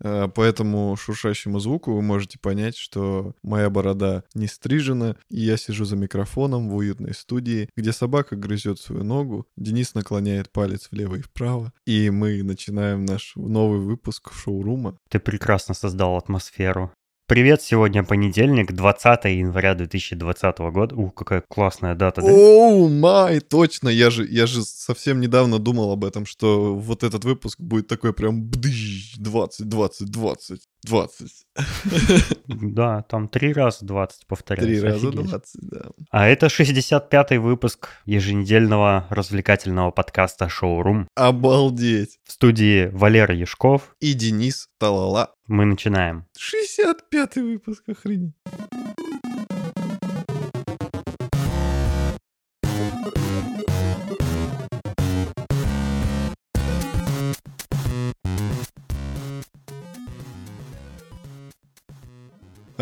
Э, 0.00 0.28
по 0.28 0.42
этому 0.42 0.96
шуршащему 0.96 1.58
звуку 1.60 1.94
вы 1.94 2.02
можете 2.02 2.38
понять, 2.38 2.76
что 2.76 3.34
моя 3.42 3.70
борода 3.70 4.24
не 4.34 4.46
стрижена, 4.46 5.16
и 5.30 5.40
я 5.40 5.56
сижу 5.56 5.84
за 5.84 5.96
микрофоном 5.96 6.68
в 6.68 6.76
уютной 6.76 7.14
студии, 7.14 7.68
где 7.76 7.92
собака 7.92 8.36
грызет 8.36 8.80
свою 8.80 9.04
ногу, 9.04 9.46
Денис 9.56 9.94
наклоняет 9.94 10.50
палец 10.50 10.88
влево 10.90 11.16
и 11.16 11.22
вправо, 11.22 11.72
и 11.86 12.10
мы 12.10 12.42
начинаем 12.42 13.04
наш 13.04 13.32
новый 13.36 13.80
выпуск 13.80 14.32
шоурума. 14.32 14.98
Ты 15.08 15.18
прекрасно 15.18 15.74
создал 15.74 16.16
атмосферу. 16.16 16.92
Привет, 17.28 17.60
сегодня 17.60 18.04
понедельник, 18.04 18.72
20 18.72 19.24
января 19.26 19.74
2020 19.74 20.58
года. 20.72 20.94
Ух, 20.94 21.12
какая 21.12 21.44
классная 21.46 21.94
дата, 21.94 22.22
да? 22.22 22.32
Оу, 22.32 22.88
май, 22.88 23.40
точно, 23.40 23.90
я 23.90 24.08
же, 24.08 24.26
я 24.26 24.46
же 24.46 24.62
совсем 24.62 25.20
недавно 25.20 25.58
думал 25.58 25.92
об 25.92 26.06
этом, 26.06 26.24
что 26.24 26.74
вот 26.74 27.04
этот 27.04 27.26
выпуск 27.26 27.60
будет 27.60 27.86
такой 27.86 28.14
прям 28.14 28.42
бдыщ, 28.44 29.16
20, 29.18 29.68
20, 29.68 30.10
20, 30.10 30.62
20. 30.84 31.46
Да, 32.46 33.02
там 33.02 33.28
три 33.28 33.52
раза 33.52 33.84
20 33.84 34.26
повторяется. 34.26 34.68
Три 34.68 34.80
раза 34.80 35.08
офигеть. 35.08 35.28
20, 35.30 35.70
да. 35.70 35.90
А 36.10 36.28
это 36.28 36.46
65-й 36.46 37.38
выпуск 37.38 37.88
еженедельного 38.04 39.06
развлекательного 39.10 39.90
подкаста 39.90 40.48
«Шоурум». 40.48 41.08
Обалдеть. 41.14 42.18
В 42.24 42.32
студии 42.32 42.88
Валера 42.92 43.34
Яшков. 43.34 43.94
И 44.00 44.14
Денис 44.14 44.68
Талала. 44.78 45.34
Мы 45.46 45.64
начинаем. 45.64 46.26
65-й 46.38 47.42
выпуск, 47.42 47.88
охренеть. 47.88 48.34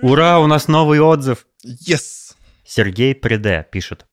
Ура, 0.00 0.38
у 0.38 0.46
нас 0.46 0.68
новый 0.68 1.00
отзыв. 1.00 1.44
Yes! 1.65 2.35
Сергей 2.65 3.15
Преде 3.15 3.65
пишет. 3.71 4.05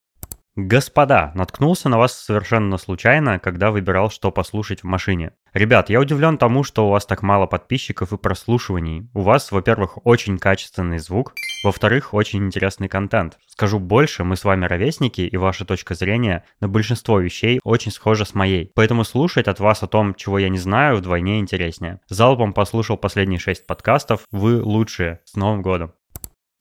Господа, 0.54 1.32
наткнулся 1.34 1.88
на 1.88 1.98
вас 1.98 2.12
совершенно 2.12 2.76
случайно, 2.76 3.38
когда 3.38 3.70
выбирал, 3.70 4.10
что 4.10 4.30
послушать 4.30 4.82
в 4.82 4.84
машине. 4.84 5.32
Ребят, 5.52 5.90
я 5.90 6.00
удивлен 6.00 6.38
тому, 6.38 6.64
что 6.64 6.86
у 6.86 6.90
вас 6.90 7.06
так 7.06 7.22
мало 7.22 7.46
подписчиков 7.46 8.12
и 8.12 8.18
прослушиваний. 8.18 9.08
У 9.14 9.22
вас, 9.22 9.50
во-первых, 9.50 10.04
очень 10.04 10.38
качественный 10.38 10.98
звук, 10.98 11.34
во-вторых, 11.64 12.14
очень 12.14 12.44
интересный 12.44 12.88
контент. 12.88 13.38
Скажу 13.46 13.78
больше, 13.78 14.22
мы 14.22 14.36
с 14.36 14.44
вами 14.44 14.66
ровесники, 14.66 15.22
и 15.22 15.36
ваша 15.36 15.64
точка 15.64 15.94
зрения 15.94 16.44
на 16.60 16.68
большинство 16.68 17.18
вещей 17.18 17.60
очень 17.64 17.90
схожа 17.90 18.24
с 18.24 18.34
моей. 18.34 18.70
Поэтому 18.74 19.04
слушать 19.04 19.48
от 19.48 19.60
вас 19.60 19.82
о 19.82 19.88
том, 19.88 20.14
чего 20.14 20.38
я 20.38 20.48
не 20.48 20.58
знаю, 20.58 20.96
вдвойне 20.96 21.40
интереснее. 21.40 22.00
Залпом 22.08 22.52
послушал 22.52 22.96
последние 22.96 23.40
шесть 23.40 23.66
подкастов. 23.66 24.22
Вы 24.30 24.62
лучшие. 24.62 25.20
С 25.24 25.34
Новым 25.34 25.62
годом. 25.62 25.92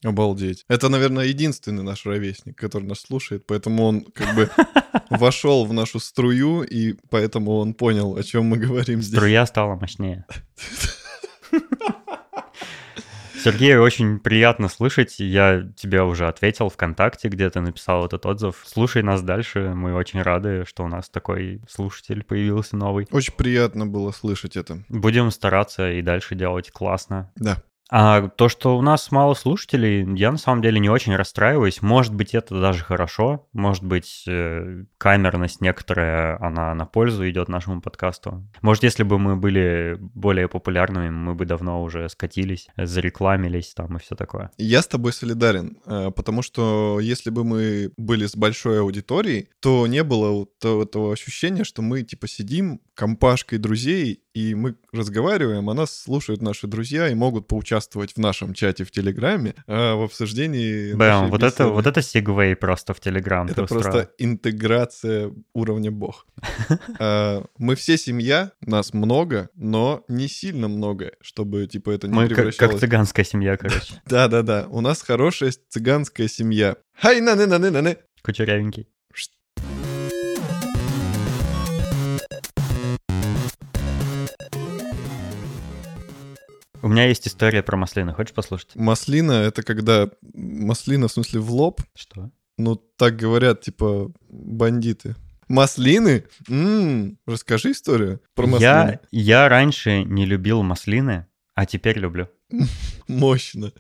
Обалдеть. 0.04 0.66
Это, 0.70 0.88
наверное, 0.88 1.26
единственный 1.26 1.84
наш 1.84 2.06
ровесник, 2.06 2.58
который 2.58 2.86
нас 2.86 3.02
слушает, 3.02 3.46
поэтому 3.46 3.84
он 3.84 4.02
как 4.02 4.34
бы 4.34 4.50
вошел 5.10 5.66
в 5.66 5.74
нашу 5.74 6.00
струю, 6.00 6.64
и 6.64 6.96
поэтому 7.10 7.58
он 7.58 7.74
понял, 7.74 8.16
о 8.16 8.24
чем 8.24 8.46
мы 8.46 8.58
говорим 8.58 9.02
здесь. 9.02 9.18
Струя 9.18 9.46
стала 9.46 9.76
мощнее. 9.76 10.26
Сергей, 13.44 13.78
очень 13.78 14.20
приятно 14.20 14.68
слышать. 14.68 15.20
Я 15.20 15.64
тебе 15.78 16.02
уже 16.02 16.28
ответил 16.28 16.70
ВКонтакте, 16.70 17.30
где 17.30 17.50
ты 17.50 17.62
написал 17.62 18.06
этот 18.06 18.26
отзыв. 18.26 18.64
Слушай 18.66 19.02
нас 19.02 19.22
дальше. 19.22 19.74
Мы 19.74 19.94
очень 19.94 20.22
рады, 20.22 20.66
что 20.66 20.84
у 20.84 20.88
нас 20.88 21.10
такой 21.10 21.62
слушатель 21.70 22.24
появился 22.24 22.76
новый. 22.76 23.08
Очень 23.12 23.34
приятно 23.34 23.88
было 23.88 24.12
слышать 24.12 24.58
это. 24.58 24.84
Будем 24.90 25.32
стараться 25.32 25.90
и 25.90 26.02
дальше 26.02 26.36
делать 26.36 26.70
классно. 26.72 27.32
Да. 27.38 27.64
А 27.90 28.30
то, 28.30 28.50
что 28.50 28.78
у 28.78 28.82
нас 28.82 29.12
мало 29.12 29.34
слушателей, 29.34 30.06
я 30.16 30.32
на 30.32 30.38
самом 30.38 30.62
деле 30.62 30.80
не 30.80 30.90
очень 30.90 31.16
расстраиваюсь. 31.16 31.82
Может 31.82 32.14
быть, 32.14 32.36
это 32.36 32.60
даже 32.62 32.84
хорошо. 32.84 33.48
Может 33.54 33.84
быть, 33.84 34.24
э, 34.28 34.84
камерность 34.98 35.62
некоторая, 35.62 36.38
она 36.40 36.74
на 36.76 36.86
пользу 36.86 37.28
идет 37.30 37.50
нашему 37.50 37.82
подкасту. 37.82 38.48
Может, 38.62 38.84
если 38.84 39.04
бы 39.04 39.18
мы 39.18 39.36
были 39.36 39.98
более 40.00 40.48
популярными, 40.48 41.10
мы 41.10 41.34
бы 41.34 41.46
давно 41.46 41.82
уже 41.82 42.08
скатились, 42.10 42.68
зарекламились 42.78 43.74
там 43.74 43.98
и 43.98 44.00
все 44.00 44.16
такое. 44.16 44.52
Я 44.58 44.82
с 44.82 44.88
тобой 44.88 45.12
солидарен, 45.12 45.78
э, 45.86 46.12
потому 46.16 46.44
что 46.44 47.00
если 47.00 47.32
бы 47.32 47.44
мы 47.44 47.92
были 47.98 48.28
с 48.28 48.36
большой 48.36 48.82
аудиторией, 48.82 49.50
то 49.60 49.88
не 49.88 50.04
было 50.04 50.32
вот 50.32 50.52
этого 50.64 51.14
ощущения, 51.14 51.64
что 51.64 51.82
мы 51.82 52.04
типа 52.04 52.28
сидим 52.28 52.82
компашкой 52.94 53.58
друзей, 53.58 54.22
и 54.34 54.54
мы 54.56 54.76
разговариваем, 54.92 55.70
а 55.70 55.74
нас 55.74 55.98
слушают 55.98 56.42
наши 56.42 56.68
друзья 56.68 57.08
и 57.08 57.16
могут 57.16 57.48
поучаствовать 57.48 58.14
в 58.14 58.18
нашем 58.18 58.54
чате 58.54 58.84
в 58.84 58.92
Телеграме 58.92 59.56
э, 59.68 59.94
в 59.94 60.04
обсуждении 60.04 60.94
Бэм, 60.94 61.30
вот 61.30 61.44
это, 61.44 61.68
вот 61.68 61.88
это 61.88 62.02
сегвей 62.02 62.56
просто 62.56 62.94
в 62.94 63.00
Телеграм 63.00 63.48
Это 63.48 63.64
устроил. 63.64 63.84
просто 63.84 64.12
интеграция 64.18 65.32
уровня 65.54 65.92
бог. 65.92 66.26
А, 67.00 67.44
Мы 67.58 67.76
все 67.76 67.98
семья, 67.98 68.52
нас 68.62 68.94
много, 68.94 69.50
но 69.56 70.04
не 70.08 70.28
сильно 70.28 70.68
много, 70.68 71.12
чтобы 71.22 71.66
типа 71.68 71.92
это 71.92 72.08
не 72.08 72.14
Мы 72.14 72.30
как, 72.30 72.56
как 72.56 72.80
цыганская 72.80 73.26
семья, 73.26 73.58
короче. 73.58 74.02
Да-да-да, 74.06 74.68
у 74.70 74.82
нас 74.82 75.02
хорошая 75.02 75.54
цыганская 75.70 76.28
семья. 76.28 76.76
Хай 76.94 77.22
на 77.22 77.36
на 77.36 77.46
на 77.48 77.58
на 77.58 77.82
на 77.82 77.96
Кучерявенький. 78.22 78.88
У 86.82 86.88
меня 86.88 87.06
есть 87.08 87.28
история 87.28 87.62
про 87.64 87.78
маслины. 87.78 88.14
Хочешь 88.14 88.34
послушать? 88.34 88.76
Маслина— 88.76 89.32
это 89.34 89.64
когда... 89.64 90.10
Маслина, 90.34 91.08
в 91.08 91.12
смысле, 91.12 91.40
в 91.40 91.52
лоб? 91.52 91.82
Что? 91.96 92.32
Ну, 92.58 92.76
так 92.76 93.16
говорят, 93.16 93.62
типа, 93.62 94.12
бандиты. 94.30 95.16
Маслины? 95.48 96.26
М, 96.48 97.18
Расскажи 97.26 97.72
историю 97.72 98.22
про 98.36 98.48
маслины. 98.48 98.62
Я, 98.62 99.00
я 99.12 99.50
раньше 99.50 100.04
не 100.04 100.26
любил 100.26 100.62
маслины, 100.64 101.26
а 101.56 101.66
теперь 101.66 101.98
люблю. 101.98 102.30
Мощно. 103.08 103.74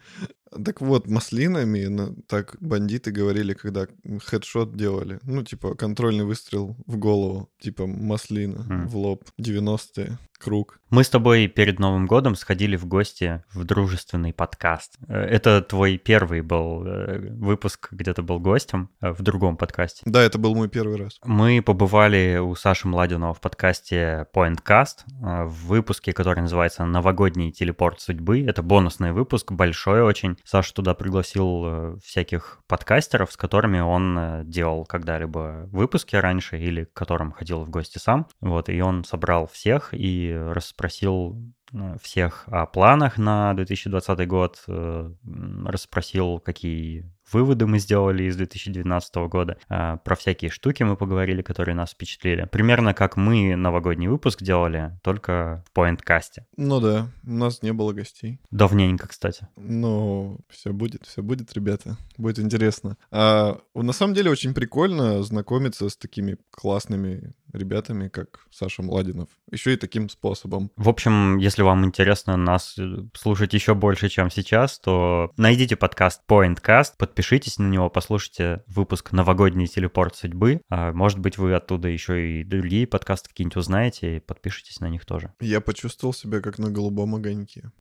Так 0.63 0.81
вот, 0.81 1.07
маслинами, 1.07 1.85
ну, 1.85 2.15
так 2.27 2.55
бандиты 2.59 3.11
говорили, 3.11 3.53
когда 3.53 3.87
хедшот 4.25 4.75
делали. 4.75 5.19
Ну, 5.23 5.43
типа, 5.43 5.75
контрольный 5.75 6.25
выстрел 6.25 6.75
в 6.87 6.97
голову, 6.97 7.49
типа, 7.59 7.85
маслина 7.87 8.63
Мгм. 8.63 8.87
в 8.87 8.97
лоб. 8.97 9.23
90-е, 9.37 10.17
круг. 10.39 10.79
Мы 10.89 11.03
с 11.03 11.09
тобой 11.09 11.47
перед 11.47 11.77
Новым 11.79 12.07
годом 12.07 12.33
сходили 12.35 12.75
в 12.77 12.85
гости 12.87 13.43
в 13.53 13.63
дружественный 13.63 14.33
подкаст. 14.33 14.97
Э, 15.07 15.19
Это 15.19 15.61
твой 15.61 15.97
первый 15.97 16.41
был 16.41 16.83
э, 16.85 17.19
выпуск, 17.33 17.89
где 17.91 18.13
ты 18.13 18.21
был 18.23 18.39
гостем 18.39 18.89
э, 19.01 19.11
в 19.11 19.21
другом 19.21 19.55
подкасте. 19.57 20.01
Да, 20.05 20.23
это 20.23 20.39
был 20.39 20.55
мой 20.55 20.67
первый 20.69 20.97
раз. 20.97 21.19
Мы 21.25 21.61
побывали 21.61 22.39
у 22.41 22.55
Саши 22.55 22.87
Младинова 22.87 23.33
в 23.33 23.41
подкасте 23.41 24.25
Pointcast 24.33 25.03
в 25.19 25.67
выпуске, 25.67 26.13
который 26.13 26.39
называется 26.41 26.85
«Новогодний 26.85 27.51
телепорт 27.51 27.99
судьбы». 28.01 28.41
Это 28.41 28.63
бонусный 28.63 29.11
выпуск, 29.11 29.51
большой 29.51 30.01
очень. 30.01 30.37
Саша 30.43 30.73
туда 30.73 30.93
пригласил 30.93 31.63
э, 31.65 31.97
всяких 32.03 32.61
подкастеров, 32.67 33.31
с 33.31 33.37
которыми 33.37 33.79
он 33.79 34.17
э, 34.17 34.41
делал 34.45 34.85
когда-либо 34.85 35.67
выпуски 35.71 36.15
раньше 36.15 36.57
или 36.57 36.85
к 36.85 36.93
которым 36.93 37.31
ходил 37.31 37.63
в 37.63 37.69
гости 37.69 37.97
сам. 37.97 38.27
Вот, 38.41 38.69
и 38.69 38.81
он 38.81 39.03
собрал 39.03 39.47
всех 39.47 39.89
и 39.93 40.33
расспросил 40.33 41.37
э, 41.73 41.97
всех 42.01 42.43
о 42.47 42.65
планах 42.65 43.17
на 43.17 43.53
2020 43.53 44.27
год, 44.27 44.63
расспросил, 44.67 46.39
какие 46.39 47.11
выводы 47.33 47.65
мы 47.65 47.79
сделали 47.79 48.23
из 48.23 48.35
2019 48.35 49.27
года, 49.27 49.57
а, 49.67 49.97
про 49.97 50.15
всякие 50.15 50.51
штуки 50.51 50.83
мы 50.83 50.95
поговорили, 50.95 51.41
которые 51.41 51.75
нас 51.75 51.91
впечатлили. 51.91 52.47
Примерно 52.51 52.93
как 52.93 53.17
мы 53.17 53.55
новогодний 53.55 54.07
выпуск 54.07 54.41
делали, 54.41 54.99
только 55.03 55.63
в 55.67 55.71
поинткасте. 55.71 56.45
Ну 56.57 56.79
да, 56.79 57.09
у 57.25 57.31
нас 57.31 57.61
не 57.61 57.73
было 57.73 57.93
гостей. 57.93 58.39
Давненько, 58.51 59.07
кстати. 59.07 59.47
Но 59.55 60.37
все 60.49 60.73
будет, 60.73 61.05
все 61.05 61.21
будет, 61.21 61.53
ребята. 61.53 61.97
Будет 62.17 62.39
интересно. 62.39 62.97
А, 63.11 63.59
на 63.73 63.93
самом 63.93 64.13
деле 64.13 64.31
очень 64.31 64.53
прикольно 64.53 65.23
знакомиться 65.23 65.89
с 65.89 65.97
такими 65.97 66.37
классными 66.51 67.33
ребятами, 67.53 68.07
как 68.07 68.45
Саша 68.51 68.81
Младинов. 68.83 69.29
Еще 69.51 69.73
и 69.73 69.77
таким 69.77 70.09
способом. 70.09 70.71
В 70.75 70.89
общем, 70.89 71.37
если 71.37 71.61
вам 71.61 71.85
интересно 71.85 72.37
нас 72.37 72.77
э, 72.77 73.03
слушать 73.13 73.53
еще 73.53 73.73
больше, 73.73 74.09
чем 74.09 74.29
сейчас, 74.29 74.79
то 74.79 75.31
найдите 75.37 75.75
подкаст 75.75 76.21
Pointcast, 76.27 76.93
подпишитесь 76.97 77.57
на 77.57 77.67
него, 77.67 77.89
послушайте 77.89 78.63
выпуск 78.67 79.11
«Новогодний 79.11 79.67
телепорт 79.67 80.15
судьбы». 80.15 80.61
А, 80.69 80.91
может 80.91 81.19
быть, 81.19 81.37
вы 81.37 81.53
оттуда 81.53 81.87
еще 81.87 82.39
и 82.39 82.43
другие 82.43 82.87
подкасты 82.87 83.29
какие-нибудь 83.29 83.57
узнаете 83.57 84.17
и 84.17 84.19
подпишитесь 84.19 84.79
на 84.79 84.89
них 84.89 85.05
тоже. 85.05 85.33
Я 85.39 85.61
почувствовал 85.61 86.13
себя 86.13 86.41
как 86.41 86.59
на 86.59 86.69
голубом 86.69 87.15
огоньке. 87.15 87.71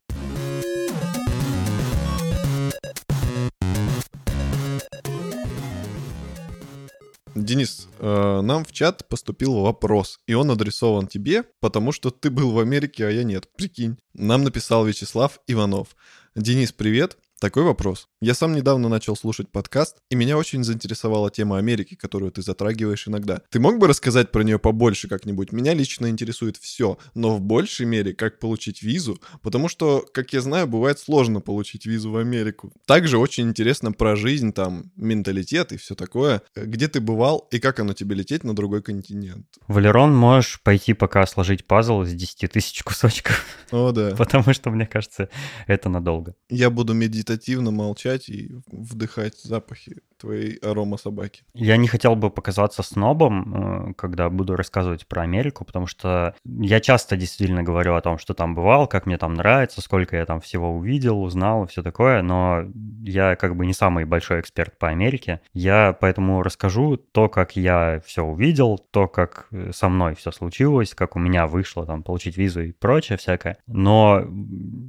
Денис, 7.49 7.87
э, 7.97 8.41
нам 8.43 8.63
в 8.63 8.71
чат 8.71 9.09
поступил 9.09 9.55
вопрос, 9.61 10.19
и 10.27 10.35
он 10.35 10.51
адресован 10.51 11.07
тебе, 11.07 11.45
потому 11.59 11.91
что 11.91 12.11
ты 12.11 12.29
был 12.29 12.51
в 12.51 12.59
Америке, 12.59 13.07
а 13.07 13.09
я 13.09 13.23
нет. 13.23 13.47
Прикинь. 13.57 13.97
Нам 14.13 14.43
написал 14.43 14.85
Вячеслав 14.85 15.39
Иванов. 15.47 15.95
Денис, 16.35 16.71
привет. 16.71 17.17
Такой 17.39 17.63
вопрос. 17.63 18.09
Я 18.19 18.33
сам 18.33 18.53
недавно 18.53 18.89
начал 18.89 19.15
слушать 19.15 19.49
подкаст, 19.49 19.99
и 20.09 20.15
меня 20.15 20.37
очень 20.37 20.61
заинтересовала 20.65 21.31
тема 21.31 21.57
Америки, 21.57 21.95
которую 21.95 22.33
ты 22.33 22.41
затрагиваешь 22.41 23.07
иногда. 23.07 23.41
Ты 23.49 23.61
мог 23.61 23.79
бы 23.79 23.87
рассказать 23.87 24.29
про 24.29 24.43
нее 24.43 24.59
побольше 24.59 25.07
как-нибудь? 25.07 25.53
Меня 25.53 25.73
лично 25.73 26.09
интересует 26.09 26.57
все, 26.57 26.97
но 27.13 27.37
в 27.37 27.39
большей 27.39 27.85
мере, 27.85 28.13
как 28.13 28.39
получить 28.39 28.81
визу, 28.81 29.21
потому 29.41 29.69
что, 29.69 30.05
как 30.13 30.33
я 30.33 30.41
знаю, 30.41 30.67
бывает 30.67 30.99
сложно 30.99 31.39
получить 31.39 31.85
визу 31.85 32.11
в 32.11 32.17
Америку. 32.17 32.73
Также 32.85 33.17
очень 33.17 33.47
интересно 33.47 33.93
про 33.93 34.17
жизнь, 34.17 34.51
там, 34.51 34.91
менталитет 34.97 35.71
и 35.71 35.77
все 35.77 35.95
такое. 35.95 36.41
Где 36.57 36.89
ты 36.89 36.99
бывал 36.99 37.47
и 37.51 37.59
как 37.59 37.79
оно 37.79 37.93
тебе 37.93 38.15
лететь 38.17 38.43
на 38.43 38.53
другой 38.53 38.81
континент? 38.81 39.45
Валерон, 39.69 40.13
можешь 40.13 40.61
пойти 40.61 40.91
пока 40.91 41.25
сложить 41.25 41.65
пазл 41.65 42.01
из 42.01 42.13
10 42.13 42.51
тысяч 42.51 42.83
кусочков. 42.83 43.45
О, 43.71 43.93
да. 43.93 44.13
Потому 44.17 44.53
что, 44.53 44.71
мне 44.71 44.85
кажется, 44.85 45.29
это 45.67 45.87
надолго. 45.87 46.35
Я 46.49 46.69
буду 46.69 46.93
медитативно 47.29 47.71
молчать 47.71 48.29
и 48.29 48.51
вдыхать 48.67 49.39
запахи 49.39 49.97
твоей 50.19 50.57
арома 50.57 50.97
собаки. 50.97 51.43
Я 51.53 51.77
не 51.77 51.87
хотел 51.87 52.15
бы 52.15 52.29
показаться 52.29 52.83
снобом, 52.83 53.89
э, 53.89 53.93
когда 53.93 54.29
буду 54.29 54.55
рассказывать 54.55 55.07
про 55.07 55.23
Америку, 55.23 55.65
потому 55.65 55.87
что 55.87 56.35
я 56.45 56.79
часто 56.79 57.15
действительно 57.17 57.63
говорю 57.63 57.95
о 57.95 58.01
том, 58.01 58.17
что 58.17 58.33
там 58.33 58.55
бывал, 58.55 58.87
как 58.87 59.05
мне 59.05 59.17
там 59.17 59.33
нравится, 59.33 59.81
сколько 59.81 60.15
я 60.17 60.25
там 60.25 60.41
всего 60.41 60.71
увидел, 60.71 61.21
узнал 61.21 61.67
все 61.67 61.81
такое, 61.81 62.21
но 62.21 62.65
я 63.01 63.35
как 63.35 63.55
бы 63.55 63.65
не 63.65 63.73
самый 63.73 64.05
большой 64.05 64.41
эксперт 64.41 64.77
по 64.77 64.89
Америке. 64.89 65.41
Я 65.53 65.95
поэтому 65.99 66.43
расскажу 66.43 66.97
то, 66.97 67.29
как 67.29 67.55
я 67.55 68.01
все 68.05 68.23
увидел, 68.23 68.77
то, 68.77 69.07
как 69.07 69.47
э, 69.51 69.71
со 69.73 69.89
мной 69.89 70.15
все 70.15 70.31
случилось, 70.31 70.93
как 70.93 71.15
у 71.15 71.19
меня 71.19 71.47
вышло 71.47 71.85
там 71.85 72.03
получить 72.03 72.37
визу 72.37 72.61
и 72.61 72.71
прочее 72.71 73.17
всякое. 73.17 73.57
Но 73.67 74.25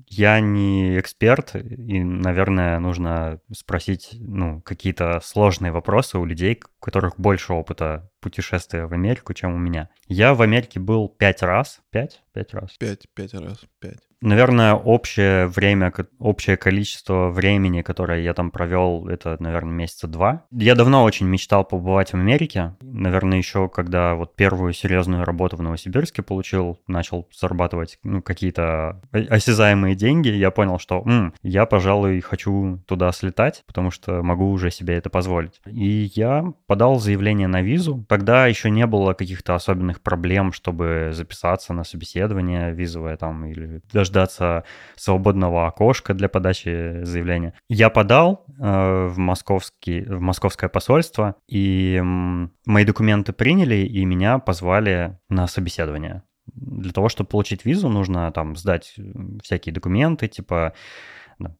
я 0.08 0.40
не 0.40 0.98
эксперт, 0.98 1.54
и, 1.54 2.02
наверное, 2.02 2.78
нужно 2.80 3.40
спросить, 3.52 4.10
ну, 4.18 4.60
какие-то 4.62 5.19
сложные 5.22 5.72
вопросы 5.72 6.18
у 6.18 6.24
людей, 6.24 6.60
у 6.80 6.84
которых 6.84 7.18
больше 7.18 7.52
опыта 7.52 8.10
путешествия 8.20 8.86
в 8.86 8.92
Америку, 8.92 9.34
чем 9.34 9.54
у 9.54 9.58
меня. 9.58 9.90
Я 10.06 10.34
в 10.34 10.42
Америке 10.42 10.80
был 10.80 11.08
пять 11.08 11.42
раз. 11.42 11.80
Пять? 11.90 12.22
Пять 12.32 12.54
раз. 12.54 12.76
Пять, 12.78 13.06
пять 13.14 13.34
раз, 13.34 13.60
пять. 13.78 14.09
Наверное, 14.22 14.74
общее 14.74 15.46
время, 15.46 15.92
общее 16.18 16.58
количество 16.58 17.30
времени, 17.30 17.80
которое 17.80 18.20
я 18.20 18.34
там 18.34 18.50
провел, 18.50 19.08
это, 19.08 19.36
наверное, 19.40 19.72
месяца 19.72 20.08
два. 20.08 20.44
Я 20.50 20.74
давно 20.74 21.04
очень 21.04 21.26
мечтал 21.26 21.64
побывать 21.64 22.10
в 22.10 22.14
Америке. 22.14 22.74
Наверное, 22.82 23.38
еще 23.38 23.68
когда 23.68 24.14
вот 24.14 24.36
первую 24.36 24.74
серьезную 24.74 25.24
работу 25.24 25.56
в 25.56 25.62
Новосибирске 25.62 26.22
получил, 26.22 26.78
начал 26.86 27.28
зарабатывать 27.32 27.98
ну, 28.02 28.20
какие-то 28.20 29.00
осязаемые 29.12 29.94
деньги, 29.94 30.28
я 30.28 30.50
понял, 30.50 30.78
что 30.78 31.02
М, 31.06 31.32
я, 31.42 31.64
пожалуй, 31.64 32.20
хочу 32.20 32.78
туда 32.86 33.12
слетать, 33.12 33.62
потому 33.66 33.90
что 33.90 34.22
могу 34.22 34.50
уже 34.50 34.70
себе 34.70 34.96
это 34.96 35.08
позволить. 35.08 35.60
И 35.66 36.10
я 36.14 36.52
подал 36.66 36.98
заявление 37.00 37.48
на 37.48 37.62
визу. 37.62 38.04
Тогда 38.08 38.46
еще 38.46 38.68
не 38.70 38.86
было 38.86 39.14
каких-то 39.14 39.54
особенных 39.54 40.02
проблем, 40.02 40.52
чтобы 40.52 41.10
записаться 41.12 41.72
на 41.72 41.84
собеседование 41.84 42.72
визовое 42.72 43.16
там 43.16 43.46
или 43.46 43.80
даже 43.92 44.09
дождаться 44.10 44.64
свободного 44.96 45.66
окошка 45.66 46.14
для 46.14 46.28
подачи 46.28 47.04
заявления. 47.04 47.54
Я 47.68 47.90
подал 47.90 48.44
э, 48.58 49.06
в, 49.06 49.18
московский, 49.18 50.02
в 50.02 50.20
московское 50.20 50.68
посольство, 50.68 51.36
и 51.48 52.00
э, 52.00 52.48
мои 52.66 52.84
документы 52.84 53.32
приняли, 53.32 53.76
и 53.76 54.04
меня 54.04 54.38
позвали 54.38 55.18
на 55.28 55.46
собеседование. 55.46 56.22
Для 56.46 56.92
того, 56.92 57.08
чтобы 57.08 57.28
получить 57.28 57.64
визу, 57.64 57.88
нужно 57.88 58.30
там 58.32 58.56
сдать 58.56 58.96
всякие 59.42 59.72
документы, 59.72 60.26
типа 60.26 60.74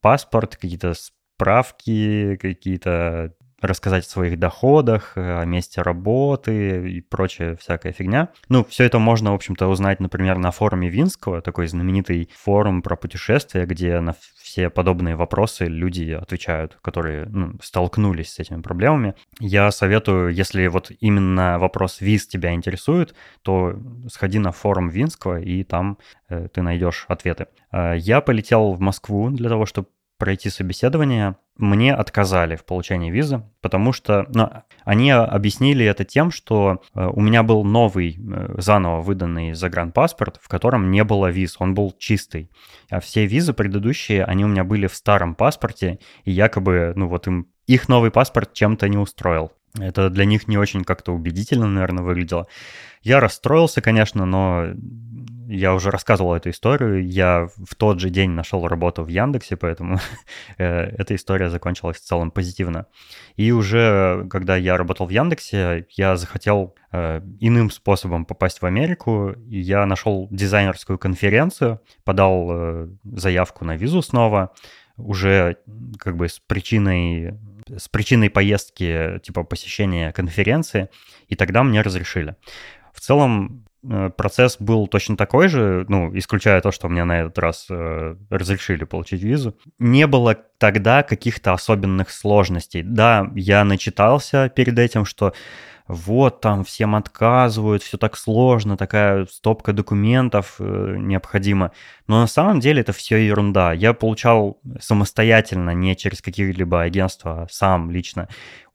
паспорт, 0.01 0.57
какие-то 0.57 0.95
справки, 0.95 2.37
какие-то 2.37 3.35
рассказать 3.61 4.07
о 4.07 4.11
своих 4.11 4.39
доходах, 4.39 5.13
о 5.17 5.45
месте 5.45 5.83
работы 5.83 6.91
и 6.91 7.01
прочая 7.01 7.57
всякая 7.57 7.93
фигня. 7.93 8.29
Ну, 8.49 8.65
все 8.65 8.85
это 8.85 8.99
можно, 8.99 9.33
в 9.33 9.35
общем-то, 9.35 9.69
узнать, 9.69 10.01
например, 10.01 10.39
на 10.39 10.51
форуме 10.51 10.89
Винского, 10.89 11.43
такой 11.43 11.67
знаменитый 11.67 12.31
форум 12.37 12.83
про 12.83 12.97
путешествия, 12.97 13.67
где 13.67 14.01
на 14.01 14.15
все 14.51 14.69
подобные 14.69 15.15
вопросы 15.15 15.67
люди 15.67 16.11
отвечают, 16.11 16.77
которые 16.83 17.27
ну, 17.27 17.53
столкнулись 17.63 18.33
с 18.33 18.39
этими 18.41 18.61
проблемами. 18.61 19.15
Я 19.39 19.71
советую, 19.71 20.35
если 20.35 20.67
вот 20.67 20.91
именно 20.99 21.59
вопрос 21.61 22.01
виз 22.01 22.27
тебя 22.27 22.53
интересует, 22.53 23.15
то 23.43 23.79
сходи 24.09 24.41
на 24.41 24.51
форум 24.51 24.89
Винского, 24.89 25.41
и 25.41 25.63
там 25.63 25.99
э, 26.29 26.49
ты 26.53 26.63
найдешь 26.63 27.05
ответы. 27.07 27.47
Э, 27.71 27.95
я 27.97 28.21
полетел 28.21 28.73
в 28.73 28.81
Москву 28.81 29.31
для 29.31 29.49
того, 29.49 29.67
чтобы 29.67 29.87
пройти 30.21 30.51
собеседование, 30.51 31.37
мне 31.57 31.95
отказали 31.95 32.55
в 32.55 32.65
получении 32.65 33.11
визы, 33.11 33.43
потому 33.61 33.93
что 33.93 34.27
ну, 34.33 34.51
они 34.85 35.11
объяснили 35.11 35.85
это 35.85 36.05
тем, 36.05 36.31
что 36.31 36.83
э, 36.95 37.07
у 37.07 37.21
меня 37.21 37.43
был 37.43 37.65
новый, 37.65 38.17
э, 38.19 38.55
заново 38.59 39.01
выданный 39.01 39.55
загранпаспорт, 39.55 40.39
в 40.41 40.49
котором 40.49 40.91
не 40.91 41.03
было 41.03 41.31
виз, 41.31 41.57
он 41.59 41.75
был 41.75 41.95
чистый. 41.99 42.51
А 42.91 43.01
все 43.01 43.27
визы 43.27 43.53
предыдущие, 43.53 44.25
они 44.25 44.45
у 44.45 44.49
меня 44.49 44.63
были 44.63 44.87
в 44.87 44.95
старом 44.95 45.35
паспорте, 45.35 45.99
и 46.25 46.31
якобы, 46.31 46.93
ну 46.95 47.09
вот 47.09 47.27
им 47.27 47.49
их 47.67 47.89
новый 47.89 48.11
паспорт 48.11 48.53
чем-то 48.53 48.89
не 48.89 48.99
устроил. 48.99 49.53
Это 49.79 50.11
для 50.11 50.25
них 50.25 50.49
не 50.49 50.59
очень 50.59 50.85
как-то 50.85 51.13
убедительно, 51.13 51.69
наверное, 51.69 52.03
выглядело. 52.03 52.47
Я 53.03 53.21
расстроился, 53.21 53.81
конечно, 53.81 54.27
но 54.27 54.75
я 55.51 55.75
уже 55.75 55.91
рассказывал 55.91 56.35
эту 56.35 56.51
историю. 56.51 57.05
Я 57.07 57.49
в 57.57 57.75
тот 57.75 57.99
же 57.99 58.11
день 58.11 58.31
нашел 58.31 58.67
работу 58.69 59.03
в 59.03 59.09
Яндексе, 59.09 59.57
поэтому 59.57 59.99
э, 60.59 60.67
эта 60.67 61.15
история 61.15 61.51
закончилась 61.51 61.97
в 61.97 62.05
целом 62.05 62.31
позитивно. 62.31 62.87
И 63.37 63.51
уже 63.53 64.27
когда 64.31 64.57
я 64.57 64.77
работал 64.77 65.07
в 65.07 65.11
Яндексе, 65.11 65.87
я 65.91 66.17
захотел 66.17 66.77
э, 66.93 67.21
иным 67.41 67.71
способом 67.71 68.27
попасть 68.27 68.63
в 68.63 68.67
Америку. 68.67 69.35
Я 69.47 69.87
нашел 69.87 70.29
дизайнерскую 70.31 70.99
конференцию, 70.99 71.81
подал 72.05 72.49
э, 72.51 72.89
заявку 73.05 73.65
на 73.65 73.77
визу 73.77 74.03
снова, 74.03 74.53
уже 75.05 75.57
как 75.99 76.17
бы 76.17 76.29
с 76.29 76.39
причиной 76.39 77.39
с 77.77 77.89
причиной 77.89 78.31
поездки, 78.31 79.21
типа 79.23 79.45
посещения 79.45 80.13
конференции, 80.13 80.89
и 81.29 81.37
тогда 81.37 81.63
мне 81.63 81.83
разрешили. 81.83 82.35
В 82.93 83.01
целом, 83.01 83.65
Э, 83.83 84.11
процесс 84.15 84.57
был 84.59 84.87
точно 84.87 85.17
такой 85.17 85.49
же, 85.49 85.87
ну, 85.89 86.17
исключая 86.17 86.61
то, 86.61 86.71
что 86.71 86.89
мне 86.89 87.05
на 87.05 87.21
этот 87.21 87.39
раз 87.39 87.67
э, 87.71 88.17
разрешили 88.29 88.85
получить 88.85 89.23
визу. 89.23 89.57
Не 89.79 90.07
было 90.07 90.37
тогда 90.59 91.03
каких-то 91.03 91.53
особенных 91.53 92.11
сложностей. 92.11 92.83
Да, 92.83 93.31
я 93.35 93.65
начитался 93.65 94.49
перед 94.51 94.79
этим, 94.79 95.05
что 95.05 95.33
вот 95.91 96.41
там 96.41 96.65
всем 96.65 96.95
отказывают, 96.95 97.83
все 97.83 97.99
так 97.99 98.17
сложно, 98.17 98.77
такая 98.77 99.27
стопка 99.27 99.73
документов 99.73 100.57
э, 100.59 100.97
необходима. 100.99 101.73
Но 102.07 102.21
на 102.21 102.27
самом 102.27 102.61
деле 102.61 102.81
это 102.83 102.93
все 102.93 103.17
ерунда. 103.17 103.73
Я 103.73 103.93
получал 103.93 104.61
самостоятельно, 104.81 105.71
не 105.71 105.97
через 105.97 106.23
какие-либо 106.23 106.83
агентства, 106.83 107.43
а 107.43 107.47
сам 107.51 107.91
лично 107.91 108.29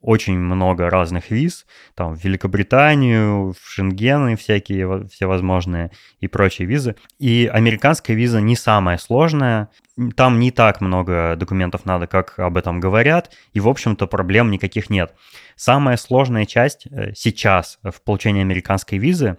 очень 0.05 0.37
много 0.37 0.89
разных 0.89 1.31
виз, 1.31 1.65
там 1.95 2.15
в 2.15 2.23
Великобританию, 2.23 3.53
в 3.53 3.69
и 4.33 4.35
всякие 4.35 5.07
всевозможные 5.07 5.91
и 6.19 6.27
прочие 6.27 6.67
визы. 6.67 6.95
И 7.17 7.49
американская 7.51 8.15
виза 8.15 8.39
не 8.39 8.55
самая 8.55 8.99
сложная, 8.99 9.69
там 10.15 10.39
не 10.39 10.51
так 10.51 10.79
много 10.79 11.35
документов 11.35 11.85
надо, 11.85 12.05
как 12.05 12.37
об 12.37 12.55
этом 12.57 12.79
говорят, 12.79 13.31
и, 13.53 13.59
в 13.59 13.67
общем-то, 13.67 14.05
проблем 14.05 14.51
никаких 14.51 14.91
нет. 14.91 15.15
Самая 15.55 15.97
сложная 15.97 16.45
часть 16.45 16.85
э, 16.85 17.13
сейчас 17.15 17.79
в 17.81 18.01
получении 18.01 18.41
американской 18.41 18.99
визы 18.99 19.37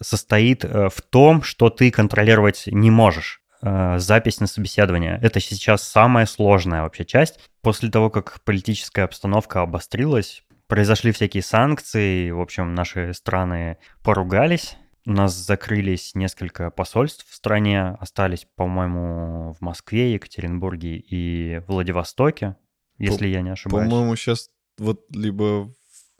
состоит 0.00 0.64
э, 0.64 0.88
в 0.88 1.02
том, 1.02 1.42
что 1.42 1.68
ты 1.68 1.90
контролировать 1.90 2.64
не 2.66 2.90
можешь 2.90 3.42
запись 3.62 4.40
на 4.40 4.46
собеседование. 4.46 5.18
Это 5.22 5.40
сейчас 5.40 5.82
самая 5.82 6.26
сложная 6.26 6.82
вообще 6.82 7.04
часть. 7.04 7.40
После 7.62 7.90
того, 7.90 8.10
как 8.10 8.40
политическая 8.44 9.02
обстановка 9.02 9.62
обострилась, 9.62 10.42
произошли 10.66 11.12
всякие 11.12 11.42
санкции, 11.42 12.30
в 12.30 12.40
общем, 12.40 12.74
наши 12.74 13.12
страны 13.14 13.78
поругались, 14.02 14.76
у 15.06 15.12
нас 15.12 15.34
закрылись 15.34 16.14
несколько 16.14 16.70
посольств 16.70 17.26
в 17.30 17.34
стране, 17.34 17.96
остались, 18.00 18.46
по-моему, 18.56 19.54
в 19.54 19.60
Москве, 19.60 20.14
Екатеринбурге 20.14 20.96
и 20.96 21.62
Владивостоке, 21.68 22.56
если 22.98 23.26
По- 23.26 23.30
я 23.30 23.42
не 23.42 23.50
ошибаюсь. 23.50 23.88
По-моему, 23.88 24.16
сейчас 24.16 24.50
вот 24.78 25.04
либо... 25.10 25.72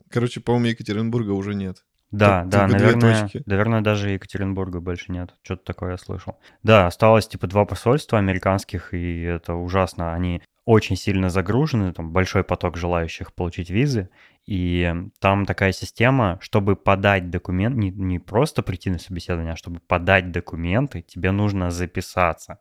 Короче, 0.09 0.41
по-моему, 0.41 0.67
Екатеринбурга 0.67 1.33
уже 1.33 1.55
нет. 1.55 1.85
Да, 2.11 2.43
Тут, 2.43 2.51
да, 2.51 2.67
наверное, 2.69 3.29
наверное, 3.47 3.81
даже 3.81 4.11
Екатеринбурга 4.11 4.81
больше 4.81 5.11
нет. 5.11 5.35
Что-то 5.43 5.65
такое 5.65 5.93
я 5.93 5.99
слышал. 5.99 6.39
Да, 6.63 6.87
осталось 6.87 7.27
типа 7.27 7.47
два 7.47 7.65
посольства 7.65 8.19
американских, 8.19 8.95
и 8.95 9.23
это 9.23 9.55
ужасно. 9.55 10.15
Они 10.15 10.41
очень 10.67 10.97
сильно 10.97 11.31
загружены, 11.31 11.93
там 11.93 12.13
большой 12.13 12.43
поток 12.43 12.77
желающих 12.77 13.33
получить 13.33 13.71
визы, 13.71 14.11
и 14.47 14.93
там 15.21 15.47
такая 15.47 15.73
система, 15.73 16.39
чтобы 16.41 16.75
подать 16.75 17.31
документ, 17.31 17.77
не, 17.77 17.91
не 17.91 18.19
просто 18.19 18.63
прийти 18.63 18.91
на 18.91 18.99
собеседование, 18.99 19.53
а 19.53 19.57
чтобы 19.57 19.81
подать 19.81 20.33
документы, 20.33 21.03
тебе 21.03 21.31
нужно 21.31 21.71
записаться. 21.71 22.59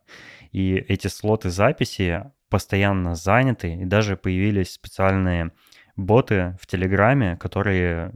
И 0.52 0.74
эти 0.74 1.08
слоты 1.08 1.50
записи 1.50 2.30
постоянно 2.48 3.16
заняты, 3.16 3.74
и 3.74 3.84
даже 3.84 4.16
появились 4.16 4.72
специальные 4.72 5.50
боты 5.96 6.56
в 6.60 6.66
Телеграме, 6.66 7.36
которые 7.36 8.12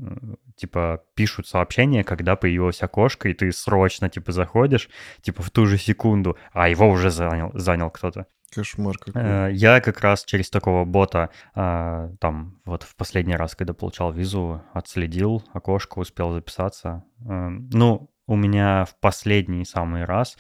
типа 0.57 1.03
пишут 1.15 1.47
сообщения, 1.47 2.05
когда 2.05 2.37
появилось 2.37 2.83
окошко, 2.83 3.29
и 3.29 3.35
ты 3.35 3.51
срочно 3.53 4.09
типа 4.09 4.33
заходишь, 4.33 4.89
типа 5.23 5.43
в 5.43 5.51
ту 5.51 5.67
же 5.67 5.79
секунду, 5.79 6.37
а 6.53 6.69
его 6.69 6.89
уже 6.89 7.11
занял, 7.11 7.51
занял 7.55 7.91
кто-то. 7.91 8.27
Кошмар 8.51 8.99
какой. 8.99 9.23
Э, 9.23 9.51
я 9.53 9.81
как 9.81 10.01
раз 10.01 10.25
через 10.25 10.51
такого 10.51 10.85
бота 10.85 11.31
э, 11.55 12.11
там 12.19 12.61
вот 12.65 12.83
в 12.83 12.97
последний 12.97 13.37
раз, 13.37 13.55
когда 13.55 13.75
получал 13.75 14.13
визу, 14.13 14.63
отследил 14.73 15.45
окошко, 15.53 16.01
успел 16.01 16.33
записаться. 16.33 17.05
Э, 17.21 17.49
ну, 17.49 18.11
у 18.27 18.37
меня 18.37 18.85
в 18.85 18.97
последний 19.01 19.65
самый 19.65 20.05
раз 20.05 20.37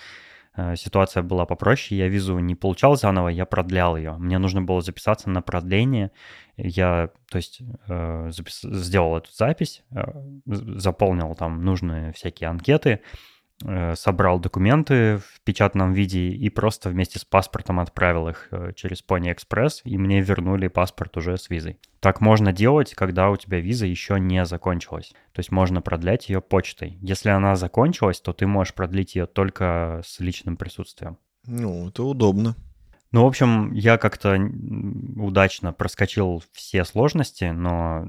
ситуация 0.76 1.22
была 1.22 1.46
попроще. 1.46 1.98
Я 1.98 2.08
визу 2.08 2.38
не 2.38 2.54
получал 2.54 2.96
заново, 2.96 3.28
я 3.28 3.46
продлял 3.46 3.96
ее. 3.96 4.16
Мне 4.18 4.38
нужно 4.38 4.62
было 4.62 4.80
записаться 4.80 5.30
на 5.30 5.42
продление. 5.42 6.10
Я, 6.56 7.10
то 7.30 7.36
есть, 7.36 7.62
запис... 7.86 8.60
сделал 8.62 9.16
эту 9.16 9.32
запись, 9.32 9.82
заполнил 10.44 11.34
там 11.34 11.64
нужные 11.64 12.12
всякие 12.12 12.50
анкеты, 12.50 13.00
Э, 13.00 13.04
собрал 13.94 14.38
документы 14.38 15.18
в 15.18 15.40
печатном 15.44 15.92
виде 15.92 16.30
и 16.30 16.48
просто 16.48 16.88
вместе 16.88 17.18
с 17.18 17.24
паспортом 17.24 17.78
отправил 17.78 18.28
их 18.28 18.48
э, 18.50 18.72
через 18.74 19.04
Pony 19.06 19.34
Express, 19.34 19.82
и 19.84 19.98
мне 19.98 20.22
вернули 20.22 20.68
паспорт 20.68 21.16
уже 21.18 21.36
с 21.36 21.50
визой. 21.50 21.78
Так 22.00 22.22
можно 22.22 22.52
делать, 22.52 22.94
когда 22.94 23.28
у 23.30 23.36
тебя 23.36 23.60
виза 23.60 23.84
еще 23.84 24.18
не 24.18 24.46
закончилась. 24.46 25.12
То 25.32 25.40
есть 25.40 25.52
можно 25.52 25.82
продлять 25.82 26.30
ее 26.30 26.40
почтой. 26.40 26.96
Если 27.02 27.28
она 27.28 27.54
закончилась, 27.56 28.20
то 28.20 28.32
ты 28.32 28.46
можешь 28.46 28.72
продлить 28.72 29.14
ее 29.14 29.26
только 29.26 30.00
с 30.06 30.20
личным 30.20 30.56
присутствием. 30.56 31.18
Ну, 31.46 31.88
это 31.88 32.02
удобно. 32.02 32.56
Ну, 33.12 33.24
в 33.24 33.26
общем, 33.26 33.72
я 33.72 33.98
как-то 33.98 34.38
удачно 35.16 35.72
проскочил 35.72 36.42
все 36.52 36.84
сложности, 36.84 37.44
но 37.44 38.08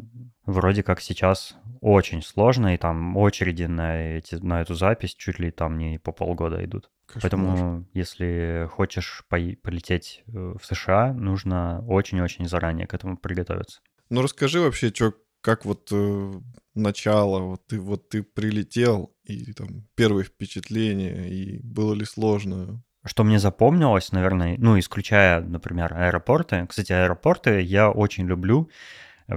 вроде 0.51 0.83
как 0.83 1.01
сейчас 1.01 1.55
очень 1.81 2.21
сложно, 2.21 2.73
и 2.73 2.77
там 2.77 3.17
очереди 3.17 3.63
на, 3.63 4.17
эти, 4.17 4.35
на 4.35 4.61
эту 4.61 4.75
запись 4.75 5.15
чуть 5.15 5.39
ли 5.39 5.51
там 5.51 5.77
не 5.77 5.97
по 5.97 6.11
полгода 6.11 6.63
идут. 6.63 6.89
Кошмар. 7.05 7.21
Поэтому, 7.21 7.87
если 7.93 8.69
хочешь 8.71 9.23
по- 9.27 9.55
полететь 9.61 10.23
э, 10.27 10.31
в 10.31 10.65
США, 10.65 11.13
нужно 11.13 11.83
очень-очень 11.87 12.47
заранее 12.47 12.87
к 12.87 12.93
этому 12.93 13.17
приготовиться. 13.17 13.81
Ну, 14.09 14.21
расскажи 14.21 14.61
вообще, 14.61 14.89
что, 14.89 15.13
как 15.41 15.65
вот 15.65 15.89
э, 15.91 16.31
начало, 16.75 17.39
вот 17.39 17.67
ты, 17.67 17.79
вот 17.79 18.09
ты 18.09 18.23
прилетел, 18.23 19.13
и 19.23 19.51
там 19.53 19.87
первые 19.95 20.23
впечатления, 20.23 21.27
и 21.27 21.59
было 21.63 21.93
ли 21.93 22.05
сложно? 22.05 22.81
Что 23.03 23.23
мне 23.23 23.39
запомнилось, 23.39 24.11
наверное, 24.11 24.55
ну, 24.59 24.77
исключая, 24.77 25.41
например, 25.41 25.93
аэропорты. 25.93 26.65
Кстати, 26.69 26.93
аэропорты 26.93 27.61
я 27.61 27.89
очень 27.89 28.27
люблю 28.27 28.69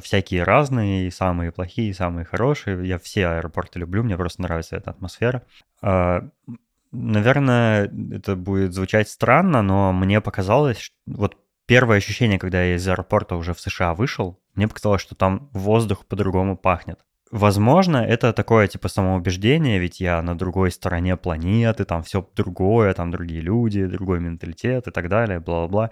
всякие 0.00 0.42
разные, 0.42 1.06
и 1.06 1.10
самые 1.10 1.52
плохие, 1.52 1.90
и 1.90 1.94
самые 1.94 2.24
хорошие. 2.24 2.86
Я 2.86 2.98
все 2.98 3.26
аэропорты 3.28 3.78
люблю, 3.78 4.02
мне 4.02 4.16
просто 4.16 4.42
нравится 4.42 4.76
эта 4.76 4.90
атмосфера. 4.90 5.42
А, 5.82 6.28
наверное, 6.92 7.90
это 8.12 8.36
будет 8.36 8.72
звучать 8.72 9.08
странно, 9.08 9.62
но 9.62 9.92
мне 9.92 10.20
показалось, 10.20 10.92
вот 11.06 11.36
первое 11.66 11.98
ощущение, 11.98 12.38
когда 12.38 12.62
я 12.62 12.76
из 12.76 12.86
аэропорта 12.88 13.36
уже 13.36 13.54
в 13.54 13.60
США 13.60 13.94
вышел, 13.94 14.40
мне 14.54 14.68
показалось, 14.68 15.02
что 15.02 15.14
там 15.14 15.50
воздух 15.52 16.06
по-другому 16.06 16.56
пахнет. 16.56 17.00
Возможно, 17.30 17.96
это 17.96 18.32
такое 18.32 18.68
типа 18.68 18.86
самоубеждение, 18.88 19.80
ведь 19.80 19.98
я 19.98 20.22
на 20.22 20.38
другой 20.38 20.70
стороне 20.70 21.16
планеты, 21.16 21.84
там 21.84 22.04
все 22.04 22.28
другое, 22.36 22.94
там 22.94 23.10
другие 23.10 23.40
люди, 23.40 23.86
другой 23.86 24.20
менталитет 24.20 24.86
и 24.86 24.90
так 24.92 25.08
далее, 25.08 25.40
бла-бла-бла. 25.40 25.90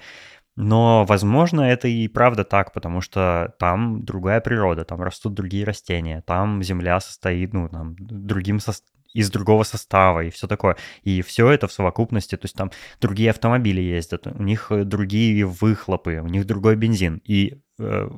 Но, 0.57 1.05
возможно, 1.07 1.63
это 1.63 1.89
и 1.89 2.09
правда 2.09 2.45
так, 2.45 2.73
потому 2.73 3.01
что 3.01 3.55
там 3.59 4.05
другая 4.05 4.41
природа, 4.41 4.85
там 4.85 5.01
растут 5.01 5.35
другие 5.35 5.65
растения, 5.65 6.23
там 6.27 6.63
земля 6.63 7.01
состоит, 7.01 7.55
ну, 7.55 7.69
там, 7.69 7.97
другим 7.99 8.61
со... 8.61 8.73
из 9.15 9.31
другого 9.31 9.63
состава 9.63 10.25
и 10.25 10.31
все 10.31 10.47
такое. 10.47 10.77
И 11.05 11.23
все 11.23 11.51
это 11.51 11.69
в 11.69 11.73
совокупности, 11.73 12.37
то 12.37 12.45
есть 12.45 12.55
там 12.55 12.71
другие 13.01 13.31
автомобили 13.31 13.81
ездят, 13.81 14.27
у 14.27 14.43
них 14.43 14.71
э, 14.71 14.85
другие 14.85 15.47
выхлопы, 15.47 16.21
у 16.23 16.29
них 16.29 16.47
другой 16.47 16.77
бензин. 16.77 17.23
И 17.25 17.63
э, 17.79 18.09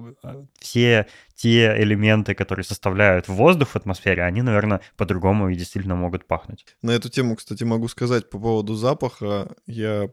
все 0.59 1.07
те 1.37 1.81
элементы, 1.81 2.35
которые 2.35 2.65
составляют 2.65 3.29
воздух 3.29 3.69
в 3.71 3.77
атмосфере, 3.77 4.25
они, 4.25 4.43
наверное, 4.43 4.81
по-другому 4.97 5.51
и 5.51 5.55
действительно 5.55 5.95
могут 5.95 6.27
пахнуть. 6.27 6.67
На 6.83 6.91
эту 6.93 7.09
тему, 7.11 7.37
кстати, 7.37 7.63
могу 7.65 7.87
сказать 7.89 8.29
по 8.29 8.39
поводу 8.39 8.75
запаха. 8.75 9.55
Я 9.67 10.11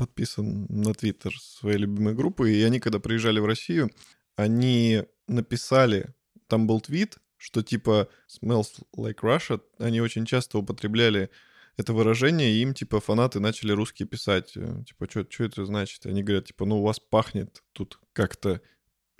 подписан 0.00 0.66
на 0.70 0.94
Твиттер 0.94 1.32
своей 1.38 1.76
любимой 1.76 2.14
группы, 2.14 2.50
и 2.50 2.62
они, 2.62 2.80
когда 2.80 2.98
приезжали 2.98 3.38
в 3.38 3.44
Россию, 3.44 3.90
они 4.34 5.04
написали, 5.28 6.14
там 6.46 6.66
был 6.66 6.80
твит, 6.80 7.18
что 7.36 7.62
типа 7.62 8.08
smells 8.26 8.82
like 8.96 9.20
Russia, 9.20 9.60
они 9.78 10.00
очень 10.00 10.24
часто 10.24 10.58
употребляли 10.58 11.28
это 11.76 11.92
выражение, 11.92 12.50
и 12.50 12.62
им, 12.62 12.74
типа, 12.74 13.00
фанаты 13.00 13.40
начали 13.40 13.72
русские 13.72 14.08
писать, 14.08 14.52
э, 14.56 14.82
типа, 14.86 15.06
что 15.10 15.44
это 15.44 15.64
значит? 15.64 16.06
Они 16.06 16.22
говорят, 16.22 16.46
типа, 16.46 16.64
ну, 16.64 16.80
у 16.80 16.82
вас 16.82 16.98
пахнет 16.98 17.62
тут 17.72 17.98
как-то 18.12 18.60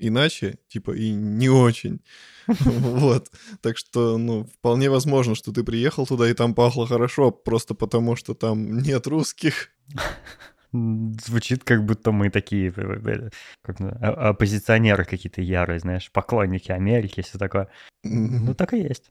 иначе, 0.01 0.59
типа, 0.69 0.93
и 0.93 1.11
не 1.11 1.49
очень. 1.49 2.01
Вот. 2.47 3.31
Так 3.61 3.79
что, 3.79 4.19
ну, 4.19 4.45
вполне 4.45 4.91
возможно, 4.91 5.35
что 5.35 5.53
ты 5.53 5.63
приехал 5.63 6.07
туда, 6.07 6.29
и 6.29 6.35
там 6.35 6.55
пахло 6.55 6.87
хорошо, 6.87 7.31
просто 7.31 7.75
потому 7.75 8.17
что 8.17 8.35
там 8.35 8.79
нет 8.79 9.07
русских. 9.07 9.71
Звучит, 10.73 11.65
как 11.65 11.85
будто 11.85 12.13
мы 12.13 12.31
такие 12.31 12.73
э, 12.77 13.01
э, 13.05 13.31
как, 13.63 13.81
оппозиционеры 13.81 15.05
какие-то 15.05 15.43
ярые, 15.43 15.81
знаешь, 15.81 16.11
поклонники 16.13 16.71
Америки, 16.71 17.23
все 17.23 17.39
такое. 17.39 17.69
Ну, 18.05 18.55
так 18.55 18.73
и 18.75 18.79
есть. 18.79 19.11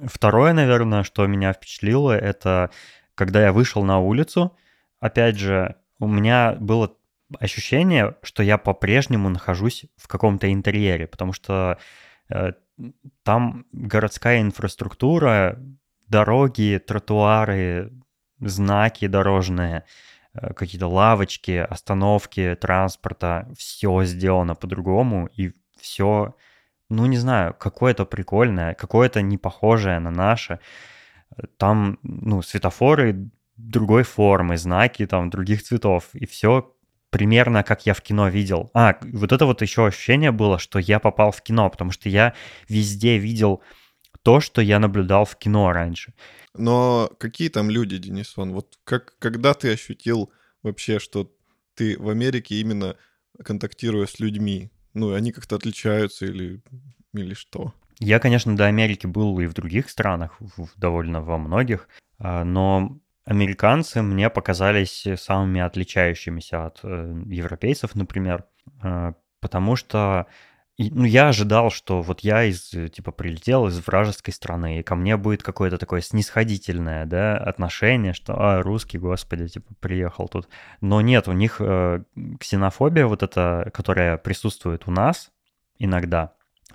Второе, 0.00 0.52
наверное, 0.52 1.04
что 1.04 1.26
меня 1.26 1.52
впечатлило, 1.52 2.12
это 2.12 2.70
когда 3.14 3.40
я 3.40 3.52
вышел 3.52 3.84
на 3.84 4.00
улицу, 4.00 4.56
опять 4.98 5.38
же, 5.38 5.76
у 6.00 6.08
меня 6.08 6.56
было 6.58 6.92
ощущение, 7.38 8.16
что 8.22 8.42
я 8.42 8.58
по-прежнему 8.58 9.28
нахожусь 9.28 9.86
в 9.96 10.08
каком-то 10.08 10.52
интерьере, 10.52 11.06
потому 11.06 11.32
что 11.32 11.78
э, 12.28 12.52
там 13.22 13.64
городская 13.72 14.40
инфраструктура, 14.40 15.56
дороги, 16.08 16.82
тротуары, 16.84 17.92
знаки 18.40 19.06
дорожные— 19.06 19.84
Э, 19.94 20.15
какие-то 20.54 20.88
лавочки, 20.88 21.66
остановки 21.70 22.56
транспорта, 22.60 23.48
все 23.56 24.04
сделано 24.04 24.54
по-другому, 24.54 25.28
и 25.36 25.52
все, 25.80 26.34
ну 26.88 27.06
не 27.06 27.18
знаю, 27.18 27.54
какое-то 27.54 28.04
прикольное, 28.04 28.74
какое-то 28.74 29.22
не 29.22 29.38
похожее 29.38 29.98
на 29.98 30.10
наше. 30.10 30.60
Там, 31.56 31.98
ну, 32.02 32.42
светофоры 32.42 33.30
другой 33.56 34.02
формы, 34.02 34.56
знаки 34.56 35.06
там 35.06 35.30
других 35.30 35.62
цветов, 35.62 36.08
и 36.12 36.26
все 36.26 36.72
примерно 37.10 37.62
как 37.62 37.86
я 37.86 37.94
в 37.94 38.02
кино 38.02 38.28
видел. 38.28 38.70
А, 38.74 38.96
вот 39.00 39.32
это 39.32 39.46
вот 39.46 39.62
еще 39.62 39.86
ощущение 39.86 40.32
было, 40.32 40.58
что 40.58 40.78
я 40.78 40.98
попал 40.98 41.30
в 41.30 41.42
кино, 41.42 41.70
потому 41.70 41.90
что 41.90 42.08
я 42.08 42.34
везде 42.68 43.18
видел 43.18 43.62
то, 44.22 44.40
что 44.40 44.60
я 44.60 44.78
наблюдал 44.78 45.24
в 45.24 45.36
кино 45.36 45.72
раньше. 45.72 46.12
Но 46.58 47.10
какие 47.18 47.48
там 47.48 47.70
люди, 47.70 47.98
Денисон? 47.98 48.52
Вот 48.52 48.78
как, 48.84 49.14
когда 49.18 49.54
ты 49.54 49.72
ощутил 49.72 50.32
вообще, 50.62 50.98
что 50.98 51.32
ты 51.74 51.98
в 51.98 52.08
Америке 52.08 52.60
именно 52.60 52.96
контактируя 53.44 54.06
с 54.06 54.20
людьми? 54.20 54.70
Ну, 54.94 55.12
они 55.14 55.32
как-то 55.32 55.56
отличаются 55.56 56.26
или, 56.26 56.62
или 57.12 57.34
что? 57.34 57.74
Я, 57.98 58.18
конечно, 58.18 58.56
до 58.56 58.66
Америки 58.66 59.06
был 59.06 59.38
и 59.40 59.46
в 59.46 59.54
других 59.54 59.88
странах, 59.90 60.38
довольно 60.76 61.22
во 61.22 61.38
многих, 61.38 61.88
а, 62.18 62.44
но 62.44 62.98
американцы 63.24 64.02
мне 64.02 64.30
показались 64.30 65.06
самыми 65.16 65.60
отличающимися 65.60 66.66
от 66.66 66.80
э, 66.82 67.22
европейцев, 67.26 67.94
например, 67.94 68.44
а, 68.82 69.14
потому 69.40 69.76
что 69.76 70.26
и, 70.76 70.90
ну, 70.90 71.04
я 71.04 71.28
ожидал, 71.28 71.70
что 71.70 72.02
вот 72.02 72.20
я 72.20 72.44
из, 72.44 72.68
типа, 72.68 73.10
прилетел 73.10 73.66
из 73.66 73.84
вражеской 73.86 74.34
страны, 74.34 74.78
и 74.78 74.82
ко 74.82 74.94
мне 74.94 75.16
будет 75.16 75.42
какое-то 75.42 75.78
такое 75.78 76.02
снисходительное, 76.02 77.06
да, 77.06 77.38
отношение, 77.38 78.12
что, 78.12 78.34
а, 78.36 78.62
русский, 78.62 78.98
господи, 78.98 79.48
типа, 79.48 79.72
приехал 79.80 80.28
тут. 80.28 80.48
Но 80.82 81.00
нет, 81.00 81.28
у 81.28 81.32
них 81.32 81.56
э, 81.60 82.02
ксенофобия 82.38 83.06
вот 83.06 83.22
эта, 83.22 83.70
которая 83.72 84.18
присутствует 84.18 84.82
у 84.86 84.90
нас 84.90 85.30
иногда, 85.78 86.34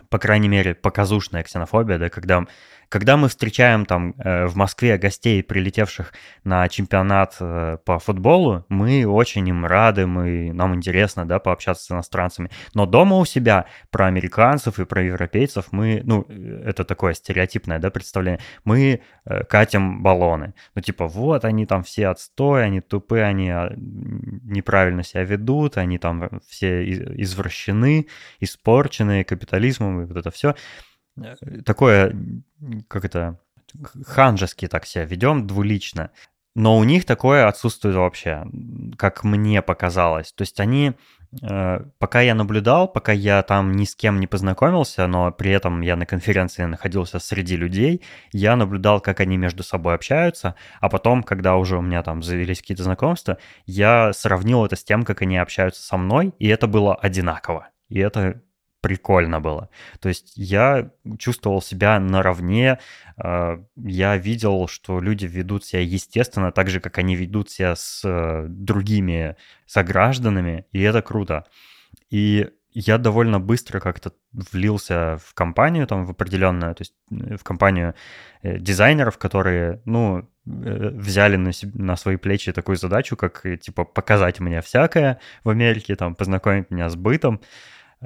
по 0.09 0.17
крайней 0.17 0.47
мере, 0.47 0.73
показушная 0.73 1.43
ксенофобия, 1.43 1.99
да, 1.99 2.09
когда 2.09 2.45
когда 2.91 3.15
мы 3.15 3.29
встречаем 3.29 3.85
там 3.85 4.13
э, 4.17 4.47
в 4.47 4.57
Москве 4.57 4.97
гостей, 4.97 5.41
прилетевших 5.41 6.11
на 6.43 6.67
чемпионат 6.67 7.37
э, 7.39 7.77
по 7.85 7.99
футболу, 7.99 8.65
мы 8.67 9.05
очень 9.05 9.47
им 9.47 9.65
рады, 9.65 10.05
мы, 10.05 10.51
нам 10.51 10.75
интересно, 10.75 11.25
да, 11.25 11.39
пообщаться 11.39 11.85
с 11.85 11.91
иностранцами. 11.91 12.51
Но 12.73 12.85
дома 12.85 13.15
у 13.15 13.23
себя 13.23 13.65
про 13.91 14.07
американцев 14.07 14.77
и 14.77 14.83
про 14.83 15.03
европейцев 15.03 15.67
мы, 15.71 16.01
ну, 16.03 16.25
э, 16.27 16.63
это 16.65 16.83
такое 16.83 17.13
стереотипное, 17.13 17.79
да, 17.79 17.89
представление, 17.91 18.41
мы 18.65 19.01
катим 19.47 20.03
баллоны. 20.03 20.53
Ну, 20.75 20.81
типа, 20.81 21.07
вот, 21.07 21.45
они 21.45 21.65
там 21.65 21.83
все 21.83 22.09
отстой, 22.09 22.65
они 22.65 22.81
тупые, 22.81 23.23
они 23.23 23.49
а, 23.51 23.71
неправильно 23.77 25.03
себя 25.03 25.23
ведут, 25.23 25.77
они 25.77 25.97
там 25.97 26.41
все 26.49 26.83
извращены, 26.83 28.07
испорчены 28.39 29.23
капитализмом 29.23 30.01
и 30.01 30.05
вот 30.05 30.17
это 30.17 30.31
все. 30.31 30.55
Э, 31.17 31.35
такое, 31.65 32.15
как 32.87 33.05
это, 33.05 33.39
ханжески 34.05 34.67
так 34.67 34.85
себя 34.85 35.05
ведем, 35.05 35.47
двулично. 35.47 36.11
Но 36.53 36.77
у 36.77 36.83
них 36.83 37.05
такое 37.05 37.47
отсутствует 37.47 37.95
вообще, 37.95 38.45
как 38.97 39.23
мне 39.23 39.61
показалось. 39.61 40.33
То 40.33 40.41
есть 40.41 40.59
они, 40.59 40.93
э, 41.41 41.85
пока 41.97 42.19
я 42.19 42.35
наблюдал, 42.35 42.89
пока 42.89 43.13
я 43.13 43.41
там 43.43 43.71
ни 43.71 43.85
с 43.85 43.95
кем 43.95 44.19
не 44.19 44.27
познакомился, 44.27 45.07
но 45.07 45.31
при 45.31 45.51
этом 45.51 45.79
я 45.79 45.95
на 45.95 46.05
конференции 46.05 46.65
находился 46.65 47.19
среди 47.19 47.55
людей, 47.55 48.01
я 48.33 48.57
наблюдал, 48.57 48.99
как 48.99 49.21
они 49.21 49.37
между 49.37 49.63
собой 49.63 49.95
общаются, 49.95 50.55
а 50.81 50.89
потом, 50.89 51.23
когда 51.23 51.55
уже 51.55 51.77
у 51.77 51.81
меня 51.81 52.03
там 52.03 52.21
завелись 52.21 52.59
какие-то 52.59 52.83
знакомства, 52.83 53.37
я 53.65 54.11
сравнил 54.11 54.65
это 54.65 54.75
с 54.75 54.83
тем, 54.83 55.03
как 55.03 55.21
они 55.21 55.37
общаются 55.37 55.81
со 55.81 55.95
мной, 55.95 56.33
и 56.37 56.49
это 56.49 56.67
было 56.67 56.95
одинаково. 56.95 57.69
И 57.87 57.99
это 57.99 58.41
прикольно 58.81 59.39
было. 59.39 59.69
То 59.99 60.09
есть 60.09 60.33
я 60.35 60.89
чувствовал 61.19 61.61
себя 61.61 61.99
наравне, 61.99 62.79
а, 63.15 63.63
я 63.75 64.17
видел, 64.17 64.67
что 64.67 64.99
люди 64.99 65.25
ведут 65.25 65.63
себя 65.63 65.81
естественно, 65.81 66.51
так 66.51 66.69
же, 66.69 66.79
как 66.79 66.97
они 66.97 67.15
ведут 67.15 67.49
себя 67.49 67.75
с 67.75 68.01
э, 68.03 68.45
другими 68.49 69.35
согражданами, 69.67 70.65
и 70.71 70.81
это 70.81 71.01
круто. 71.01 71.45
И 72.09 72.49
я 72.73 72.97
довольно 72.97 73.39
быстро 73.39 73.79
как-то 73.79 74.13
влился 74.31 75.17
в 75.23 75.33
компанию, 75.33 75.85
там, 75.87 76.05
в 76.05 76.11
определенную, 76.11 76.73
то 76.73 76.81
есть 76.81 76.93
э, 77.11 77.37
в 77.37 77.43
компанию 77.43 77.93
э, 78.41 78.57
дизайнеров, 78.57 79.17
которые, 79.17 79.81
ну, 79.85 80.27
взяли 80.43 81.35
на, 81.35 81.53
себе, 81.53 81.71
на 81.75 81.95
свои 81.95 82.15
плечи 82.15 82.51
такую 82.51 82.75
задачу, 82.75 83.15
как, 83.15 83.43
типа, 83.61 83.85
показать 83.85 84.39
мне 84.39 84.61
всякое 84.61 85.19
в 85.43 85.49
Америке, 85.49 85.95
там, 85.95 86.15
познакомить 86.15 86.71
меня 86.71 86.89
с 86.89 86.95
бытом, 86.95 87.41
Э, 87.41 87.41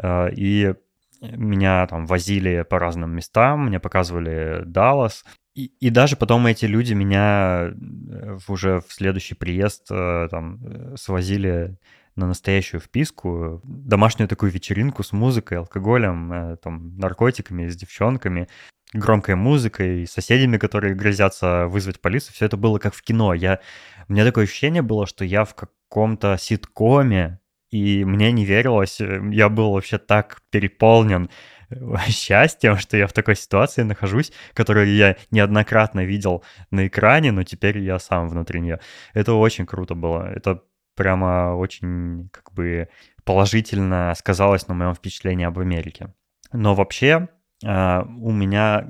и 0.03 0.73
меня 1.21 1.87
там 1.87 2.05
возили 2.05 2.65
по 2.69 2.79
разным 2.79 3.15
местам, 3.15 3.67
мне 3.67 3.79
показывали 3.79 4.63
Даллас. 4.65 5.23
И, 5.53 5.71
и 5.79 5.89
даже 5.89 6.17
потом 6.17 6.45
эти 6.47 6.65
люди 6.65 6.93
меня 6.93 7.69
э, 7.71 8.37
уже 8.47 8.81
в 8.81 8.91
следующий 8.91 9.35
приезд 9.35 9.87
э, 9.89 10.27
там 10.29 10.59
свозили 10.97 11.77
на 12.17 12.27
настоящую 12.27 12.81
вписку, 12.81 13.61
домашнюю 13.63 14.27
такую 14.27 14.51
вечеринку 14.51 15.03
с 15.03 15.13
музыкой, 15.13 15.57
алкоголем, 15.57 16.57
там, 16.61 16.97
наркотиками, 16.97 17.67
с 17.67 17.75
девчонками, 17.75 18.47
громкой 18.93 19.35
музыкой, 19.35 20.07
соседями, 20.07 20.57
которые 20.57 20.95
грозятся 20.95 21.67
вызвать 21.67 21.99
полицию. 21.99 22.33
Все 22.33 22.45
это 22.45 22.57
было 22.57 22.79
как 22.79 22.93
в 22.93 23.01
кино. 23.01 23.33
Я... 23.33 23.59
У 24.07 24.13
меня 24.13 24.23
такое 24.23 24.45
ощущение 24.45 24.81
было, 24.81 25.05
что 25.05 25.25
я 25.25 25.43
в 25.43 25.55
каком-то 25.55 26.37
ситкоме, 26.39 27.39
и 27.71 28.05
мне 28.05 28.31
не 28.31 28.45
верилось, 28.45 29.01
э, 29.01 29.21
я 29.31 29.49
был 29.49 29.71
вообще 29.73 29.97
так 29.97 30.41
переполнен 30.49 31.29
э, 31.69 31.75
счастьем, 32.09 32.77
что 32.77 32.97
я 32.97 33.07
в 33.07 33.13
такой 33.13 33.35
ситуации 33.35 33.83
нахожусь, 33.83 34.31
которую 34.53 34.93
я 34.93 35.17
неоднократно 35.31 36.05
видел 36.05 36.43
на 36.71 36.87
экране, 36.87 37.31
но 37.31 37.43
теперь 37.43 37.79
я 37.79 37.99
сам 37.99 38.29
внутри 38.29 38.61
нее. 38.61 38.79
Это 39.13 39.33
очень 39.33 39.65
круто 39.65 39.95
было. 39.95 40.31
Это 40.31 40.61
прямо 40.95 41.55
очень 41.55 42.29
как 42.31 42.53
бы 42.53 42.89
положительно 43.23 44.13
сказалось 44.15 44.67
на 44.67 44.73
моем 44.73 44.93
впечатлении 44.93 45.45
об 45.45 45.59
Америке. 45.59 46.13
Но 46.53 46.73
вообще 46.73 47.27
а, 47.63 48.03
у 48.03 48.31
меня 48.31 48.87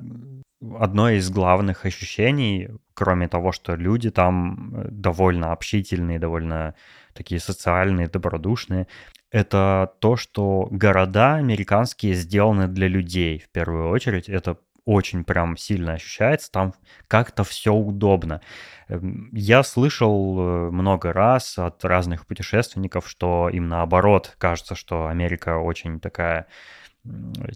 одно 0.78 1.10
из 1.10 1.30
главных 1.30 1.84
ощущений, 1.84 2.68
кроме 2.96 3.28
того, 3.28 3.52
что 3.52 3.76
люди 3.76 4.10
там 4.10 4.72
э, 4.74 4.88
довольно 4.90 5.52
общительные, 5.52 6.18
довольно 6.18 6.74
такие 7.12 7.40
социальные, 7.40 8.08
добродушные, 8.08 8.86
это 9.30 9.92
то, 10.00 10.16
что 10.16 10.68
города 10.70 11.34
американские 11.34 12.14
сделаны 12.14 12.68
для 12.68 12.88
людей 12.88 13.38
в 13.38 13.50
первую 13.50 13.90
очередь. 13.90 14.28
Это 14.28 14.56
очень 14.86 15.24
прям 15.24 15.56
сильно 15.56 15.94
ощущается, 15.94 16.50
там 16.50 16.74
как-то 17.08 17.44
все 17.44 17.74
удобно. 17.74 18.40
Эм, 18.88 19.28
я 19.32 19.62
слышал 19.62 20.38
э, 20.38 20.70
много 20.70 21.12
раз 21.12 21.58
от 21.58 21.84
разных 21.84 22.26
путешественников, 22.26 23.08
что 23.08 23.50
им 23.52 23.68
наоборот 23.68 24.34
кажется, 24.38 24.74
что 24.74 25.08
Америка 25.08 25.58
очень 25.58 26.00
такая 26.00 26.46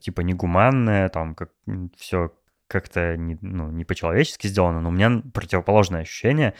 типа 0.00 0.20
негуманная, 0.20 1.08
там 1.08 1.34
как 1.34 1.50
все 1.96 2.32
как-то 2.70 3.16
не, 3.16 3.36
ну, 3.40 3.70
не 3.70 3.84
по-человечески 3.84 4.46
сделано, 4.46 4.80
но 4.80 4.88
у 4.90 4.92
меня 4.92 5.22
противоположное 5.34 6.02
ощущение. 6.02 6.54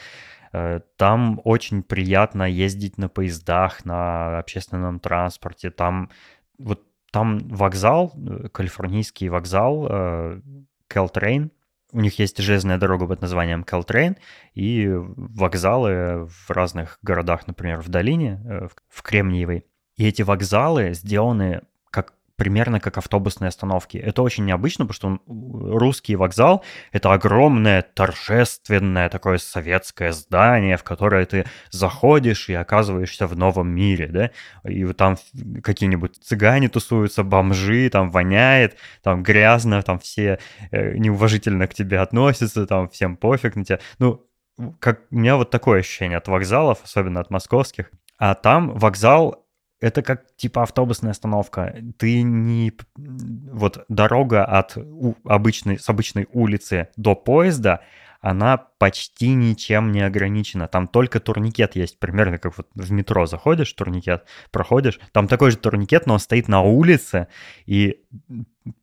Э, 0.51 0.81
там 0.97 1.39
очень 1.45 1.83
приятно 1.83 2.43
ездить 2.43 2.97
на 2.97 3.07
поездах, 3.07 3.85
на 3.85 4.39
общественном 4.39 4.99
транспорте. 4.99 5.71
Там 5.71 6.11
вот 6.59 6.83
там 7.11 7.39
вокзал, 7.39 8.13
э, 8.15 8.49
калифорнийский 8.49 9.29
вокзал, 9.29 9.87
Caltrain, 10.89 11.45
э, 11.45 11.49
у 11.93 11.99
них 11.99 12.19
есть 12.19 12.37
железная 12.37 12.77
дорога 12.77 13.07
под 13.07 13.21
названием 13.21 13.63
Caltrain 13.63 14.17
и 14.53 14.89
вокзалы 14.89 16.25
в 16.25 16.49
разных 16.49 16.99
городах, 17.01 17.47
например, 17.47 17.81
в 17.81 17.89
долине, 17.89 18.69
в 18.87 19.01
Кремниевой. 19.01 19.65
И 19.97 20.07
эти 20.07 20.21
вокзалы 20.21 20.93
сделаны 20.93 21.63
примерно 22.41 22.79
как 22.79 22.97
автобусные 22.97 23.49
остановки. 23.49 23.97
Это 23.97 24.23
очень 24.23 24.45
необычно, 24.45 24.87
потому 24.87 25.19
что 25.27 25.77
русский 25.77 26.15
вокзал— 26.15 26.63
это 26.91 27.13
огромное, 27.13 27.83
торжественное 27.83 29.09
такое 29.09 29.37
советское 29.37 30.11
здание, 30.11 30.75
в 30.77 30.83
которое 30.83 31.27
ты 31.27 31.45
заходишь 31.69 32.49
и 32.49 32.55
оказываешься 32.55 33.27
в 33.27 33.37
новом 33.37 33.69
мире, 33.69 34.07
да, 34.07 34.31
и 34.67 34.91
там 34.93 35.17
какие-нибудь 35.61 36.15
цыгане 36.15 36.67
тусуются, 36.67 37.21
бомжи, 37.21 37.87
там 37.91 38.09
воняет, 38.09 38.75
там 39.03 39.21
грязно, 39.21 39.83
там 39.83 39.99
все 39.99 40.39
э, 40.71 40.97
неуважительно 40.97 41.67
к 41.67 41.75
тебе 41.75 41.99
относятся, 41.99 42.65
там 42.65 42.89
всем 42.89 43.17
пофиг 43.17 43.55
на 43.55 43.65
тебя. 43.65 43.79
Ну, 43.99 44.25
как 44.79 45.01
у 45.11 45.15
меня 45.15 45.35
вот 45.35 45.51
такое 45.51 45.81
ощущение 45.81 46.17
от 46.17 46.27
вокзалов, 46.27 46.79
особенно 46.83 47.19
от 47.19 47.29
московских. 47.29 47.91
А 48.17 48.33
там 48.33 48.73
вокзал 48.73 49.40
это 49.81 50.03
как 50.03 50.35
типа 50.37 50.63
автобусная 50.63 51.11
остановка. 51.11 51.75
Ты 51.97 52.21
не... 52.21 52.71
Вот 52.95 53.83
дорога 53.89 54.45
от 54.45 54.77
обычной, 55.25 55.79
с 55.79 55.89
обычной 55.89 56.27
улицы 56.31 56.87
до 56.95 57.15
поезда, 57.15 57.81
она 58.21 58.57
почти 58.57 59.33
ничем 59.33 59.91
не 59.91 60.01
ограничена. 60.01 60.67
Там 60.67 60.87
только 60.87 61.19
турникет 61.19 61.75
есть, 61.75 61.99
примерно 61.99 62.37
как 62.37 62.55
вот 62.55 62.67
в 62.75 62.91
метро 62.91 63.25
заходишь, 63.25 63.73
турникет, 63.73 64.25
проходишь, 64.51 64.99
там 65.11 65.27
такой 65.27 65.49
же 65.49 65.57
турникет, 65.57 66.05
но 66.05 66.13
он 66.13 66.19
стоит 66.19 66.47
на 66.47 66.61
улице, 66.61 67.27
и 67.65 68.03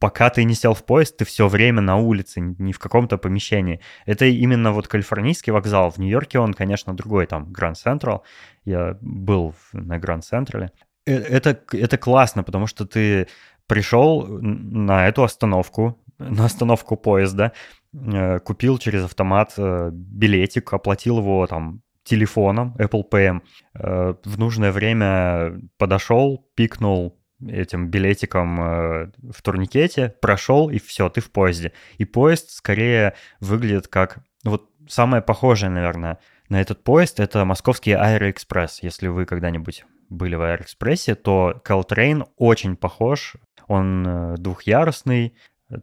пока 0.00 0.28
ты 0.30 0.42
не 0.42 0.54
сел 0.54 0.74
в 0.74 0.84
поезд, 0.84 1.18
ты 1.18 1.24
все 1.24 1.46
время 1.46 1.80
на 1.80 1.96
улице, 1.96 2.40
не 2.40 2.72
в 2.72 2.80
каком-то 2.80 3.16
помещении. 3.16 3.80
Это 4.06 4.24
именно 4.24 4.72
вот 4.72 4.88
калифорнийский 4.88 5.52
вокзал. 5.52 5.90
В 5.90 5.98
Нью-Йорке 5.98 6.40
он, 6.40 6.52
конечно, 6.52 6.96
другой, 6.96 7.26
там 7.26 7.52
Гранд 7.52 7.78
Централ. 7.78 8.24
Я 8.64 8.98
был 9.00 9.54
на 9.72 9.98
Гранд 10.00 10.24
Централе. 10.24 10.72
Э, 11.08 11.16
это, 11.16 11.58
это 11.72 11.98
классно, 11.98 12.42
потому 12.42 12.66
что 12.66 12.86
ты 12.86 13.28
пришел 13.66 14.26
на 14.26 15.08
эту 15.08 15.22
остановку, 15.22 15.98
на 16.18 16.44
остановку 16.44 16.96
поезда, 16.96 17.52
э, 17.92 18.40
купил 18.40 18.78
через 18.78 19.04
автомат 19.04 19.54
э, 19.56 19.90
билетик, 19.92 20.72
оплатил 20.72 21.18
его 21.18 21.46
там 21.46 21.80
телефоном 22.04 22.74
Apple 22.78 23.04
Pay, 23.10 23.42
в 23.74 24.38
нужное 24.38 24.72
время 24.72 25.60
подошел, 25.76 26.48
пикнул 26.54 27.20
этим 27.46 27.90
билетиком 27.90 28.56
в 28.56 29.42
турникете, 29.42 30.14
прошел, 30.22 30.70
и 30.70 30.78
все, 30.78 31.10
ты 31.10 31.20
в 31.20 31.30
поезде. 31.30 31.72
И 31.98 32.06
поезд 32.06 32.48
скорее 32.48 33.12
выглядит 33.40 33.88
как... 33.88 34.20
Вот 34.42 34.70
самое 34.88 35.20
похожее, 35.20 35.68
наверное, 35.68 36.18
на 36.48 36.62
этот 36.62 36.82
поезд— 36.82 37.20
это 37.20 37.44
московский 37.44 37.92
Аэроэкспресс, 37.92 38.82
если 38.82 39.08
вы 39.08 39.26
когда-нибудь 39.26 39.84
были 40.08 40.34
в 40.34 40.42
Аэроэкспрессе, 40.42 41.14
то 41.14 41.60
Caltrain 41.64 42.26
очень 42.36 42.76
похож. 42.76 43.36
Он 43.66 44.06
э, 44.06 44.34
двухъярусный, 44.38 45.34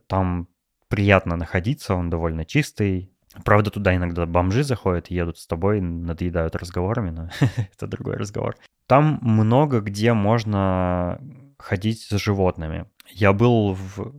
там 0.08 0.48
приятно 0.88 1.36
находиться, 1.36 1.96
он 1.96 2.10
довольно 2.10 2.46
чистый. 2.46 3.12
Правда, 3.44 3.70
туда 3.70 3.96
иногда 3.96 4.26
бомжи 4.26 4.64
заходят, 4.64 5.08
едут 5.08 5.38
с 5.38 5.48
тобой, 5.48 5.82
надоедают 5.82 6.56
разговорами, 6.56 7.10
но 7.10 7.30
это 7.74 7.88
другой 7.88 8.16
разговор. 8.16 8.56
Там 8.88 9.20
много 9.22 9.82
где 9.82 10.14
можно 10.14 11.20
ходить 11.58 12.02
с 12.02 12.18
животными. 12.18 12.86
Я 13.10 13.34
был 13.34 13.74
в, 13.74 14.14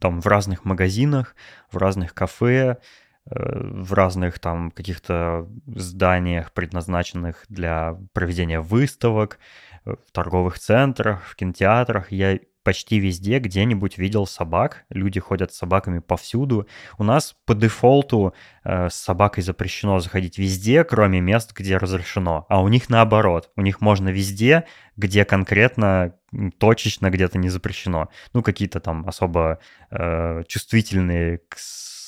там, 0.00 0.20
в 0.20 0.26
разных 0.26 0.64
магазинах, 0.64 1.36
в 1.70 1.76
разных 1.76 2.14
кафе, 2.14 2.78
в 3.24 3.92
разных 3.92 4.38
там 4.38 4.70
каких-то 4.70 5.48
зданиях, 5.66 6.52
предназначенных 6.52 7.44
для 7.48 7.96
проведения 8.12 8.60
выставок, 8.60 9.38
в 9.84 10.12
торговых 10.12 10.58
центрах, 10.58 11.24
в 11.24 11.36
кинотеатрах. 11.36 12.12
Я 12.12 12.38
почти 12.62 12.98
везде 12.98 13.38
где-нибудь 13.38 13.98
видел 13.98 14.26
собак. 14.26 14.84
Люди 14.88 15.20
ходят 15.20 15.52
с 15.52 15.58
собаками 15.58 15.98
повсюду. 15.98 16.68
У 16.98 17.04
нас 17.04 17.34
по 17.44 17.54
дефолту 17.54 18.34
э, 18.64 18.88
с 18.88 18.94
собакой 18.94 19.42
запрещено 19.42 19.98
заходить 19.98 20.38
везде, 20.38 20.84
кроме 20.84 21.20
мест, 21.20 21.52
где 21.56 21.76
разрешено. 21.76 22.46
А 22.48 22.62
у 22.62 22.68
них 22.68 22.88
наоборот. 22.88 23.50
У 23.56 23.62
них 23.62 23.80
можно 23.80 24.10
везде, 24.10 24.64
где 24.96 25.24
конкретно 25.24 26.14
точечно 26.58 27.10
где-то 27.10 27.38
не 27.38 27.48
запрещено. 27.48 28.08
Ну, 28.32 28.42
какие-то 28.42 28.80
там 28.80 29.08
особо 29.08 29.58
э, 29.90 30.44
чувствительные 30.46 31.38
к 31.48 31.58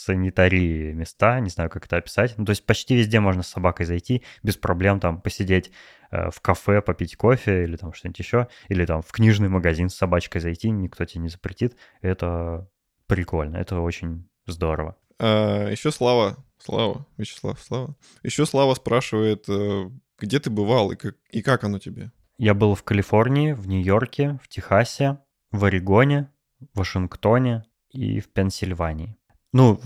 санитарии 0.04 0.92
места, 0.92 1.40
не 1.40 1.50
знаю, 1.50 1.70
как 1.70 1.86
это 1.86 1.96
описать. 1.96 2.34
Ну, 2.36 2.44
то 2.44 2.50
есть 2.50 2.64
почти 2.66 2.96
везде 2.96 3.20
можно 3.20 3.42
с 3.42 3.48
собакой 3.48 3.86
зайти, 3.86 4.22
без 4.42 4.56
проблем 4.56 5.00
там 5.00 5.20
посидеть 5.20 5.72
Э, 6.14 6.30
в 6.30 6.40
кафе 6.40 6.80
попить 6.80 7.16
кофе 7.16 7.64
или 7.64 7.76
там 7.76 7.92
что-нибудь 7.92 8.20
еще, 8.20 8.46
или 8.68 8.86
там 8.86 9.02
в 9.02 9.10
книжный 9.10 9.48
магазин 9.48 9.88
с 9.88 9.96
собачкой 9.96 10.40
зайти, 10.40 10.70
никто 10.70 11.04
тебе 11.04 11.22
не 11.22 11.28
запретит. 11.28 11.76
Это 12.02 12.70
прикольно, 13.08 13.56
это 13.56 13.80
очень 13.80 14.28
здорово. 14.46 14.96
А, 15.18 15.68
еще 15.68 15.90
Слава, 15.90 16.36
Слава, 16.58 17.04
Вячеслав, 17.16 17.60
Слава. 17.60 17.96
Еще 18.22 18.46
Слава 18.46 18.74
спрашивает, 18.74 19.46
э, 19.48 19.90
где 20.20 20.38
ты 20.38 20.50
бывал 20.50 20.92
и 20.92 20.96
как, 20.96 21.16
и 21.30 21.42
как 21.42 21.64
оно 21.64 21.80
тебе? 21.80 22.12
Я 22.38 22.54
был 22.54 22.76
в 22.76 22.84
Калифорнии, 22.84 23.50
в 23.50 23.66
Нью-Йорке, 23.66 24.38
в 24.40 24.46
Техасе, 24.46 25.18
в 25.50 25.64
Орегоне, 25.64 26.30
в 26.60 26.78
Вашингтоне 26.78 27.64
и 27.90 28.20
в 28.20 28.28
Пенсильвании. 28.28 29.16
Ну, 29.54 29.80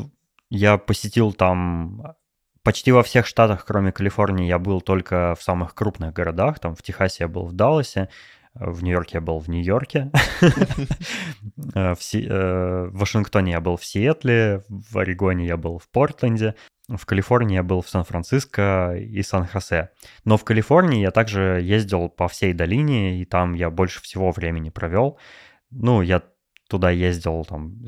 я 0.48 0.78
посетил 0.78 1.34
там 1.34 2.16
почти 2.62 2.90
во 2.90 3.02
всех 3.02 3.26
штатах, 3.26 3.66
кроме 3.66 3.92
Калифорнии, 3.92 4.48
я 4.48 4.58
был 4.58 4.80
только 4.80 5.34
в 5.38 5.42
самых 5.42 5.74
крупных 5.74 6.14
городах. 6.14 6.58
Там 6.58 6.74
в 6.74 6.82
Техасе 6.82 7.24
я 7.24 7.28
был 7.28 7.44
в 7.44 7.52
Далласе, 7.52 8.08
в 8.54 8.82
Нью-Йорке 8.82 9.18
я 9.18 9.20
был 9.20 9.38
в 9.38 9.48
Нью-Йорке, 9.48 10.10
э, 11.74 11.94
э, 11.94 11.94
в 11.94 12.98
Вашингтоне 12.98 13.52
я 13.52 13.60
был 13.60 13.76
в 13.76 13.84
Сиэтле, 13.84 14.64
в 14.70 14.96
Орегоне 14.96 15.46
я 15.46 15.58
был 15.58 15.78
в 15.78 15.86
Портленде, 15.90 16.54
в 16.88 17.04
Калифорнии 17.04 17.56
я 17.56 17.62
был 17.62 17.82
в 17.82 17.90
Сан-Франциско 17.90 18.96
и 18.98 19.22
Сан-Хосе. 19.22 19.90
Но 20.24 20.38
в 20.38 20.44
Калифорнии 20.44 21.02
я 21.02 21.10
также 21.10 21.60
ездил 21.62 22.08
по 22.08 22.26
всей 22.26 22.54
долине, 22.54 23.20
и 23.20 23.26
там 23.26 23.52
я 23.52 23.68
больше 23.68 24.00
всего 24.00 24.30
времени 24.30 24.70
провел. 24.70 25.18
Ну, 25.70 26.00
я 26.00 26.22
туда 26.70 26.90
ездил 26.90 27.44
там 27.44 27.84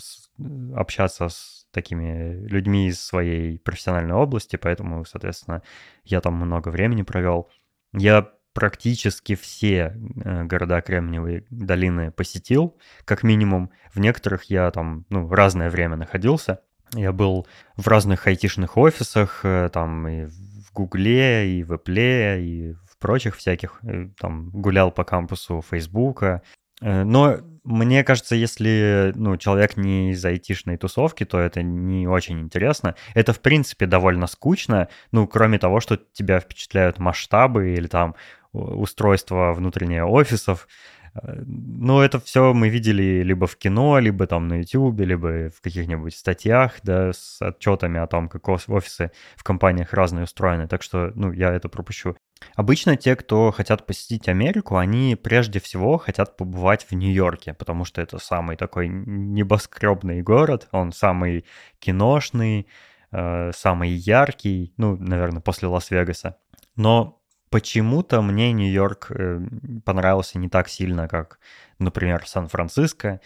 общаться 0.75 1.29
с 1.29 1.60
такими 1.73 2.47
людьми 2.47 2.89
из 2.89 3.01
своей 3.01 3.59
профессиональной 3.59 4.15
области, 4.15 4.57
поэтому, 4.57 5.05
соответственно, 5.05 5.63
я 6.05 6.21
там 6.21 6.35
много 6.35 6.69
времени 6.69 7.03
провел. 7.03 7.49
Я 7.93 8.31
практически 8.53 9.37
все 9.37 9.97
э, 10.25 10.45
города 10.45 10.81
Кремниевой 10.81 11.47
долины 11.51 12.11
посетил, 12.11 12.77
как 13.05 13.23
минимум. 13.23 13.71
В 13.93 14.01
некоторых 14.01 14.45
я 14.45 14.71
там, 14.71 15.05
ну, 15.09 15.29
разное 15.29 15.71
время 15.71 15.97
находился. 15.97 16.61
Я 16.95 17.13
был 17.13 17.47
в 17.77 17.87
разных 17.87 18.27
айтишных 18.27 18.77
офисах, 18.77 19.41
э, 19.45 19.69
там 19.73 20.09
и 20.09 20.27
в 20.27 20.73
Гугле, 20.73 21.59
и 21.59 21.63
в 21.63 21.73
Apple, 21.73 22.43
и 22.43 22.73
в 22.73 22.99
прочих 22.99 23.37
всяких. 23.37 23.79
Э, 23.83 24.09
там 24.19 24.51
гулял 24.51 24.91
по 24.91 25.05
кампусу 25.05 25.63
Фейсбука. 25.69 26.43
Но 26.83 27.37
мне 27.65 28.05
кажется, 28.05 28.35
если 28.35 29.13
ну, 29.15 29.37
человек 29.37 29.77
не 29.77 30.13
из 30.13 30.25
айтишной 30.25 30.77
тусовки, 30.77 31.25
то 31.25 31.39
это 31.39 31.63
не 31.63 32.07
очень 32.07 32.41
интересно. 32.41 32.95
Это, 33.15 33.33
в 33.33 33.41
принципе, 33.41 33.87
довольно 33.87 34.27
скучно, 34.27 34.89
ну, 35.13 35.27
кроме 35.27 35.59
того, 35.59 35.81
что 35.81 35.97
тебя 35.97 36.41
впечатляют 36.41 36.99
масштабы 36.99 37.75
или 37.75 37.87
там 37.87 38.15
устройство 38.53 39.53
внутреннее 39.53 40.05
офисов. 40.05 40.67
Э, 41.15 41.43
но 41.47 42.03
это 42.03 42.21
все 42.21 42.53
мы 42.53 42.69
видели 42.69 43.23
либо 43.23 43.47
в 43.47 43.57
кино, 43.57 43.99
либо 43.99 44.27
там 44.27 44.49
на 44.49 44.59
YouTube, 44.59 45.01
либо 45.01 45.51
в 45.51 45.61
каких-нибудь 45.61 46.15
статьях, 46.15 46.79
да, 46.83 47.13
с 47.13 47.41
отчетами 47.41 48.01
о 48.01 48.07
том, 48.07 48.29
как 48.29 48.49
офисы 48.49 49.13
в 49.37 49.43
компаниях 49.43 49.93
разные 49.93 50.25
устроены. 50.25 50.69
Так 50.69 50.83
что, 50.83 51.13
ну, 51.15 51.33
я 51.33 51.53
это 51.53 51.69
пропущу. 51.69 52.17
Обычно 52.57 52.97
те, 52.97 53.17
кто 53.17 53.51
хотят 53.51 53.87
посетить 53.87 54.29
Америку, 54.29 54.77
они 54.77 55.17
прежде 55.17 55.61
всего 55.61 55.99
хотят 55.99 56.37
побывать 56.37 56.87
в 56.89 56.93
Нью-Йорке, 56.93 57.55
потому 57.55 57.85
что 57.85 58.01
это 58.01 58.19
самый 58.19 58.57
такой 58.57 58.89
небоскребный 58.89 60.23
город, 60.23 60.69
он 60.73 60.93
самый 60.93 61.45
киношный, 61.79 62.67
э, 63.13 63.53
самый 63.55 63.91
яркий, 63.91 64.73
ну, 64.77 64.97
наверное, 64.97 65.41
после 65.41 65.69
Лас-Вегаса. 65.69 66.37
Но 66.77 67.21
почему-то 67.51 68.23
мне 68.23 68.53
Нью-Йорк 68.53 69.11
э, 69.11 69.41
понравился 69.85 70.39
не 70.39 70.49
так 70.49 70.69
сильно, 70.69 71.09
как, 71.09 71.39
например, 71.79 72.27
Сан-Франциско, 72.27 73.21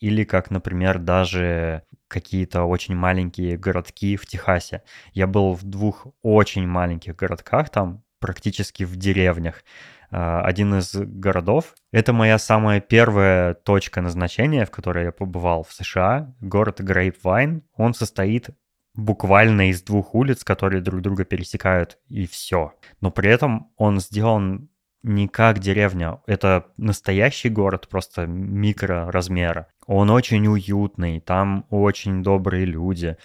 или 0.00 0.24
как, 0.24 0.50
например, 0.50 0.98
даже 0.98 1.82
какие-то 2.06 2.64
очень 2.64 2.94
маленькие 2.94 3.56
городки 3.56 4.16
в 4.16 4.26
Техасе. 4.26 4.82
Я 5.12 5.26
был 5.26 5.54
в 5.54 5.64
двух 5.64 6.06
очень 6.22 6.66
маленьких 6.66 7.16
городках 7.16 7.70
там, 7.70 8.02
практически 8.20 8.84
в 8.84 8.96
деревнях. 8.96 9.62
А, 10.10 10.42
один 10.42 10.74
из 10.78 10.94
городов. 10.94 11.74
Это 11.92 12.12
моя 12.12 12.38
самая 12.38 12.80
первая 12.80 13.54
точка 13.54 14.00
назначения, 14.00 14.64
в 14.64 14.70
которой 14.70 15.04
я 15.04 15.12
побывал 15.12 15.64
в 15.64 15.72
США. 15.72 16.34
Город 16.40 16.80
Грейпвайн. 16.80 17.62
Он 17.74 17.94
состоит 17.94 18.50
буквально 18.94 19.70
из 19.70 19.82
двух 19.82 20.14
улиц, 20.14 20.44
которые 20.44 20.80
друг 20.80 21.02
друга 21.02 21.24
пересекают, 21.24 21.98
и 22.08 22.26
все. 22.26 22.72
Но 23.00 23.10
при 23.10 23.30
этом 23.30 23.70
он 23.76 24.00
сделан 24.00 24.70
не 25.02 25.28
как 25.28 25.60
деревня. 25.60 26.20
Это 26.26 26.66
настоящий 26.76 27.48
город, 27.48 27.88
просто 27.88 28.26
микроразмера. 28.26 29.68
Он 29.88 30.10
очень 30.10 30.46
уютный, 30.46 31.18
там 31.18 31.64
очень 31.70 32.22
добрые 32.22 32.66
люди, 32.66 33.16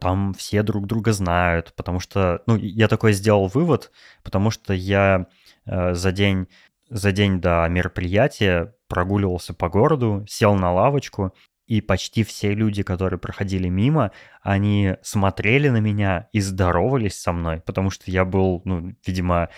там 0.00 0.34
все 0.34 0.62
друг 0.62 0.86
друга 0.86 1.14
знают, 1.14 1.72
потому 1.74 1.98
что, 1.98 2.42
ну, 2.46 2.56
я 2.56 2.88
такой 2.88 3.14
сделал 3.14 3.46
вывод, 3.46 3.90
потому 4.22 4.50
что 4.50 4.74
я 4.74 5.26
э, 5.64 5.94
за 5.94 6.12
день 6.12 6.46
за 6.90 7.12
день 7.12 7.40
до 7.40 7.66
мероприятия 7.70 8.74
прогуливался 8.86 9.54
по 9.54 9.70
городу, 9.70 10.26
сел 10.28 10.54
на 10.56 10.70
лавочку, 10.72 11.32
и 11.66 11.80
почти 11.80 12.22
все 12.22 12.52
люди, 12.52 12.82
которые 12.82 13.18
проходили 13.18 13.68
мимо, 13.68 14.10
они 14.42 14.96
смотрели 15.00 15.70
на 15.70 15.78
меня 15.78 16.28
и 16.32 16.40
здоровались 16.40 17.18
со 17.18 17.32
мной, 17.32 17.62
потому 17.64 17.88
что 17.88 18.10
я 18.10 18.26
был, 18.26 18.60
ну, 18.66 18.94
видимо, 19.06 19.48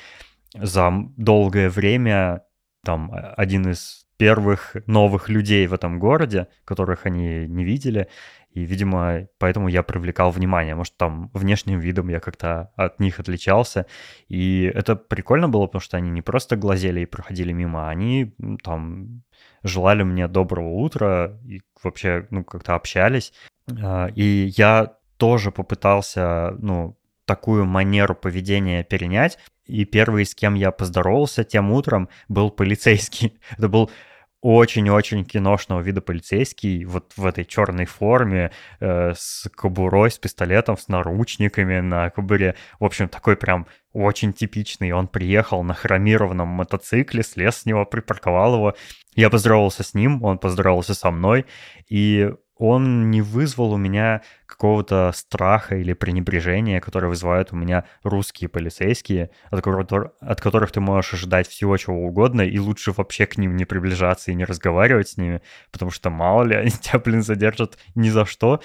за 0.54 0.92
долгое 1.16 1.70
время 1.70 2.44
там 2.84 3.10
один 3.36 3.70
из 3.70 4.06
первых 4.22 4.76
новых 4.86 5.28
людей 5.28 5.66
в 5.66 5.74
этом 5.74 5.98
городе, 5.98 6.46
которых 6.64 7.06
они 7.06 7.48
не 7.48 7.64
видели, 7.64 8.06
и, 8.54 8.60
видимо, 8.60 9.26
поэтому 9.38 9.66
я 9.66 9.82
привлекал 9.82 10.30
внимание. 10.30 10.76
Может, 10.76 10.96
там 10.96 11.28
внешним 11.34 11.80
видом 11.80 12.08
я 12.08 12.20
как-то 12.20 12.70
от 12.76 13.00
них 13.00 13.18
отличался. 13.18 13.86
И 14.28 14.70
это 14.72 14.94
прикольно 14.94 15.48
было, 15.48 15.66
потому 15.66 15.82
что 15.82 15.96
они 15.96 16.10
не 16.10 16.22
просто 16.22 16.54
глазели 16.54 17.00
и 17.00 17.06
проходили 17.06 17.52
мимо, 17.52 17.90
они 17.90 18.32
там 18.62 19.22
желали 19.64 20.04
мне 20.04 20.28
доброго 20.28 20.68
утра 20.68 21.40
и 21.44 21.60
вообще, 21.82 22.28
ну, 22.30 22.44
как-то 22.44 22.76
общались. 22.76 23.32
А, 23.82 24.06
и 24.14 24.52
я 24.56 24.92
тоже 25.16 25.50
попытался, 25.50 26.54
ну, 26.58 26.96
такую 27.24 27.64
манеру 27.64 28.14
поведения 28.14 28.84
перенять. 28.84 29.38
И 29.66 29.84
первый, 29.84 30.24
с 30.24 30.34
кем 30.34 30.54
я 30.54 30.70
поздоровался 30.70 31.44
тем 31.44 31.72
утром, 31.72 32.08
был 32.28 32.50
полицейский. 32.50 33.40
Это 33.58 33.68
был 33.68 33.90
очень-очень 34.42 35.24
киношного 35.24 35.80
вида 35.80 36.00
полицейский 36.00 36.84
вот 36.84 37.12
в 37.16 37.24
этой 37.24 37.44
черной 37.44 37.86
форме 37.86 38.50
э, 38.80 39.12
с 39.16 39.48
кобурой, 39.54 40.10
с 40.10 40.18
пистолетом, 40.18 40.76
с 40.76 40.88
наручниками 40.88 41.78
на 41.78 42.10
кобуре. 42.10 42.56
В 42.80 42.84
общем, 42.84 43.08
такой 43.08 43.36
прям 43.36 43.68
очень 43.92 44.32
типичный. 44.32 44.90
Он 44.90 45.06
приехал 45.06 45.62
на 45.62 45.74
хромированном 45.74 46.48
мотоцикле, 46.48 47.22
слез 47.22 47.58
с 47.58 47.66
него, 47.66 47.86
припарковал 47.86 48.56
его. 48.56 48.74
Я 49.14 49.30
поздоровался 49.30 49.84
с 49.84 49.94
ним, 49.94 50.24
он 50.24 50.38
поздоровался 50.38 50.94
со 50.94 51.12
мной, 51.12 51.46
и 51.88 52.32
он 52.62 53.10
не 53.10 53.22
вызвал 53.22 53.72
у 53.72 53.76
меня 53.76 54.22
какого-то 54.46 55.10
страха 55.14 55.76
или 55.76 55.94
пренебрежения, 55.94 56.80
которое 56.80 57.08
вызывают 57.08 57.52
у 57.52 57.56
меня 57.56 57.84
русские 58.04 58.48
полицейские, 58.48 59.30
от, 59.50 59.62
которых, 59.62 60.12
от 60.20 60.40
которых 60.40 60.70
ты 60.70 60.78
можешь 60.78 61.14
ожидать 61.14 61.48
всего 61.48 61.76
чего 61.76 62.06
угодно, 62.06 62.42
и 62.42 62.58
лучше 62.58 62.92
вообще 62.92 63.26
к 63.26 63.36
ним 63.36 63.56
не 63.56 63.64
приближаться 63.64 64.30
и 64.30 64.34
не 64.34 64.44
разговаривать 64.44 65.08
с 65.08 65.16
ними, 65.16 65.42
потому 65.72 65.90
что 65.90 66.10
мало 66.10 66.44
ли 66.44 66.54
они 66.54 66.70
тебя, 66.80 67.00
блин, 67.00 67.22
задержат 67.22 67.78
ни 67.96 68.10
за 68.10 68.24
что. 68.24 68.60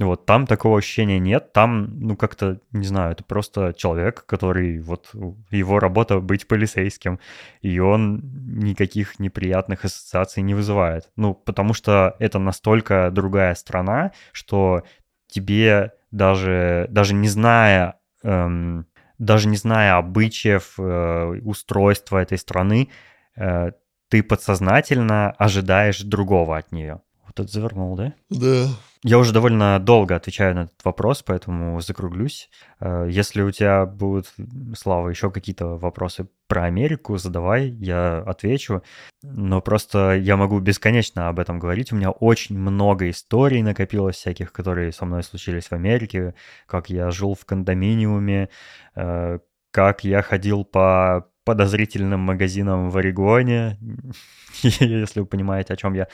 Вот 0.00 0.26
там 0.26 0.46
такого 0.48 0.78
ощущения 0.78 1.20
нет, 1.20 1.52
там, 1.52 2.00
ну, 2.00 2.16
как-то, 2.16 2.58
не 2.72 2.84
знаю, 2.84 3.12
это 3.12 3.22
просто 3.22 3.72
человек, 3.76 4.26
который, 4.26 4.80
вот, 4.80 5.10
его 5.50 5.78
работа 5.78 6.18
быть 6.18 6.48
полицейским, 6.48 7.20
и 7.62 7.78
он 7.78 8.20
никаких 8.58 9.20
неприятных 9.20 9.84
ассоциаций 9.84 10.42
не 10.42 10.54
вызывает. 10.54 11.10
Ну, 11.14 11.32
потому 11.34 11.74
что 11.74 12.16
это 12.18 12.40
настолько 12.40 13.10
другая 13.12 13.54
страна, 13.54 14.10
что 14.32 14.82
тебе 15.28 15.92
даже, 16.10 16.86
даже 16.90 17.14
не 17.14 17.28
зная, 17.28 17.94
эм, 18.24 18.86
даже 19.18 19.46
не 19.48 19.56
зная 19.56 19.96
обычаев, 19.96 20.74
э, 20.76 21.40
устройства 21.44 22.18
этой 22.18 22.38
страны, 22.38 22.88
э, 23.36 23.70
ты 24.08 24.22
подсознательно 24.24 25.30
ожидаешь 25.32 26.00
другого 26.02 26.56
от 26.56 26.72
нее. 26.72 27.00
Вот 27.36 27.44
это 27.44 27.52
завернул, 27.52 27.96
да? 27.96 28.14
Да. 28.30 28.68
Я 29.02 29.18
уже 29.18 29.32
довольно 29.32 29.78
долго 29.80 30.14
отвечаю 30.14 30.54
на 30.54 30.60
этот 30.60 30.84
вопрос, 30.84 31.22
поэтому 31.22 31.80
закруглюсь. 31.80 32.48
Э, 32.80 33.08
если 33.10 33.42
у 33.42 33.50
тебя 33.50 33.86
будут, 33.86 34.32
Слава, 34.76 35.08
еще 35.08 35.30
какие-то 35.30 35.76
вопросы 35.76 36.28
про 36.46 36.64
Америку, 36.64 37.16
задавай, 37.18 37.68
я 37.68 38.18
отвечу. 38.18 38.82
Но 39.22 39.60
просто 39.60 40.14
я 40.14 40.36
могу 40.36 40.60
бесконечно 40.60 41.28
об 41.28 41.40
этом 41.40 41.58
говорить. 41.58 41.92
У 41.92 41.96
меня 41.96 42.10
очень 42.10 42.56
много 42.56 43.10
историй 43.10 43.62
накопилось 43.62 44.16
всяких, 44.16 44.52
которые 44.52 44.92
со 44.92 45.04
мной 45.04 45.24
случились 45.24 45.66
в 45.66 45.72
Америке, 45.72 46.34
как 46.66 46.88
я 46.88 47.10
жил 47.10 47.34
в 47.34 47.44
кондоминиуме, 47.44 48.48
э, 48.94 49.38
как 49.72 50.04
я 50.04 50.22
ходил 50.22 50.64
по 50.64 51.28
подозрительным 51.44 52.20
магазинам 52.20 52.90
в 52.90 52.96
Орегоне, 52.96 53.76
если 54.62 55.20
вы 55.20 55.26
понимаете, 55.26 55.74
о 55.74 55.76
чем 55.76 55.94
я. 55.94 56.08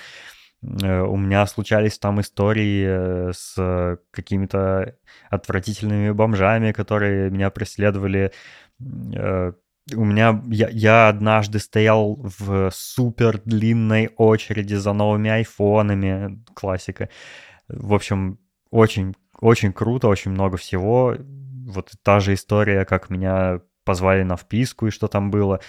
Э, 0.63 1.03
у 1.03 1.17
меня 1.17 1.47
случались 1.47 1.99
там 1.99 2.21
истории 2.21 2.85
э, 2.87 3.33
с 3.33 3.99
какими-то 4.11 4.97
отвратительными 5.31 6.11
бомжами, 6.11 6.73
которые 6.73 7.31
меня 7.31 7.51
преследовали. 7.51 8.33
Э, 8.81 9.53
у 9.95 10.05
меня 10.05 10.43
я, 10.49 10.69
я 10.69 11.09
однажды 11.09 11.59
стоял 11.59 12.17
в 12.17 12.71
супер 12.71 13.41
длинной 13.45 14.11
очереди 14.17 14.75
за 14.75 14.93
новыми 14.93 15.31
айфонами, 15.31 16.45
классика. 16.55 17.09
В 17.69 17.95
общем, 17.95 18.39
очень 18.71 19.15
очень 19.41 19.73
круто, 19.73 20.09
очень 20.09 20.31
много 20.33 20.57
всего. 20.57 21.17
Вот 21.19 21.93
та 22.03 22.21
же 22.21 22.35
история, 22.35 22.85
как 22.85 23.11
меня 23.11 23.61
позвали 23.85 24.23
на 24.23 24.37
вписку 24.37 24.87
и 24.87 24.91
что 24.91 25.09
там 25.09 25.31
было. 25.31 25.61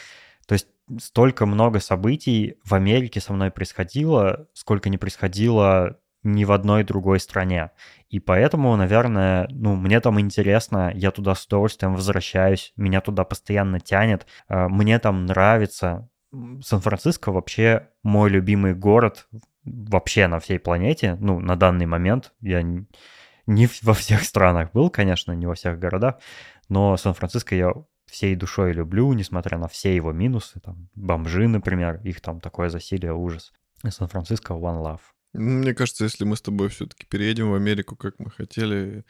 То 0.52 0.56
есть 0.56 0.68
столько 1.00 1.46
много 1.46 1.80
событий 1.80 2.58
в 2.66 2.74
Америке 2.74 3.22
со 3.22 3.32
мной 3.32 3.52
происходило, 3.52 4.50
сколько 4.52 4.90
не 4.90 4.98
происходило 4.98 5.98
ни 6.24 6.44
в 6.44 6.52
одной 6.52 6.84
другой 6.84 7.22
стране. 7.22 7.72
И 8.10 8.20
поэтому, 8.20 8.76
наверное, 8.76 9.48
ну, 9.50 9.78
мне 9.78 10.02
там 10.02 10.20
интересно, 10.20 10.92
я 10.94 11.12
туда 11.12 11.36
с 11.36 11.46
удовольствием 11.46 11.96
возвращаюсь, 11.96 12.74
меня 12.76 13.00
туда 13.00 13.24
постоянно 13.24 13.80
тянет, 13.80 14.28
а, 14.50 14.68
мне 14.68 15.00
там 15.00 15.26
нравится. 15.26 16.10
Сан-Франциско 16.62 17.32
вообще 17.32 17.88
мой 18.04 18.30
любимый 18.30 18.76
город 18.76 19.30
вообще 19.64 20.28
на 20.28 20.42
всей 20.42 20.60
планете, 20.60 21.16
ну, 21.22 21.40
на 21.40 21.56
данный 21.56 21.86
момент. 21.86 22.34
Я 22.42 22.62
не 22.62 23.70
во 23.84 23.94
всех 23.94 24.24
странах 24.24 24.74
был, 24.74 24.90
конечно, 24.90 25.32
не 25.32 25.46
во 25.46 25.56
всех 25.56 25.80
городах, 25.80 26.20
но 26.68 26.98
Сан-Франциско 26.98 27.56
я 27.56 27.72
всей 28.12 28.36
душой 28.36 28.74
люблю, 28.74 29.12
несмотря 29.13 29.58
на 29.58 29.67
все 29.67 29.95
его 29.95 30.12
минусы, 30.12 30.60
там, 30.60 30.89
бомжи, 30.95 31.47
например, 31.47 32.02
их 32.04 32.19
там 32.19 32.41
такое 32.41 32.69
засилие, 32.69 33.13
ужас. 33.13 33.54
Сан-Франциско 33.88 34.54
One 34.54 34.84
Love. 34.84 35.00
Мне 35.34 35.74
кажется, 35.74 36.04
если 36.04 36.26
мы 36.26 36.36
с 36.36 36.41
тобой 36.41 36.67
все-таки 36.67 37.06
переедем 37.06 37.52
в 37.52 37.56
Америку, 37.56 37.95
как 37.95 38.19
мы 38.19 38.30
хотели, 38.30 39.06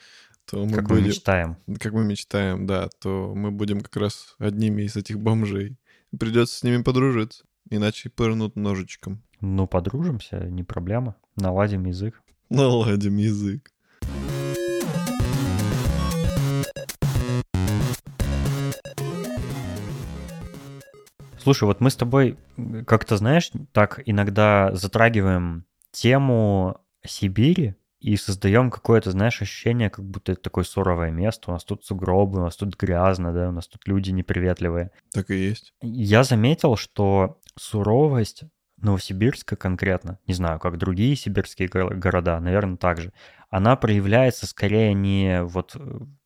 то 0.45 0.63
мы 0.63 0.75
как 0.75 0.87
будем... 0.87 1.01
мы 1.01 1.07
мечтаем. 1.07 1.57
Как 1.79 1.93
мы 1.93 2.03
мечтаем, 2.05 2.67
да, 2.67 2.89
то 3.01 3.33
мы 3.35 3.49
будем 3.49 3.81
как 3.81 3.97
раз 3.97 4.35
одними 4.37 4.83
из 4.83 4.95
этих 4.95 5.19
бомжей. 5.19 5.77
Придется 6.17 6.59
с 6.59 6.63
ними 6.63 6.83
подружиться, 6.83 7.43
иначе 7.71 8.11
пырнут 8.11 8.55
ножичком. 8.55 9.23
Ну, 9.39 9.65
подружимся, 9.65 10.45
не 10.45 10.63
проблема. 10.63 11.15
Наладим 11.35 11.85
язык. 11.85 12.21
Наладим 12.49 13.17
язык. 13.17 13.71
Слушай, 21.41 21.63
вот 21.63 21.81
мы 21.81 21.89
с 21.89 21.95
тобой 21.95 22.37
как-то, 22.85 23.17
знаешь, 23.17 23.51
так 23.71 24.01
иногда 24.05 24.71
затрагиваем 24.73 25.65
тему 25.91 26.77
Сибири 27.03 27.75
и 27.99 28.15
создаем 28.15 28.69
какое-то, 28.69 29.11
знаешь, 29.11 29.41
ощущение, 29.41 29.89
как 29.89 30.05
будто 30.05 30.33
это 30.33 30.41
такое 30.41 30.63
суровое 30.63 31.09
место. 31.11 31.49
У 31.49 31.53
нас 31.53 31.63
тут 31.63 31.83
сугробы, 31.83 32.39
у 32.39 32.43
нас 32.43 32.55
тут 32.55 32.77
грязно, 32.77 33.33
да, 33.33 33.49
у 33.49 33.51
нас 33.51 33.67
тут 33.67 33.87
люди 33.87 34.11
неприветливые. 34.11 34.91
Так 35.13 35.31
и 35.31 35.35
есть. 35.35 35.73
Я 35.81 36.23
заметил, 36.23 36.75
что 36.75 37.39
суровость 37.57 38.43
Новосибирска 38.77 39.55
конкретно, 39.55 40.19
не 40.27 40.33
знаю, 40.33 40.59
как 40.59 40.77
другие 40.77 41.15
сибирские 41.15 41.69
города, 41.69 42.39
наверное, 42.39 42.77
также, 42.77 43.13
она 43.49 43.75
проявляется 43.75 44.47
скорее 44.47 44.93
не 44.93 45.43
вот 45.43 45.75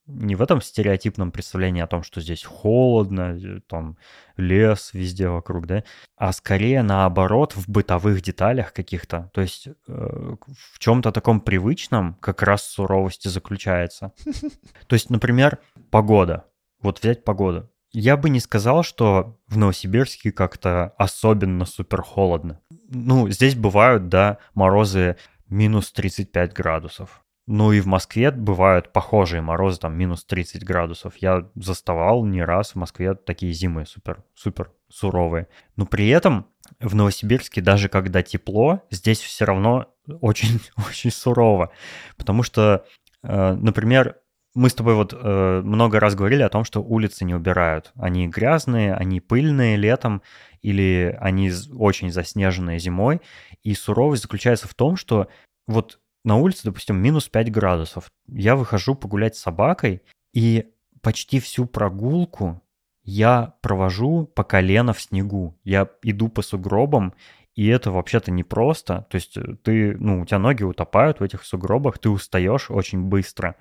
не 0.07 0.35
в 0.35 0.41
этом 0.41 0.61
стереотипном 0.61 1.31
представлении 1.31 1.81
о 1.81 1.87
том, 1.87 2.03
что 2.03 2.21
здесь 2.21 2.43
холодно, 2.43 3.37
э, 3.37 3.59
там 3.67 3.97
лес 4.37 4.91
везде 4.93 5.29
вокруг, 5.29 5.65
да, 5.65 5.83
а 6.15 6.31
скорее 6.31 6.83
наоборот 6.83 7.55
в 7.55 7.67
бытовых 7.69 8.21
деталях 8.21 8.73
каких-то. 8.73 9.29
То 9.33 9.41
есть 9.41 9.67
э, 9.67 9.71
в 9.87 10.79
чем-то 10.79 11.11
таком 11.11 11.41
привычном 11.41 12.15
как 12.15 12.43
раз 12.43 12.63
суровости 12.63 13.27
заключается. 13.27 14.13
То 14.87 14.93
есть, 14.93 15.09
например, 15.09 15.59
погода. 15.89 16.45
Вот 16.81 16.99
взять 16.99 17.23
погоду. 17.23 17.69
Я 17.91 18.17
бы 18.17 18.29
не 18.29 18.41
сказал, 18.41 18.83
что 18.83 19.39
в 19.47 19.57
Новосибирске 19.57 20.31
как-то 20.31 20.93
особенно 20.97 21.65
супер 21.65 22.01
холодно. 22.01 22.59
Ну, 22.89 23.29
здесь 23.29 23.55
бывают, 23.55 24.09
да, 24.09 24.37
морозы 24.53 25.15
минус 25.47 25.91
35 25.91 26.53
градусов. 26.53 27.24
Ну 27.47 27.71
и 27.71 27.79
в 27.79 27.85
Москве 27.85 28.31
бывают 28.31 28.91
похожие 28.91 29.41
морозы, 29.41 29.79
там 29.79 29.95
минус 29.95 30.25
30 30.25 30.63
градусов. 30.63 31.13
Я 31.17 31.47
заставал 31.55 32.25
не 32.25 32.43
раз 32.43 32.71
в 32.71 32.75
Москве 32.75 33.13
такие 33.13 33.53
зимы 33.53 33.85
супер, 33.85 34.23
супер 34.33 34.71
суровые. 34.89 35.47
Но 35.75 35.85
при 35.85 36.07
этом 36.09 36.47
в 36.79 36.95
Новосибирске, 36.95 37.61
даже 37.61 37.87
когда 37.87 38.23
тепло, 38.23 38.81
здесь 38.89 39.19
все 39.19 39.45
равно 39.45 39.93
очень, 40.07 40.59
очень 40.89 41.11
сурово. 41.11 41.71
Потому 42.17 42.41
что, 42.41 42.85
э, 43.23 43.53
например, 43.53 44.17
мы 44.55 44.69
с 44.69 44.73
тобой 44.73 44.95
вот 44.95 45.13
э, 45.13 45.61
много 45.63 45.99
раз 45.99 46.15
говорили 46.15 46.41
о 46.41 46.49
том, 46.49 46.63
что 46.63 46.81
улицы 46.81 47.25
не 47.25 47.35
убирают. 47.35 47.91
Они 47.95 48.27
грязные, 48.27 48.95
они 48.95 49.19
пыльные 49.19 49.75
летом, 49.75 50.21
или 50.61 51.15
они 51.19 51.51
очень 51.77 52.11
заснеженные 52.11 52.79
зимой. 52.79 53.21
И 53.63 53.75
суровость 53.75 54.23
заключается 54.23 54.67
в 54.67 54.73
том, 54.73 54.95
что 54.95 55.27
вот 55.67 55.99
на 56.25 56.37
улице, 56.37 56.61
допустим, 56.65 56.97
минус 56.97 57.29
5 57.29 57.51
градусов. 57.51 58.09
Я 58.27 58.55
выхожу 58.55 58.95
погулять 58.95 59.35
с 59.35 59.41
собакой, 59.41 60.01
и 60.33 60.67
почти 61.01 61.39
всю 61.39 61.65
прогулку 61.65 62.61
я 63.03 63.53
провожу 63.61 64.25
по 64.25 64.43
колено 64.43 64.93
в 64.93 65.01
снегу. 65.01 65.57
Я 65.63 65.87
иду 66.01 66.27
по 66.27 66.41
сугробам, 66.41 67.13
и 67.55 67.67
это 67.67 67.91
вообще-то 67.91 68.31
непросто. 68.31 69.05
То 69.09 69.15
есть 69.15 69.37
э, 69.37 69.55
ты, 69.63 69.95
ну, 69.97 70.21
у 70.21 70.25
тебя 70.25 70.39
ноги 70.39 70.63
утопают 70.63 71.19
в 71.19 71.23
этих 71.23 71.45
сугробах, 71.45 71.99
ты 71.99 72.09
устаешь 72.09 72.69
очень 72.69 73.03
быстро. 73.03 73.55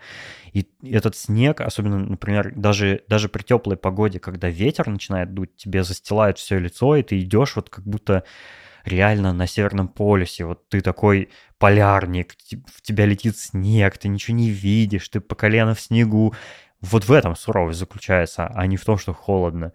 И 0.53 0.66
этот 0.83 1.14
снег, 1.14 1.61
особенно, 1.61 1.98
например, 1.98 2.53
даже, 2.57 3.05
даже 3.09 3.29
при 3.29 3.42
теплой 3.42 3.77
погоде, 3.77 4.18
когда 4.18 4.48
ветер 4.48 4.88
начинает 4.88 5.33
дуть, 5.35 5.55
тебе 5.57 5.85
застилает 5.85 6.38
все 6.38 6.59
лицо, 6.59 6.96
и 6.96 7.03
ты 7.03 7.20
идешь 7.20 7.55
вот 7.55 7.70
как 7.70 7.85
будто 7.85 8.24
реально 8.85 9.33
на 9.33 9.47
Северном 9.47 9.88
полюсе. 9.88 10.44
Вот 10.44 10.68
ты 10.68 10.81
такой 10.81 11.31
полярник, 11.59 12.35
в 12.66 12.83
тебя 12.83 13.07
летит 13.07 13.37
снег, 13.38 13.99
ты 13.99 14.09
ничего 14.09 14.37
не 14.37 14.51
видишь, 14.51 15.09
ты 15.09 15.20
по 15.20 15.35
колено 15.35 15.75
в 15.75 15.81
снегу. 15.81 16.35
Вот 16.81 17.05
в 17.05 17.12
этом 17.12 17.35
суровость 17.37 17.79
заключается, 17.79 18.47
а 18.47 18.66
не 18.66 18.77
в 18.77 18.85
том, 18.85 18.99
что 18.99 19.14
холодно. 19.14 19.73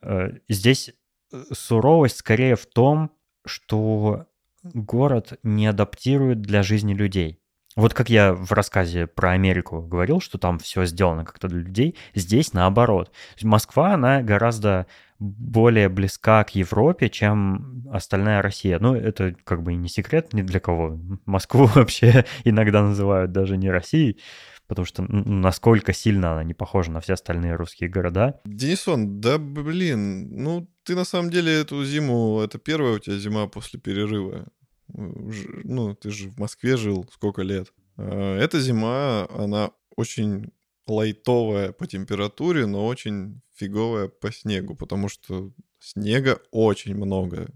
Э, 0.00 0.30
здесь 0.48 0.90
э, 1.32 1.44
суровость 1.52 2.16
скорее 2.16 2.56
в 2.56 2.66
том, 2.66 3.10
что 3.44 4.26
город 4.62 5.38
не 5.42 5.66
адаптирует 5.66 6.40
для 6.40 6.62
жизни 6.62 6.94
людей. 6.94 7.40
Вот 7.76 7.92
как 7.92 8.08
я 8.08 8.32
в 8.32 8.52
рассказе 8.52 9.06
про 9.06 9.32
Америку 9.32 9.82
говорил, 9.82 10.20
что 10.20 10.38
там 10.38 10.58
все 10.58 10.86
сделано 10.86 11.26
как-то 11.26 11.46
для 11.46 11.60
людей, 11.60 11.94
здесь 12.14 12.54
наоборот. 12.54 13.12
Москва, 13.42 13.92
она 13.92 14.22
гораздо 14.22 14.86
более 15.18 15.90
близка 15.90 16.42
к 16.44 16.54
Европе, 16.54 17.10
чем 17.10 17.84
остальная 17.92 18.40
Россия. 18.40 18.78
Ну, 18.78 18.94
это 18.94 19.34
как 19.44 19.62
бы 19.62 19.74
не 19.74 19.88
секрет 19.88 20.32
ни 20.32 20.42
для 20.42 20.58
кого. 20.58 20.98
Москву 21.26 21.66
вообще 21.74 22.24
иногда 22.44 22.82
называют 22.82 23.32
даже 23.32 23.58
не 23.58 23.70
Россией, 23.70 24.18
потому 24.68 24.86
что 24.86 25.02
насколько 25.02 25.92
сильно 25.92 26.32
она 26.32 26.44
не 26.44 26.54
похожа 26.54 26.90
на 26.90 27.00
все 27.00 27.12
остальные 27.12 27.56
русские 27.56 27.88
города. 27.90 28.40
Денисон, 28.44 29.20
да 29.20 29.38
блин, 29.38 30.28
ну 30.30 30.68
ты 30.82 30.94
на 30.94 31.04
самом 31.04 31.30
деле 31.30 31.52
эту 31.52 31.84
зиму, 31.84 32.40
это 32.40 32.58
первая 32.58 32.94
у 32.94 32.98
тебя 32.98 33.16
зима 33.16 33.46
после 33.48 33.80
перерыва. 33.80 34.46
Ну, 34.88 35.94
ты 35.94 36.10
же 36.10 36.30
в 36.30 36.38
Москве 36.38 36.76
жил 36.76 37.06
сколько 37.12 37.42
лет. 37.42 37.72
А, 37.96 38.38
эта 38.38 38.60
зима, 38.60 39.26
она 39.30 39.70
очень 39.96 40.52
лайтовая 40.86 41.72
по 41.72 41.86
температуре, 41.86 42.66
но 42.66 42.86
очень 42.86 43.40
фиговая 43.54 44.08
по 44.08 44.32
снегу, 44.32 44.74
потому 44.74 45.08
что 45.08 45.50
снега 45.80 46.40
очень 46.50 46.94
много. 46.94 47.48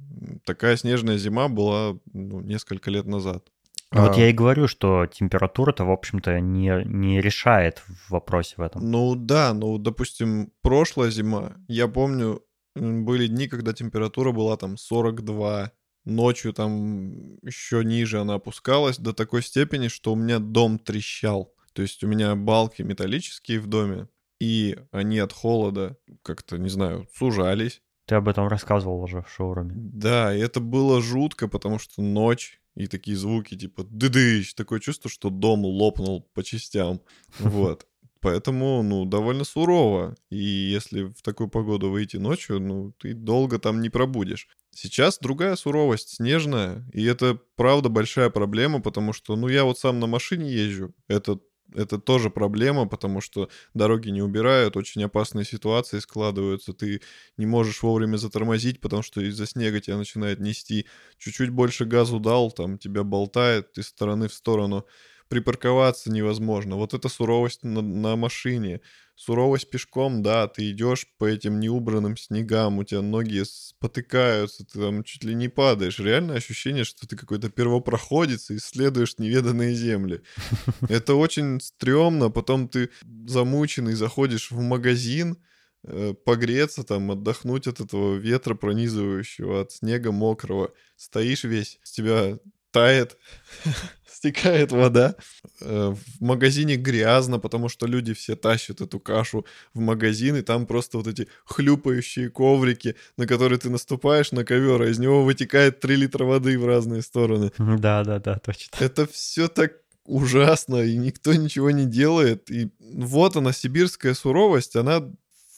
Такая 0.44 0.76
снежная 0.76 1.18
зима 1.18 1.48
была 1.48 1.98
ну, 2.12 2.40
несколько 2.40 2.90
лет 2.90 3.06
назад. 3.06 3.46
Ну, 3.92 4.02
вот 4.02 4.16
а, 4.16 4.20
я 4.20 4.30
и 4.30 4.32
говорю, 4.32 4.68
что 4.68 5.06
температура-то, 5.06 5.84
в 5.84 5.90
общем-то, 5.90 6.38
не, 6.40 6.84
не 6.84 7.20
решает 7.20 7.78
в 7.78 8.10
вопросе 8.10 8.54
в 8.56 8.60
этом. 8.60 8.88
Ну 8.88 9.16
да, 9.16 9.52
ну, 9.52 9.78
допустим, 9.78 10.52
прошлая 10.62 11.10
зима, 11.10 11.56
я 11.66 11.88
помню, 11.88 12.42
были 12.76 13.26
дни, 13.26 13.48
когда 13.48 13.72
температура 13.72 14.30
была 14.30 14.56
там 14.56 14.76
42, 14.76 15.72
ночью 16.04 16.52
там 16.52 17.36
еще 17.42 17.84
ниже 17.84 18.20
она 18.20 18.34
опускалась 18.34 18.98
до 18.98 19.12
такой 19.12 19.42
степени, 19.42 19.88
что 19.88 20.12
у 20.12 20.16
меня 20.16 20.38
дом 20.38 20.78
трещал. 20.78 21.52
То 21.72 21.82
есть 21.82 22.02
у 22.02 22.06
меня 22.06 22.34
балки 22.34 22.82
металлические 22.82 23.60
в 23.60 23.66
доме, 23.66 24.08
и 24.40 24.76
они 24.90 25.18
от 25.18 25.32
холода 25.32 25.96
как-то, 26.22 26.58
не 26.58 26.68
знаю, 26.68 27.06
сужались. 27.14 27.82
Ты 28.06 28.16
об 28.16 28.28
этом 28.28 28.48
рассказывал 28.48 29.02
уже 29.02 29.22
в 29.22 29.30
шоуруме. 29.30 29.72
Да, 29.76 30.34
и 30.34 30.40
это 30.40 30.58
было 30.58 31.00
жутко, 31.00 31.46
потому 31.46 31.78
что 31.78 32.02
ночь, 32.02 32.60
и 32.74 32.86
такие 32.88 33.16
звуки 33.16 33.56
типа 33.56 33.84
дыдыщ, 33.84 34.54
такое 34.54 34.80
чувство, 34.80 35.10
что 35.10 35.30
дом 35.30 35.64
лопнул 35.64 36.28
по 36.34 36.42
частям. 36.42 37.00
Вот. 37.38 37.86
Поэтому, 38.20 38.83
ну, 38.83 39.04
довольно 39.06 39.44
сурово. 39.44 40.14
И 40.30 40.37
если 40.37 41.04
в 41.04 41.22
такую 41.22 41.48
погоду 41.48 41.90
выйти 41.90 42.16
ночью, 42.18 42.61
ну, 42.61 42.92
ты 42.98 43.14
долго 43.14 43.59
там 43.59 43.80
не 43.80 43.88
пробудешь. 43.88 44.48
Сейчас 44.72 45.18
другая 45.18 45.56
суровость, 45.56 46.16
снежная, 46.16 46.88
и 46.92 47.04
это, 47.04 47.40
правда, 47.56 47.88
большая 47.88 48.30
проблема, 48.30 48.80
потому 48.80 49.12
что, 49.12 49.37
ну, 49.37 49.48
я 49.48 49.64
вот 49.64 49.78
сам 49.78 49.98
на 49.98 50.06
машине 50.06 50.52
езжу, 50.52 50.94
это 51.09 51.40
это 51.74 51.98
тоже 51.98 52.30
проблема, 52.30 52.87
потому 52.87 53.20
что 53.20 53.48
дороги 53.74 54.11
не 54.11 54.22
убирают, 54.22 54.76
очень 54.76 55.04
опасные 55.04 55.44
ситуации 55.44 55.98
складываются, 55.98 56.72
ты 56.72 57.00
не 57.37 57.46
можешь 57.46 57.83
вовремя 57.83 58.16
затормозить, 58.16 58.80
потому 58.80 59.02
что 59.02 59.20
из-за 59.20 59.46
снега 59.46 59.80
тебя 59.80 59.96
начинает 59.96 60.40
нести. 60.40 60.87
Чуть-чуть 61.18 61.50
больше 61.50 61.85
газу 61.85 62.18
дал, 62.18 62.50
там 62.50 62.78
тебя 62.78 63.04
болтает 63.04 63.78
из 63.78 63.87
стороны 63.88 64.28
в 64.28 64.35
сторону 64.35 64.87
припарковаться 65.30 66.10
невозможно. 66.10 66.74
Вот 66.76 66.92
это 66.92 67.08
суровость 67.08 67.62
на, 67.62 67.80
на 67.80 68.16
машине. 68.16 68.80
Суровость 69.14 69.70
пешком, 69.70 70.22
да, 70.22 70.48
ты 70.48 70.70
идешь 70.70 71.06
по 71.18 71.24
этим 71.24 71.60
неубранным 71.60 72.16
снегам, 72.16 72.78
у 72.78 72.84
тебя 72.84 73.00
ноги 73.00 73.42
спотыкаются, 73.44 74.64
ты 74.64 74.80
там 74.80 75.04
чуть 75.04 75.22
ли 75.22 75.34
не 75.34 75.48
падаешь. 75.48 76.00
Реальное 76.00 76.38
ощущение, 76.38 76.84
что 76.84 77.06
ты 77.06 77.16
какой-то 77.16 77.48
первопроходец 77.48 78.50
и 78.50 78.56
исследуешь 78.56 79.18
неведанные 79.18 79.72
земли. 79.74 80.22
Это 80.88 81.14
очень 81.14 81.60
стрёмно, 81.60 82.30
потом 82.30 82.66
ты 82.66 82.90
замученный 83.26 83.94
заходишь 83.94 84.50
в 84.50 84.58
магазин, 84.58 85.36
э, 85.84 86.14
погреться 86.24 86.82
там, 86.82 87.12
отдохнуть 87.12 87.68
от 87.68 87.80
этого 87.80 88.16
ветра 88.16 88.54
пронизывающего, 88.54 89.60
от 89.60 89.70
снега 89.70 90.10
мокрого. 90.10 90.72
Стоишь 90.96 91.44
весь, 91.44 91.78
с 91.84 91.92
тебя 91.92 92.38
тает, 92.70 93.16
стекает 94.06 94.72
вода. 94.72 95.14
Э, 95.61 95.94
в 95.94 96.22
магазине 96.22 96.76
грязно, 96.76 97.38
потому 97.38 97.68
что 97.68 97.87
люди 97.87 98.12
все 98.12 98.37
тащат 98.37 98.80
эту 98.80 99.00
кашу 99.00 99.46
в 99.74 99.80
магазин, 99.80 100.37
и 100.37 100.42
там 100.42 100.66
просто 100.66 100.98
вот 100.98 101.06
эти 101.06 101.28
хлюпающие 101.44 102.28
коврики, 102.28 102.96
на 103.16 103.26
которые 103.26 103.59
ты 103.59 103.70
наступаешь 103.70 104.33
на 104.33 104.44
ковер, 104.44 104.83
а 104.83 104.88
из 104.88 104.98
него 104.98 105.24
вытекает 105.24 105.80
3 105.80 105.96
литра 105.96 106.24
воды 106.24 106.59
в 106.59 106.66
разные 106.66 107.02
стороны. 107.02 107.50
Да, 107.59 108.04
да, 108.04 108.18
да, 108.18 108.38
точно. 108.38 108.76
Это 108.78 109.06
все 109.06 109.48
так 109.48 109.72
ужасно, 110.04 110.83
и 110.83 110.96
никто 110.96 111.33
ничего 111.35 111.70
не 111.70 111.87
делает. 111.87 112.50
И 112.50 112.70
вот 112.80 113.37
она, 113.37 113.52
сибирская 113.52 114.14
суровость, 114.14 114.76
она 114.76 115.02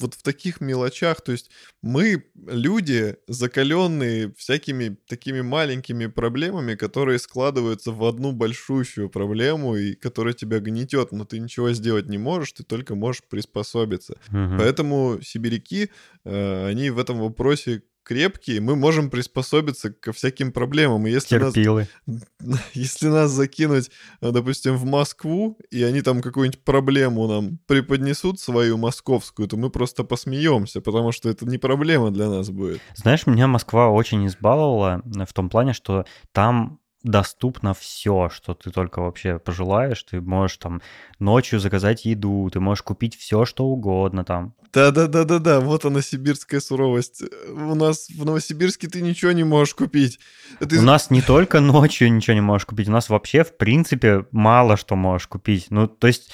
вот 0.02 0.14
в 0.14 0.22
таких 0.22 0.60
мелочах. 0.60 1.20
То 1.20 1.32
есть 1.32 1.50
мы, 1.82 2.24
люди, 2.46 3.16
закаленные 3.28 4.32
всякими 4.36 4.96
такими 5.06 5.40
маленькими 5.40 6.06
проблемами, 6.06 6.74
которые 6.74 7.18
складываются 7.18 7.92
в 7.92 8.04
одну 8.04 8.32
большущую 8.32 9.08
проблему 9.08 9.76
и 9.76 9.94
которая 9.94 10.34
тебя 10.34 10.60
гнетет, 10.60 11.12
но 11.12 11.24
ты 11.24 11.38
ничего 11.38 11.72
сделать 11.72 12.08
не 12.08 12.18
можешь, 12.18 12.52
ты 12.52 12.64
только 12.64 12.94
можешь 12.94 13.22
приспособиться. 13.28 14.14
Угу. 14.28 14.58
Поэтому 14.58 15.18
сибиряки, 15.22 15.90
э, 16.24 16.66
они 16.66 16.90
в 16.90 16.98
этом 16.98 17.18
вопросе 17.18 17.82
крепкие, 18.02 18.60
мы 18.60 18.76
можем 18.76 19.10
приспособиться 19.10 19.92
ко 19.92 20.12
всяким 20.12 20.52
проблемам. 20.52 21.06
И 21.06 21.10
если 21.10 21.38
Терпилы. 21.38 21.88
Нас, 22.06 22.60
если 22.74 23.08
нас 23.08 23.30
закинуть, 23.30 23.90
э, 24.20 24.30
допустим, 24.30 24.76
в 24.76 24.84
Москву, 24.84 25.58
и 25.70 25.82
они 25.82 26.02
там 26.02 26.20
какую-нибудь 26.20 26.64
проблему 26.64 27.26
нам 27.26 27.58
преподнесут 27.66 28.40
свою 28.40 28.76
московскую, 28.76 29.48
то 29.48 29.56
мы 29.56 29.70
просто 29.70 30.04
посмеемся, 30.04 30.80
потому 30.80 31.12
что 31.12 31.28
это 31.28 31.46
не 31.46 31.58
проблема 31.58 32.10
для 32.10 32.28
нас 32.28 32.50
будет. 32.50 32.80
Знаешь, 32.94 33.26
меня 33.26 33.46
Москва 33.46 33.90
очень 33.90 34.26
избаловала 34.26 35.02
в 35.04 35.32
том 35.32 35.48
плане, 35.48 35.72
что 35.72 36.04
там 36.32 36.80
доступно 37.02 37.74
все, 37.74 38.30
что 38.32 38.54
ты 38.54 38.70
только 38.70 39.00
вообще 39.00 39.38
пожелаешь. 39.38 40.02
Ты 40.02 40.20
можешь 40.20 40.58
там 40.58 40.82
ночью 41.18 41.60
заказать 41.60 42.04
еду, 42.04 42.48
ты 42.52 42.60
можешь 42.60 42.82
купить 42.82 43.16
все, 43.16 43.44
что 43.44 43.64
угодно 43.64 44.24
там. 44.24 44.54
Да-да-да-да-да, 44.72 45.60
вот 45.60 45.84
она 45.84 46.00
сибирская 46.00 46.60
суровость. 46.60 47.22
У 47.48 47.74
нас 47.74 48.08
в 48.08 48.24
Новосибирске 48.24 48.88
ты 48.88 49.02
ничего 49.02 49.32
не 49.32 49.44
можешь 49.44 49.74
купить. 49.74 50.18
Это... 50.60 50.78
У 50.78 50.82
нас 50.82 51.10
не 51.10 51.20
только 51.20 51.60
ночью 51.60 52.12
ничего 52.12 52.34
не 52.34 52.40
можешь 52.40 52.66
купить, 52.66 52.88
у 52.88 52.92
нас 52.92 53.10
вообще, 53.10 53.44
в 53.44 53.56
принципе, 53.56 54.24
мало 54.30 54.76
что 54.76 54.96
можешь 54.96 55.26
купить. 55.26 55.66
Ну, 55.70 55.88
то 55.88 56.06
есть 56.06 56.32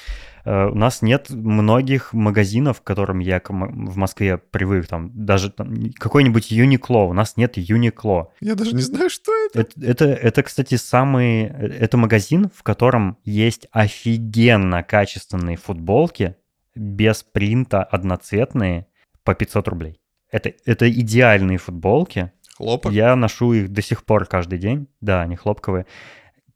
у 0.48 0.74
нас 0.74 1.02
нет 1.02 1.30
многих 1.30 2.12
магазинов, 2.12 2.80
к 2.80 2.84
которым 2.84 3.18
я 3.18 3.42
в 3.44 3.96
Москве 3.96 4.38
привык, 4.38 4.86
там 4.86 5.10
даже 5.14 5.50
там, 5.50 5.90
какой-нибудь 5.92 6.50
Uniqlo, 6.52 7.08
у 7.08 7.12
нас 7.12 7.36
нет 7.36 7.58
Uniqlo. 7.58 8.28
Я 8.40 8.54
даже 8.54 8.74
не 8.74 8.82
знаю, 8.82 9.10
что 9.10 9.32
это. 9.46 9.60
Это, 9.60 9.80
это, 9.80 10.04
это 10.06 10.42
кстати, 10.42 10.76
самый... 10.76 11.42
Это 11.44 11.96
магазин, 11.96 12.50
в 12.54 12.62
котором 12.62 13.18
есть 13.24 13.68
офигенно 13.72 14.82
качественные 14.82 15.56
футболки 15.56 16.36
без 16.74 17.22
принта, 17.22 17.82
одноцветные, 17.82 18.86
по 19.24 19.34
500 19.34 19.68
рублей. 19.68 20.00
Это, 20.30 20.52
это 20.64 20.90
идеальные 20.90 21.58
футболки. 21.58 22.32
Хлопок? 22.56 22.92
Я 22.92 23.14
ношу 23.16 23.52
их 23.52 23.70
до 23.70 23.82
сих 23.82 24.04
пор 24.04 24.24
каждый 24.26 24.58
день. 24.58 24.88
Да, 25.00 25.22
они 25.22 25.36
хлопковые. 25.36 25.86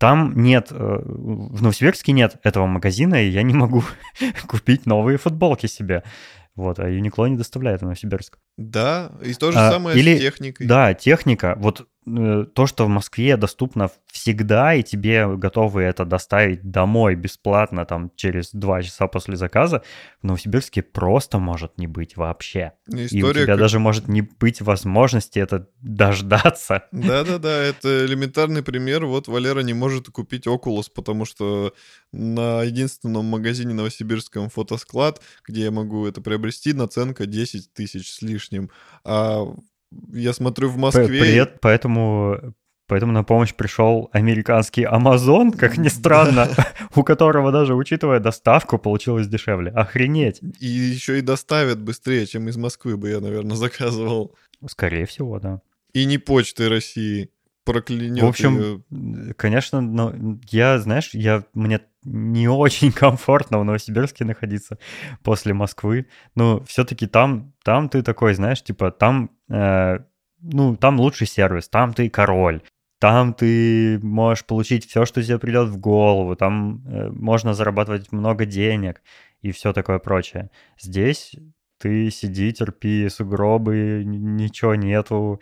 Там 0.03 0.33
нет, 0.35 0.73
э, 0.73 0.75
в 0.75 1.62
Новосибирске 1.62 2.11
нет 2.11 2.35
этого 2.43 2.67
магазина, 2.67 3.23
и 3.23 3.29
я 3.29 3.45
не 3.45 3.55
могу 3.55 3.85
купить 4.49 4.85
новые 4.85 5.17
футболки 5.17 5.69
себе. 5.69 6.03
Вот, 6.57 6.81
а 6.81 6.91
Uniqlo 6.91 7.29
не 7.29 7.37
доставляет 7.37 7.83
в 7.83 7.85
Новосибирск. 7.85 8.41
Да, 8.57 9.12
и 9.25 9.33
то 9.35 9.53
же 9.53 9.59
а, 9.61 9.71
самое 9.71 9.97
или, 9.97 10.17
с 10.17 10.21
техникой. 10.21 10.67
Да, 10.67 10.93
техника. 10.93 11.55
Вот 11.57 11.87
то, 12.05 12.67
что 12.67 12.87
в 12.87 12.88
Москве 12.88 13.37
доступно 13.37 13.88
всегда, 14.11 14.75
и 14.75 14.83
тебе 14.83 15.37
готовы 15.37 15.83
это 15.83 16.05
доставить 16.05 16.69
домой 16.69 17.15
бесплатно, 17.15 17.87
там, 17.87 18.11
через 18.17 18.51
два 18.53 18.83
часа 18.83 19.07
после 19.07 19.37
заказа, 19.37 19.83
в 20.21 20.27
Новосибирске 20.27 20.83
просто 20.83 21.38
может 21.38 21.79
не 21.79 21.87
быть 21.87 22.17
вообще. 22.17 22.73
История 22.88 23.19
и 23.19 23.23
у 23.23 23.33
тебя 23.33 23.47
как... 23.47 23.59
даже 23.59 23.79
может 23.79 24.09
не 24.09 24.23
быть 24.23 24.61
возможности 24.61 25.38
это 25.38 25.69
дождаться. 25.81 26.88
Да-да-да, 26.93 27.62
это 27.62 28.05
элементарный 28.05 28.65
пример. 28.65 29.07
Вот 29.07 29.29
Валера 29.29 29.61
не 29.61 29.75
может 29.75 30.09
купить 30.09 30.49
Oculus, 30.49 30.87
потому 30.93 31.25
что 31.25 31.73
на 32.11 32.65
единственном 32.65 33.27
магазине 33.27 33.75
новосибирском 33.75 34.51
фотосклад, 34.51 35.23
где 35.47 35.62
я 35.62 35.71
могу 35.71 36.07
это 36.07 36.21
приобрести, 36.21 36.73
наценка 36.73 37.27
10 37.27 37.73
тысяч 37.73 38.12
с 38.12 38.23
лишним. 38.23 38.71
А 39.05 39.47
я 40.13 40.33
смотрю 40.33 40.69
в 40.69 40.77
Москве... 40.77 41.07
Привет, 41.07 41.59
поэтому 41.61 42.55
Поэтому 42.93 43.13
на 43.13 43.25
помощь 43.25 43.55
пришел 43.55 44.11
американский 44.13 44.83
Amazon, 44.83 45.57
как 45.57 45.79
ни 45.79 45.89
странно, 45.89 46.51
у 46.95 47.03
которого 47.03 47.51
даже 47.51 47.75
учитывая 47.75 48.21
доставку 48.21 48.77
получилось 48.77 49.29
дешевле. 49.29 49.71
Охренеть. 49.71 50.40
И 50.61 50.67
еще 50.67 51.19
и 51.19 51.23
доставят 51.23 51.81
быстрее, 51.81 52.27
чем 52.27 52.49
из 52.49 52.59
Москвы 52.59 52.99
бы 52.99 53.09
я, 53.09 53.21
наверное, 53.21 53.57
заказывал. 53.57 54.35
Скорее 54.67 55.07
всего, 55.07 55.38
да. 55.38 55.63
И 55.95 56.05
не 56.05 56.19
почтой 56.19 56.69
России. 56.69 57.31
проклянет. 57.65 58.23
В 58.23 58.27
общем, 58.27 58.83
ее. 58.90 59.35
конечно, 59.35 59.81
но 59.81 60.15
я, 60.51 60.79
знаешь, 60.79 61.11
я 61.15 61.45
мне 61.55 61.81
не 62.05 62.48
очень 62.48 62.92
комфортно 62.92 63.59
в 63.59 63.65
Новосибирске 63.65 64.25
находиться 64.25 64.79
после 65.23 65.55
Москвы. 65.55 66.07
Но 66.35 66.63
все-таки 66.65 67.07
там, 67.07 67.53
там 67.65 67.88
ты 67.88 68.03
такой, 68.03 68.35
знаешь, 68.35 68.63
типа 68.63 68.90
там, 68.90 69.31
э, 69.48 69.98
ну, 70.40 70.77
там 70.77 71.00
лучший 71.00 71.27
сервис, 71.27 71.69
там 71.69 71.92
ты 71.92 72.09
король. 72.09 72.63
Там 72.98 73.35
ты 73.35 73.98
можешь 74.00 74.44
получить 74.44 74.88
все, 74.88 75.05
что 75.05 75.23
тебе 75.23 75.38
придет 75.38 75.69
в 75.69 75.77
голову, 75.79 76.37
там 76.37 76.85
э, 76.87 77.11
можно 77.11 77.53
зарабатывать 77.53 78.13
много 78.13 78.44
денег 78.44 79.03
и 79.40 79.50
все 79.50 79.73
такое 79.73 79.98
прочее. 79.98 80.50
Здесь 80.79 81.35
ты 81.79 82.11
сиди, 82.11 82.53
терпи 82.53 83.09
сугробы, 83.09 84.05
ничего 84.05 84.77
нету. 84.77 85.40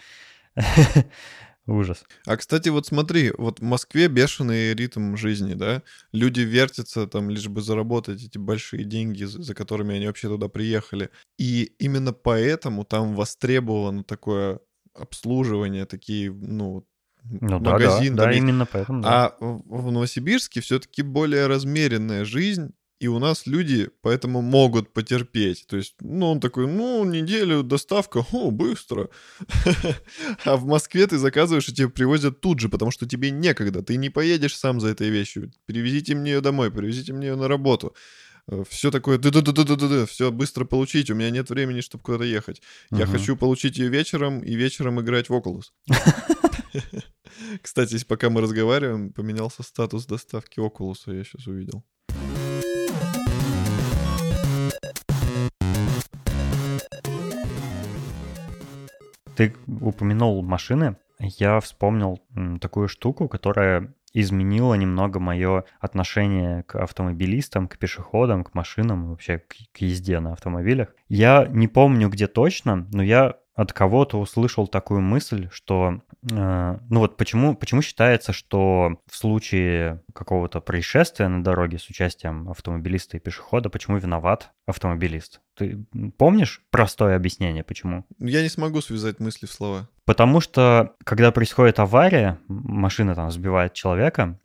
Ужас. 1.70 2.04
А, 2.26 2.36
кстати, 2.36 2.68
вот 2.68 2.86
смотри, 2.86 3.32
вот 3.38 3.60
в 3.60 3.62
Москве 3.62 4.08
бешеный 4.08 4.74
ритм 4.74 5.14
жизни, 5.14 5.54
да? 5.54 5.82
Люди 6.10 6.40
вертятся 6.40 7.06
там 7.06 7.30
лишь 7.30 7.46
бы 7.46 7.62
заработать 7.62 8.24
эти 8.24 8.38
большие 8.38 8.84
деньги, 8.84 9.22
за 9.22 9.54
которыми 9.54 9.94
они 9.94 10.08
вообще 10.08 10.26
туда 10.26 10.48
приехали. 10.48 11.10
И 11.38 11.72
именно 11.78 12.12
поэтому 12.12 12.84
там 12.84 13.14
востребовано 13.14 14.02
такое 14.02 14.58
обслуживание, 14.94 15.86
такие, 15.86 16.32
ну, 16.32 16.84
ну, 17.22 17.60
магазин. 17.60 18.16
Да, 18.16 18.24
да, 18.24 18.30
да 18.32 18.36
именно 18.36 18.66
поэтому. 18.66 19.02
Да. 19.02 19.26
А 19.28 19.36
в 19.38 19.92
Новосибирске 19.92 20.60
все-таки 20.60 21.02
более 21.02 21.46
размеренная 21.46 22.24
жизнь, 22.24 22.72
и 23.00 23.08
у 23.08 23.18
нас 23.18 23.46
люди 23.46 23.88
поэтому 24.02 24.42
могут 24.42 24.92
потерпеть. 24.92 25.66
То 25.66 25.76
есть, 25.76 25.94
ну, 26.00 26.32
он 26.32 26.40
такой, 26.40 26.66
ну, 26.66 27.02
неделю 27.04 27.62
доставка, 27.62 28.24
о, 28.32 28.50
быстро. 28.50 29.08
А 30.44 30.56
в 30.56 30.66
Москве 30.66 31.06
ты 31.06 31.18
заказываешь, 31.18 31.68
и 31.68 31.74
тебе 31.74 31.88
привозят 31.88 32.40
тут 32.40 32.60
же, 32.60 32.68
потому 32.68 32.90
что 32.90 33.06
тебе 33.06 33.30
некогда. 33.30 33.82
Ты 33.82 33.96
не 33.96 34.10
поедешь 34.10 34.56
сам 34.56 34.80
за 34.80 34.88
этой 34.88 35.10
вещью. 35.10 35.50
Привезите 35.66 36.14
мне 36.14 36.32
ее 36.32 36.40
домой, 36.40 36.70
привезите 36.70 37.12
мне 37.12 37.28
ее 37.28 37.36
на 37.36 37.48
работу. 37.48 37.94
Э, 38.46 38.64
все 38.68 38.90
такое, 38.90 39.18
да 39.18 39.30
да 39.30 39.40
да 39.40 39.52
да 39.52 39.64
да 39.64 39.76
да 39.76 39.88
да 39.88 40.06
все 40.06 40.30
быстро 40.30 40.64
получить, 40.64 41.10
у 41.10 41.14
меня 41.14 41.30
нет 41.30 41.50
времени, 41.50 41.80
чтобы 41.80 42.04
куда-то 42.04 42.24
ехать. 42.24 42.60
Я 42.90 43.06
хочу 43.06 43.36
получить 43.36 43.78
ее 43.78 43.88
вечером 43.88 44.40
и 44.40 44.54
вечером 44.54 45.00
играть 45.00 45.28
в 45.28 45.32
Oculus. 45.32 45.70
Кстати, 47.62 48.02
пока 48.04 48.30
мы 48.30 48.40
разговариваем, 48.40 49.12
поменялся 49.12 49.62
статус 49.62 50.06
доставки 50.06 50.60
Oculus, 50.60 51.14
я 51.14 51.24
сейчас 51.24 51.46
увидел. 51.46 51.84
Ты 59.40 59.54
упомянул 59.80 60.42
машины. 60.42 60.98
Я 61.18 61.60
вспомнил 61.60 62.20
такую 62.60 62.88
штуку, 62.88 63.26
которая 63.26 63.94
изменила 64.12 64.74
немного 64.74 65.20
мое 65.20 65.64
отношение 65.80 66.62
к 66.64 66.76
автомобилистам, 66.76 67.68
к 67.68 67.78
пешеходам, 67.78 68.44
к 68.44 68.54
машинам, 68.54 69.10
вообще 69.10 69.38
к, 69.38 69.54
к 69.72 69.78
езде 69.78 70.20
на 70.20 70.32
автомобилях. 70.32 70.88
Я 71.08 71.46
не 71.48 71.68
помню, 71.68 72.08
где 72.08 72.26
точно, 72.26 72.88
но 72.92 73.02
я 73.02 73.36
от 73.60 73.74
кого-то 73.74 74.18
услышал 74.18 74.66
такую 74.66 75.02
мысль, 75.02 75.48
что, 75.52 76.00
э, 76.30 76.78
ну 76.88 77.00
вот 77.00 77.18
почему, 77.18 77.54
почему 77.54 77.82
считается, 77.82 78.32
что 78.32 78.96
в 79.06 79.14
случае 79.14 80.02
какого-то 80.14 80.60
происшествия 80.60 81.28
на 81.28 81.44
дороге 81.44 81.78
с 81.78 81.88
участием 81.90 82.48
автомобилиста 82.48 83.18
и 83.18 83.20
пешехода, 83.20 83.68
почему 83.68 83.98
виноват 83.98 84.52
автомобилист? 84.66 85.42
Ты 85.56 85.84
помнишь 86.16 86.62
простое 86.70 87.16
объяснение, 87.16 87.62
почему? 87.62 88.06
Я 88.18 88.40
не 88.40 88.48
смогу 88.48 88.80
связать 88.80 89.20
мысли 89.20 89.44
в 89.44 89.52
слова. 89.52 89.88
Потому 90.06 90.40
что, 90.40 90.96
когда 91.04 91.30
происходит 91.30 91.78
авария, 91.78 92.38
машина 92.48 93.14
там 93.14 93.30
сбивает 93.30 93.74
человека, 93.74 93.99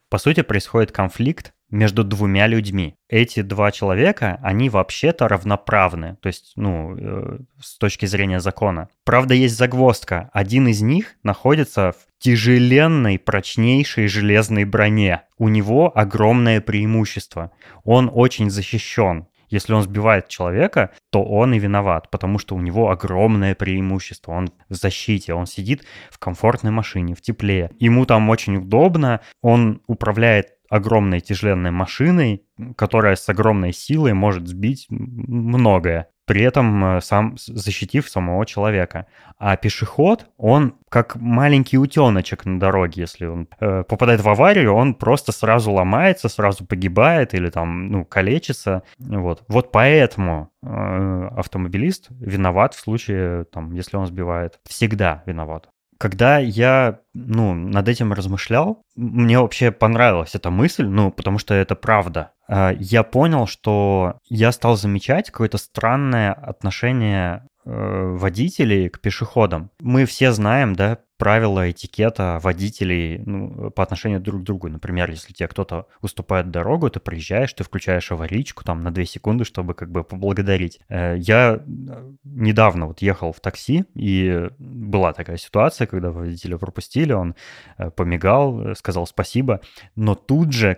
по 0.09 0.17
сути 0.17 0.41
происходит 0.41 0.91
конфликт 0.91 1.53
между 1.69 2.03
двумя 2.03 2.47
людьми. 2.47 2.95
Эти 3.09 3.41
два 3.41 3.71
человека, 3.71 4.39
они 4.41 4.69
вообще-то 4.69 5.27
равноправны, 5.27 6.17
то 6.21 6.27
есть, 6.27 6.53
ну, 6.55 6.95
э, 6.97 7.39
с 7.61 7.77
точки 7.77 8.05
зрения 8.05 8.39
закона. 8.39 8.89
Правда, 9.03 9.33
есть 9.33 9.57
загвоздка. 9.57 10.29
Один 10.33 10.67
из 10.67 10.81
них 10.81 11.15
находится 11.23 11.91
в 11.91 12.07
тяжеленной, 12.19 13.19
прочнейшей 13.19 14.07
железной 14.07 14.65
броне. 14.65 15.23
У 15.37 15.49
него 15.49 15.91
огромное 15.95 16.61
преимущество. 16.61 17.51
Он 17.83 18.09
очень 18.13 18.49
защищен. 18.49 19.27
Если 19.55 19.71
он 19.71 19.83
сбивает 19.83 20.27
человека, 20.27 20.91
то 21.11 21.23
он 21.23 21.53
и 21.53 21.59
виноват, 21.59 22.11
потому 22.11 22.39
что 22.39 22.55
у 22.55 22.59
него 22.59 22.89
огромное 22.89 23.55
преимущество. 23.55 24.33
Он 24.33 24.49
в 24.67 24.73
защите, 24.73 25.33
он 25.33 25.45
сидит 25.45 25.85
в 26.11 26.19
комфортной 26.19 26.73
машине, 26.73 27.15
в 27.15 27.21
тепле. 27.21 27.71
Ему 27.79 28.05
там 28.05 28.29
очень 28.29 28.57
удобно, 28.57 29.21
он 29.41 29.81
управляет 29.87 30.47
огромной 30.69 31.21
тяжеленной 31.21 31.71
машиной, 31.71 32.43
которая 32.75 33.15
с 33.15 33.29
огромной 33.29 33.71
силой 33.71 34.13
может 34.13 34.45
сбить 34.45 34.87
многое, 34.89 36.09
при 36.25 36.41
этом 36.41 36.97
э, 36.97 37.01
сам 37.01 37.35
защитив 37.37 38.09
самого 38.09 38.45
человека. 38.45 39.05
А 39.37 39.55
пешеход, 39.57 40.27
он 40.37 40.75
как 40.89 41.15
маленький 41.15 41.77
утеночек 41.77 42.45
на 42.45 42.59
дороге, 42.59 43.01
если 43.01 43.25
он 43.25 43.47
э, 43.59 43.83
попадает 43.83 44.21
в 44.21 44.29
аварию, 44.29 44.73
он 44.73 44.95
просто 44.95 45.31
сразу 45.31 45.71
ломается, 45.71 46.29
сразу 46.29 46.65
погибает 46.65 47.33
или 47.33 47.49
там, 47.49 47.87
ну, 47.87 48.05
калечится. 48.05 48.83
Вот, 48.97 49.43
вот 49.47 49.71
поэтому 49.71 50.49
э, 50.63 51.29
автомобилист 51.35 52.07
виноват 52.09 52.73
в 52.73 52.79
случае, 52.79 53.45
там, 53.45 53.71
если 53.73 53.97
он 53.97 54.07
сбивает. 54.07 54.59
Всегда 54.65 55.23
виноват. 55.25 55.69
Когда 55.97 56.39
я, 56.39 56.99
ну, 57.13 57.53
над 57.53 57.87
этим 57.87 58.13
размышлял, 58.13 58.81
мне 58.95 59.39
вообще 59.39 59.71
понравилась 59.71 60.35
эта 60.35 60.49
мысль, 60.49 60.85
ну, 60.85 61.11
потому 61.11 61.37
что 61.37 61.53
это 61.53 61.75
правда. 61.75 62.31
А, 62.47 62.73
я 62.77 63.03
понял, 63.03 63.47
что 63.47 64.19
я 64.29 64.51
стал 64.51 64.75
замечать 64.75 65.31
какое-то 65.31 65.57
странное 65.57 66.33
отношение 66.33 67.47
э, 67.65 68.15
водителей 68.17 68.89
к 68.89 68.99
пешеходам. 68.99 69.71
Мы 69.79 70.05
все 70.05 70.31
знаем, 70.31 70.75
да, 70.75 70.99
правила 71.17 71.71
этикета 71.71 72.39
водителей 72.41 73.21
ну, 73.25 73.71
по 73.71 73.83
отношению 73.83 74.19
друг 74.19 74.41
к 74.41 74.43
другу. 74.43 74.67
Например, 74.67 75.09
если 75.09 75.31
тебе 75.31 75.47
кто-то 75.47 75.87
уступает 76.01 76.51
дорогу, 76.51 76.89
ты 76.89 76.99
приезжаешь, 76.99 77.53
ты 77.53 77.63
включаешь 77.63 78.11
аварийку 78.11 78.63
там 78.63 78.81
на 78.81 78.91
2 78.91 79.05
секунды, 79.05 79.45
чтобы 79.45 79.73
как 79.75 79.91
бы 79.91 80.03
поблагодарить. 80.03 80.79
Э, 80.89 81.15
я 81.17 81.55
э, 81.55 82.13
недавно 82.23 82.87
вот 82.87 83.01
ехал 83.01 83.31
в 83.31 83.39
такси, 83.39 83.85
и 83.93 84.49
была 84.59 85.13
такая 85.13 85.37
ситуация, 85.37 85.87
когда 85.87 86.11
водителя 86.11 86.57
пропустили, 86.57 87.13
он 87.13 87.35
э, 87.77 87.89
помигал, 87.91 88.75
сказал 88.75 89.07
спасибо, 89.07 89.61
но 89.95 90.15
тут 90.15 90.51
же 90.51 90.77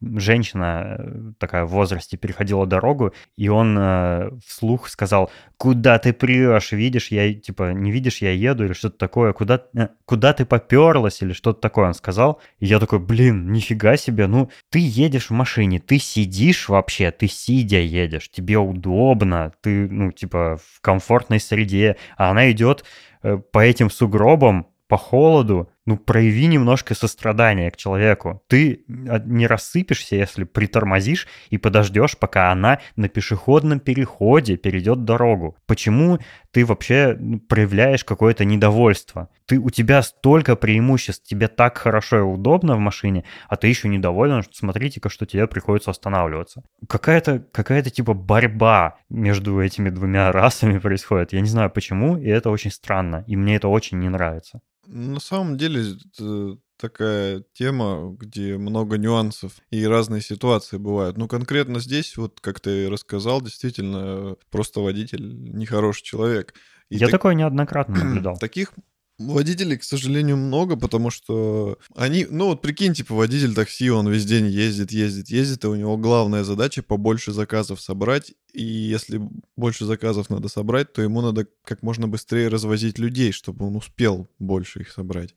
женщина 0.00 1.34
такая 1.38 1.64
в 1.64 1.70
возрасте 1.70 2.16
переходила 2.16 2.66
дорогу, 2.66 3.12
и 3.36 3.48
он 3.48 4.40
вслух 4.44 4.88
сказал, 4.88 5.30
куда 5.56 5.98
ты 5.98 6.12
прешь, 6.12 6.72
видишь, 6.72 7.08
я, 7.08 7.32
типа, 7.34 7.72
не 7.72 7.90
видишь, 7.90 8.18
я 8.18 8.32
еду, 8.32 8.64
или 8.64 8.72
что-то 8.72 8.98
такое, 8.98 9.31
куда, 9.32 9.62
э, 9.74 9.88
куда 10.04 10.32
ты 10.32 10.44
поперлась 10.44 11.22
или 11.22 11.32
что-то 11.32 11.60
такое 11.60 11.88
он 11.88 11.94
сказал. 11.94 12.40
И 12.58 12.66
я 12.66 12.78
такой, 12.78 12.98
блин, 12.98 13.52
нифига 13.52 13.96
себе, 13.96 14.26
ну 14.26 14.50
ты 14.70 14.78
едешь 14.78 15.30
в 15.30 15.32
машине, 15.32 15.80
ты 15.80 15.98
сидишь 15.98 16.68
вообще, 16.68 17.10
ты 17.10 17.28
сидя 17.28 17.78
едешь, 17.78 18.30
тебе 18.30 18.58
удобно, 18.58 19.52
ты, 19.60 19.88
ну, 19.88 20.12
типа, 20.12 20.58
в 20.62 20.80
комфортной 20.80 21.40
среде, 21.40 21.96
а 22.16 22.30
она 22.30 22.50
идет 22.50 22.84
э, 23.22 23.38
по 23.38 23.58
этим 23.60 23.90
сугробам, 23.90 24.66
по 24.88 24.96
холоду, 24.98 25.71
ну, 25.84 25.96
прояви 25.96 26.46
немножко 26.46 26.94
сострадания 26.94 27.70
к 27.70 27.76
человеку. 27.76 28.42
Ты 28.46 28.84
а, 28.88 29.18
не 29.18 29.46
рассыпешься, 29.46 30.16
если 30.16 30.44
притормозишь 30.44 31.26
и 31.50 31.58
подождешь, 31.58 32.16
пока 32.16 32.52
она 32.52 32.78
на 32.96 33.08
пешеходном 33.08 33.80
переходе 33.80 34.56
перейдет 34.56 35.04
дорогу. 35.04 35.56
Почему 35.66 36.18
ты 36.52 36.64
вообще 36.64 37.16
ну, 37.18 37.40
проявляешь 37.40 38.04
какое-то 38.04 38.44
недовольство? 38.44 39.28
Ты, 39.46 39.58
у 39.58 39.70
тебя 39.70 40.02
столько 40.02 40.54
преимуществ, 40.54 41.26
тебе 41.26 41.48
так 41.48 41.78
хорошо 41.78 42.18
и 42.18 42.22
удобно 42.22 42.76
в 42.76 42.78
машине, 42.78 43.24
а 43.48 43.56
ты 43.56 43.66
еще 43.66 43.88
недоволен, 43.88 44.42
что 44.42 44.54
смотрите-ка, 44.54 45.08
что 45.08 45.26
тебе 45.26 45.48
приходится 45.48 45.90
останавливаться. 45.90 46.62
Какая-то 46.88 47.40
какая 47.52 47.82
типа 47.82 48.14
борьба 48.14 48.98
между 49.08 49.60
этими 49.60 49.90
двумя 49.90 50.30
расами 50.32 50.78
происходит. 50.78 51.32
Я 51.32 51.40
не 51.40 51.48
знаю 51.48 51.70
почему, 51.70 52.16
и 52.16 52.28
это 52.28 52.50
очень 52.50 52.70
странно, 52.70 53.24
и 53.26 53.34
мне 53.34 53.56
это 53.56 53.66
очень 53.66 53.98
не 53.98 54.08
нравится. 54.08 54.60
На 54.86 55.20
самом 55.20 55.56
деле 55.56 55.92
это 55.92 56.58
такая 56.76 57.44
тема, 57.52 58.16
где 58.18 58.56
много 58.58 58.98
нюансов 58.98 59.58
и 59.70 59.86
разные 59.86 60.20
ситуации 60.20 60.78
бывают. 60.78 61.16
Ну, 61.16 61.28
конкретно 61.28 61.78
здесь, 61.78 62.16
вот 62.16 62.40
как 62.40 62.58
ты 62.58 62.90
рассказал, 62.90 63.40
действительно, 63.40 64.36
просто 64.50 64.80
водитель 64.80 65.22
нехороший 65.54 66.02
человек. 66.02 66.54
И 66.88 66.96
Я 66.96 67.06
так... 67.06 67.12
такое 67.12 67.34
неоднократно 67.34 67.94
наблюдал. 68.04 68.36
Таких 68.36 68.72
Водителей, 69.18 69.76
к 69.76 69.84
сожалению, 69.84 70.36
много, 70.36 70.76
потому 70.76 71.10
что 71.10 71.78
они, 71.94 72.26
ну 72.28 72.46
вот 72.46 72.62
прикинь, 72.62 72.94
типа 72.94 73.14
водитель 73.14 73.54
такси, 73.54 73.90
он 73.90 74.08
весь 74.08 74.24
день 74.24 74.46
ездит, 74.46 74.90
ездит, 74.90 75.28
ездит, 75.28 75.64
и 75.64 75.68
у 75.68 75.74
него 75.74 75.96
главная 75.96 76.44
задача 76.44 76.82
побольше 76.82 77.30
заказов 77.32 77.80
собрать 77.80 78.32
и 78.52 78.62
если 78.62 79.20
больше 79.56 79.84
заказов 79.84 80.30
надо 80.30 80.48
собрать, 80.48 80.92
то 80.92 81.02
ему 81.02 81.20
надо 81.22 81.46
как 81.64 81.82
можно 81.82 82.06
быстрее 82.06 82.48
развозить 82.48 82.98
людей, 82.98 83.32
чтобы 83.32 83.66
он 83.66 83.76
успел 83.76 84.28
больше 84.38 84.80
их 84.80 84.90
собрать. 84.90 85.34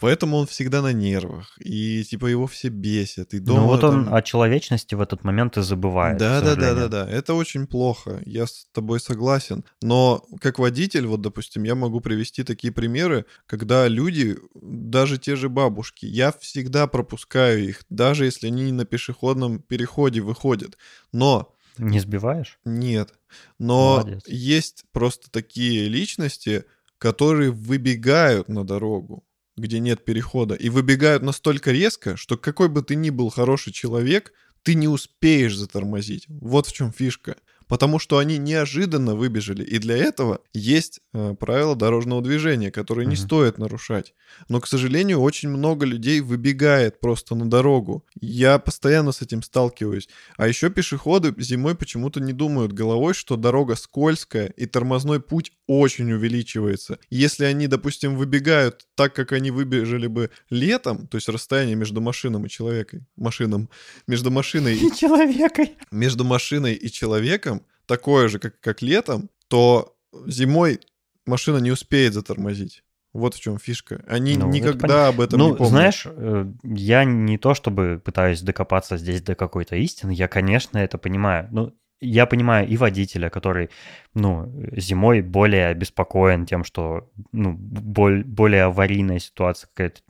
Поэтому 0.00 0.36
он 0.36 0.46
всегда 0.46 0.82
на 0.82 0.92
нервах, 0.92 1.56
и 1.58 2.04
типа 2.04 2.26
его 2.26 2.46
все 2.46 2.68
бесят, 2.68 3.34
и 3.34 3.38
дома... 3.38 3.60
Ну 3.60 3.66
вот 3.66 3.80
там... 3.80 4.08
он 4.08 4.14
о 4.14 4.22
человечности 4.22 4.94
в 4.94 5.00
этот 5.00 5.24
момент 5.24 5.56
и 5.56 5.62
забывает. 5.62 6.18
Да, 6.18 6.40
да, 6.40 6.54
да, 6.54 6.74
да, 6.74 6.88
да, 6.88 7.10
это 7.10 7.34
очень 7.34 7.66
плохо, 7.66 8.22
я 8.24 8.46
с 8.46 8.66
тобой 8.72 9.00
согласен. 9.00 9.64
Но 9.82 10.24
как 10.40 10.58
водитель, 10.58 11.06
вот, 11.06 11.20
допустим, 11.20 11.64
я 11.64 11.74
могу 11.74 12.00
привести 12.00 12.44
такие 12.44 12.72
примеры, 12.72 13.26
когда 13.46 13.88
люди, 13.88 14.36
даже 14.54 15.18
те 15.18 15.36
же 15.36 15.48
бабушки, 15.48 16.06
я 16.06 16.32
всегда 16.32 16.86
пропускаю 16.86 17.68
их, 17.68 17.82
даже 17.90 18.24
если 18.24 18.46
они 18.46 18.72
на 18.72 18.84
пешеходном 18.84 19.60
переходе 19.60 20.20
выходят. 20.20 20.78
Но 21.12 21.53
не 21.78 22.00
сбиваешь? 22.00 22.58
Нет. 22.64 23.14
Но 23.58 23.98
Молодец. 23.98 24.22
есть 24.26 24.84
просто 24.92 25.30
такие 25.30 25.88
личности, 25.88 26.64
которые 26.98 27.50
выбегают 27.50 28.48
на 28.48 28.64
дорогу, 28.64 29.24
где 29.56 29.78
нет 29.78 30.04
перехода, 30.04 30.54
и 30.54 30.68
выбегают 30.68 31.22
настолько 31.22 31.72
резко, 31.72 32.16
что 32.16 32.36
какой 32.36 32.68
бы 32.68 32.82
ты 32.82 32.94
ни 32.94 33.10
был 33.10 33.30
хороший 33.30 33.72
человек, 33.72 34.32
ты 34.62 34.74
не 34.74 34.88
успеешь 34.88 35.56
затормозить. 35.56 36.24
Вот 36.28 36.66
в 36.66 36.72
чем 36.72 36.92
фишка 36.92 37.36
потому 37.68 37.98
что 37.98 38.18
они 38.18 38.38
неожиданно 38.38 39.14
выбежали. 39.14 39.64
И 39.64 39.78
для 39.78 39.96
этого 39.96 40.40
есть 40.52 41.00
э, 41.12 41.34
правила 41.38 41.76
дорожного 41.76 42.22
движения, 42.22 42.70
которые 42.70 43.06
не 43.06 43.14
mm-hmm. 43.14 43.18
стоит 43.18 43.58
нарушать. 43.58 44.14
Но, 44.48 44.60
к 44.60 44.66
сожалению, 44.66 45.20
очень 45.20 45.48
много 45.48 45.86
людей 45.86 46.20
выбегает 46.20 47.00
просто 47.00 47.34
на 47.34 47.48
дорогу. 47.48 48.04
Я 48.20 48.58
постоянно 48.58 49.12
с 49.12 49.22
этим 49.22 49.42
сталкиваюсь. 49.42 50.08
А 50.36 50.48
еще 50.48 50.70
пешеходы 50.70 51.34
зимой 51.38 51.74
почему-то 51.74 52.20
не 52.20 52.32
думают 52.32 52.72
головой, 52.72 53.14
что 53.14 53.36
дорога 53.36 53.76
скользкая 53.76 54.46
и 54.48 54.66
тормозной 54.66 55.20
путь 55.20 55.52
очень 55.66 56.12
увеличивается. 56.12 56.98
Если 57.10 57.44
они, 57.44 57.66
допустим, 57.68 58.16
выбегают 58.16 58.86
так, 58.94 59.14
как 59.14 59.32
они 59.32 59.50
выбежали 59.50 60.06
бы 60.06 60.30
летом, 60.50 61.06
то 61.06 61.16
есть 61.16 61.28
расстояние 61.28 61.76
между 61.76 62.00
машином 62.00 62.46
и 62.46 62.48
человеком, 62.48 63.06
машином, 63.16 63.70
между 64.06 64.30
машиной 64.30 64.76
и 64.76 64.94
человеком, 64.96 65.68
между 65.90 66.24
машиной 66.24 66.74
и 66.74 66.90
человеком, 66.90 67.63
такое 67.86 68.28
же, 68.28 68.38
как, 68.38 68.58
как 68.60 68.82
летом, 68.82 69.30
то 69.48 69.96
зимой 70.26 70.80
машина 71.26 71.58
не 71.58 71.70
успеет 71.70 72.14
затормозить. 72.14 72.82
Вот 73.12 73.34
в 73.34 73.40
чем 73.40 73.58
фишка. 73.58 74.04
Они 74.08 74.36
ну, 74.36 74.50
никогда 74.50 75.08
об 75.08 75.20
этом 75.20 75.38
ну, 75.38 75.50
не 75.50 75.56
помнят. 75.56 75.70
Знаешь, 75.70 76.02
э, 76.04 76.52
я 76.64 77.04
не 77.04 77.38
то 77.38 77.54
чтобы 77.54 78.02
пытаюсь 78.04 78.42
докопаться 78.42 78.96
здесь 78.96 79.22
до 79.22 79.36
какой-то 79.36 79.76
истины, 79.76 80.10
я, 80.10 80.26
конечно, 80.26 80.78
это 80.78 80.98
понимаю. 80.98 81.48
Ну, 81.52 81.72
я 82.04 82.26
понимаю 82.26 82.68
и 82.68 82.76
водителя, 82.76 83.30
который, 83.30 83.70
ну, 84.14 84.52
зимой 84.76 85.22
более 85.22 85.68
обеспокоен 85.68 86.46
тем, 86.46 86.64
что, 86.64 87.10
ну, 87.32 87.52
боль, 87.52 88.24
более 88.24 88.64
аварийная 88.64 89.18
ситуация 89.18 89.68
какая-то, 89.68 90.00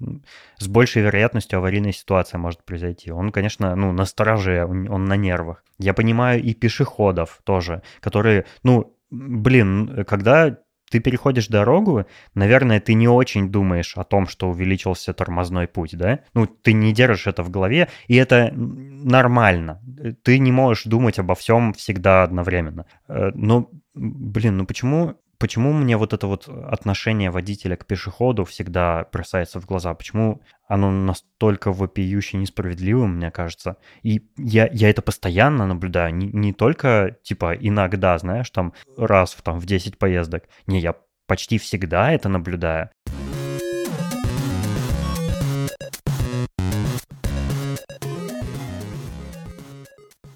с 0.59 0.68
большей 0.68 1.03
вероятностью 1.03 1.59
аварийная 1.59 1.92
ситуация 1.92 2.38
может 2.38 2.64
произойти. 2.64 3.12
Он, 3.12 3.30
конечно, 3.30 3.74
ну, 3.76 3.92
на 3.92 4.05
стороже, 4.05 4.64
он, 4.64 5.05
на 5.05 5.16
нервах. 5.16 5.64
Я 5.78 5.95
понимаю 5.95 6.42
и 6.42 6.55
пешеходов 6.55 7.40
тоже, 7.45 7.82
которые, 8.01 8.45
ну, 8.62 8.97
блин, 9.11 10.05
когда 10.07 10.59
ты 10.95 11.01
переходишь 11.01 11.49
дорогу, 11.49 12.07
наверное, 12.34 12.78
ты 12.78 12.95
не 12.95 13.09
очень 13.09 13.51
думаешь 13.51 13.97
о 13.97 14.05
том, 14.05 14.28
что 14.28 14.49
увеличился 14.49 15.12
тормозной 15.12 15.66
путь, 15.66 15.97
да? 15.97 16.20
Ну, 16.34 16.47
ты 16.47 16.72
не 16.72 16.92
держишь 16.92 17.26
это 17.26 17.42
в 17.42 17.51
голове, 17.51 17.88
и 18.07 18.14
это 18.14 18.53
нормально. 18.55 19.82
Ты 20.22 20.38
не 20.38 20.53
можешь 20.53 20.84
думать 20.84 21.18
обо 21.18 21.34
всем 21.34 21.72
всегда 21.72 22.22
одновременно. 22.22 22.86
Э, 23.09 23.32
но, 23.34 23.68
блин, 23.97 24.57
ну 24.59 24.66
почему 24.66 25.16
почему 25.45 25.74
мне 25.74 25.99
вот 25.99 26.14
это 26.14 26.26
вот 26.26 26.49
отношение 26.49 27.30
водителя 27.30 27.76
к 27.76 27.84
пешеходу 27.84 28.47
всегда 28.47 29.07
бросается 29.12 29.61
в 29.61 29.66
глаза? 29.66 29.92
Почему 29.92 30.40
оно 30.68 30.90
настолько 30.90 31.70
вопиюще 31.70 32.38
несправедливым, 32.38 33.16
мне 33.16 33.30
кажется? 33.30 33.76
И 34.03 34.22
я, 34.38 34.70
я 34.72 34.88
это 34.88 35.03
постоянно 35.03 35.66
наблюдаю, 35.66 36.14
не, 36.14 36.28
не 36.28 36.55
только, 36.55 37.18
типа, 37.22 37.55
иногда, 37.61 38.16
знаешь, 38.16 38.49
там, 38.49 38.72
раз 38.97 39.34
в, 39.34 39.42
там, 39.42 39.59
в 39.61 39.66
10 39.66 39.99
поездок. 39.99 40.45
Не, 40.66 40.80
я 40.80 40.95
почти 41.26 41.59
всегда 41.59 42.11
это 42.11 42.30
наблюдаю. 42.30 42.88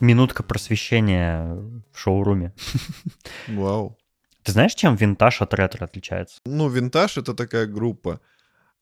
Минутка 0.00 0.42
просвещения 0.42 1.54
в 1.94 1.98
шоуруме. 1.98 2.52
Вау. 3.48 3.97
Ты 4.49 4.53
знаешь, 4.53 4.74
чем 4.74 4.96
винтаж 4.96 5.42
от 5.42 5.53
ретро 5.53 5.84
отличается? 5.84 6.40
Ну, 6.46 6.70
винтаж— 6.70 7.16
это 7.18 7.34
такая 7.34 7.66
группа 7.66 8.18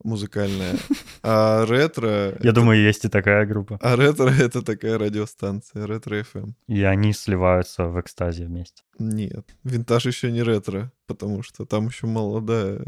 музыкальная, 0.04 0.76
а 1.24 1.66
ретро... 1.66 2.38
Я 2.40 2.52
думаю, 2.52 2.80
есть 2.80 3.04
и 3.04 3.08
такая 3.08 3.46
группа. 3.46 3.76
А 3.82 3.96
ретро— 3.96 4.30
это 4.40 4.62
такая 4.62 4.96
радиостанция, 4.96 5.88
ретро 5.88 6.20
FM. 6.20 6.52
И 6.68 6.84
они 6.84 7.12
сливаются 7.12 7.86
в 7.86 8.00
экстазе 8.00 8.44
вместе. 8.44 8.84
Нет, 9.00 9.56
винтаж 9.64 10.06
еще 10.06 10.30
не 10.30 10.44
ретро, 10.44 10.92
потому 11.08 11.42
что 11.42 11.64
там 11.64 11.88
еще 11.88 12.06
молодая 12.06 12.84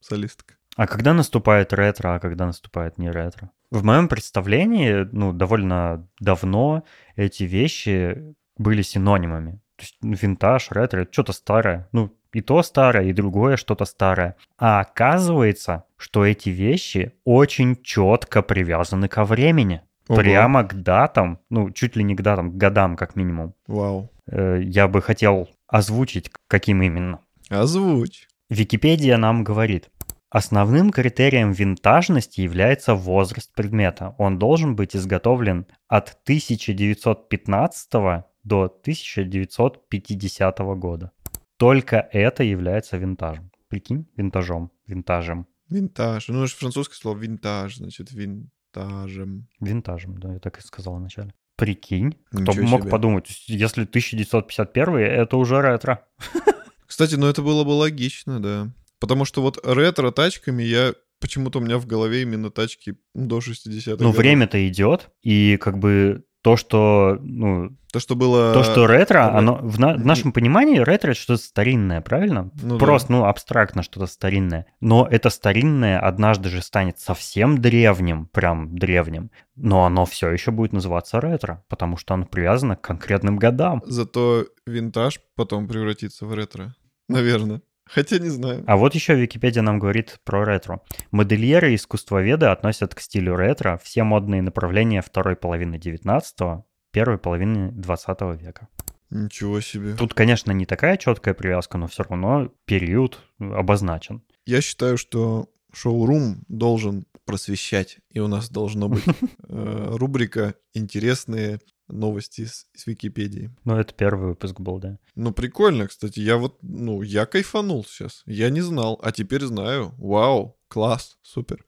солистка. 0.00 0.56
А 0.76 0.86
когда 0.86 1.14
наступает 1.14 1.72
ретро, 1.72 2.16
а 2.16 2.18
когда 2.18 2.44
наступает 2.44 2.98
не 2.98 3.10
ретро? 3.10 3.50
В 3.70 3.82
моем 3.82 4.08
представлении, 4.08 5.08
ну, 5.12 5.32
довольно 5.32 6.06
давно 6.20 6.84
эти 7.16 7.44
вещи 7.44 8.34
были 8.58 8.82
синонимами. 8.82 9.62
Есть 9.80 9.96
ну, 10.02 10.14
винтаж, 10.14 10.70
ретро, 10.70 11.06
что-то 11.10 11.32
старое. 11.32 11.88
Ну, 11.92 12.10
и 12.32 12.40
то 12.40 12.62
старое, 12.62 13.04
и 13.04 13.12
другое 13.12 13.56
что-то 13.56 13.84
старое. 13.84 14.36
А 14.58 14.80
оказывается, 14.80 15.84
что 15.96 16.24
эти 16.24 16.50
вещи 16.50 17.12
очень 17.24 17.76
четко 17.82 18.42
привязаны 18.42 19.08
ко 19.08 19.24
времени. 19.24 19.82
Ого. 20.08 20.20
Прямо 20.20 20.64
к 20.64 20.74
датам, 20.74 21.38
ну, 21.50 21.70
чуть 21.70 21.96
ли 21.96 22.02
не 22.02 22.14
к 22.14 22.22
датам, 22.22 22.52
к 22.52 22.56
годам 22.56 22.96
как 22.96 23.16
минимум. 23.16 23.54
Вау. 23.66 24.10
Э, 24.26 24.60
я 24.62 24.88
бы 24.88 25.02
хотел 25.02 25.48
озвучить, 25.68 26.30
каким 26.48 26.82
именно. 26.82 27.20
Озвучь. 27.48 28.28
Википедия 28.48 29.16
нам 29.16 29.44
говорит. 29.44 29.88
Основным 30.30 30.90
критерием 30.90 31.50
винтажности 31.50 32.40
является 32.40 32.94
возраст 32.94 33.52
предмета. 33.52 34.14
Он 34.16 34.38
должен 34.38 34.76
быть 34.76 34.94
изготовлен 34.94 35.66
от 35.88 36.16
1915 36.24 38.24
до 38.42 38.64
1950 38.64 40.58
года. 40.58 41.12
Только 41.56 42.08
это 42.12 42.42
является 42.42 42.96
винтажем. 42.96 43.50
Прикинь, 43.68 44.06
винтажом, 44.16 44.70
винтажем. 44.86 45.46
Винтаж. 45.68 46.28
Ну, 46.28 46.38
это 46.38 46.48
же 46.48 46.56
французское 46.56 46.96
слово 46.96 47.18
винтаж, 47.18 47.76
значит, 47.76 48.10
винтажем. 48.10 49.46
Винтажем, 49.60 50.18
да, 50.18 50.32
я 50.32 50.38
так 50.40 50.58
и 50.58 50.62
сказал 50.62 50.96
вначале. 50.96 51.32
Прикинь, 51.56 52.16
кто 52.30 52.52
бы 52.52 52.62
мог 52.62 52.82
себе. 52.82 52.90
подумать, 52.90 53.44
если 53.46 53.82
1951, 53.82 54.96
это 54.96 55.36
уже 55.36 55.60
ретро. 55.60 56.06
Кстати, 56.86 57.14
ну 57.14 57.26
это 57.26 57.42
было 57.42 57.62
бы 57.64 57.70
логично, 57.70 58.40
да. 58.40 58.72
Потому 58.98 59.24
что 59.24 59.42
вот 59.42 59.58
ретро 59.64 60.10
тачками 60.10 60.62
я 60.62 60.94
почему-то 61.20 61.58
у 61.58 61.62
меня 61.62 61.78
в 61.78 61.86
голове 61.86 62.22
именно 62.22 62.50
тачки 62.50 62.96
до 63.14 63.38
60-х. 63.38 64.02
Ну, 64.02 64.10
время-то 64.10 64.66
идет, 64.66 65.10
и 65.22 65.56
как 65.58 65.78
бы 65.78 66.24
то, 66.42 66.56
что, 66.56 67.18
ну, 67.20 67.76
то, 67.92 68.00
что 68.00 68.16
было... 68.16 68.54
То, 68.54 68.62
что 68.62 68.86
ретро, 68.86 69.36
оно 69.36 69.56
в, 69.56 69.78
на, 69.78 69.94
в 69.94 70.06
нашем 70.06 70.32
понимании 70.32 70.78
ретро 70.78 71.10
это 71.10 71.20
что-то 71.20 71.42
старинное, 71.42 72.00
правильно? 72.00 72.50
Ну, 72.62 72.78
Просто, 72.78 73.08
да. 73.08 73.14
ну, 73.14 73.24
абстрактно 73.24 73.82
что-то 73.82 74.06
старинное. 74.06 74.66
Но 74.80 75.06
это 75.10 75.28
старинное 75.28 75.98
однажды 75.98 76.48
же 76.48 76.62
станет 76.62 76.98
совсем 76.98 77.60
древним, 77.60 78.26
прям 78.26 78.76
древним. 78.76 79.30
Но 79.56 79.84
оно 79.84 80.06
все 80.06 80.30
еще 80.30 80.50
будет 80.50 80.72
называться 80.72 81.20
ретро, 81.20 81.64
потому 81.68 81.96
что 81.96 82.14
оно 82.14 82.24
привязано 82.24 82.76
к 82.76 82.80
конкретным 82.80 83.36
годам. 83.36 83.82
Зато 83.84 84.46
винтаж 84.66 85.20
потом 85.34 85.68
превратится 85.68 86.24
в 86.24 86.34
ретро, 86.34 86.74
наверное. 87.08 87.60
Хотя 87.92 88.18
не 88.18 88.28
знаю. 88.28 88.62
А 88.66 88.76
вот 88.76 88.94
еще 88.94 89.14
Википедия 89.14 89.62
нам 89.62 89.80
говорит 89.80 90.20
про 90.24 90.44
ретро. 90.44 90.80
Модельеры 91.10 91.72
и 91.72 91.74
искусствоведы 91.74 92.46
относят 92.46 92.94
к 92.94 93.00
стилю 93.00 93.36
ретро 93.36 93.80
все 93.82 94.04
модные 94.04 94.42
направления 94.42 95.02
второй 95.02 95.34
половины 95.34 95.74
19-го, 95.74 96.66
первой 96.92 97.18
половины 97.18 97.72
20 97.72 98.20
века. 98.40 98.68
Ничего 99.10 99.60
себе. 99.60 99.94
Тут, 99.94 100.14
конечно, 100.14 100.52
не 100.52 100.66
такая 100.66 100.96
четкая 100.96 101.34
привязка, 101.34 101.78
но 101.78 101.88
все 101.88 102.04
равно 102.04 102.52
период 102.64 103.24
обозначен. 103.40 104.22
Я 104.46 104.60
считаю, 104.60 104.96
что 104.96 105.48
шоурум 105.72 106.44
должен 106.46 107.06
просвещать, 107.24 107.98
и 108.10 108.20
у 108.20 108.28
нас 108.28 108.50
должно 108.50 108.88
быть 108.88 109.04
э, 109.48 109.88
рубрика 109.96 110.54
«Интересные 110.74 111.58
новости 111.90 112.44
с, 112.44 112.66
с 112.74 112.86
Википедии. 112.86 113.50
Ну, 113.64 113.76
это 113.76 113.94
первый 113.94 114.28
выпуск 114.28 114.60
был, 114.60 114.78
да. 114.78 114.98
Ну, 115.14 115.32
прикольно, 115.32 115.86
кстати. 115.86 116.20
Я 116.20 116.36
вот, 116.36 116.58
ну, 116.62 117.02
я 117.02 117.26
кайфанул 117.26 117.84
сейчас. 117.84 118.22
Я 118.26 118.50
не 118.50 118.60
знал, 118.60 118.98
а 119.02 119.12
теперь 119.12 119.44
знаю. 119.44 119.94
Вау, 119.98 120.56
класс, 120.68 121.18
супер. 121.22 121.64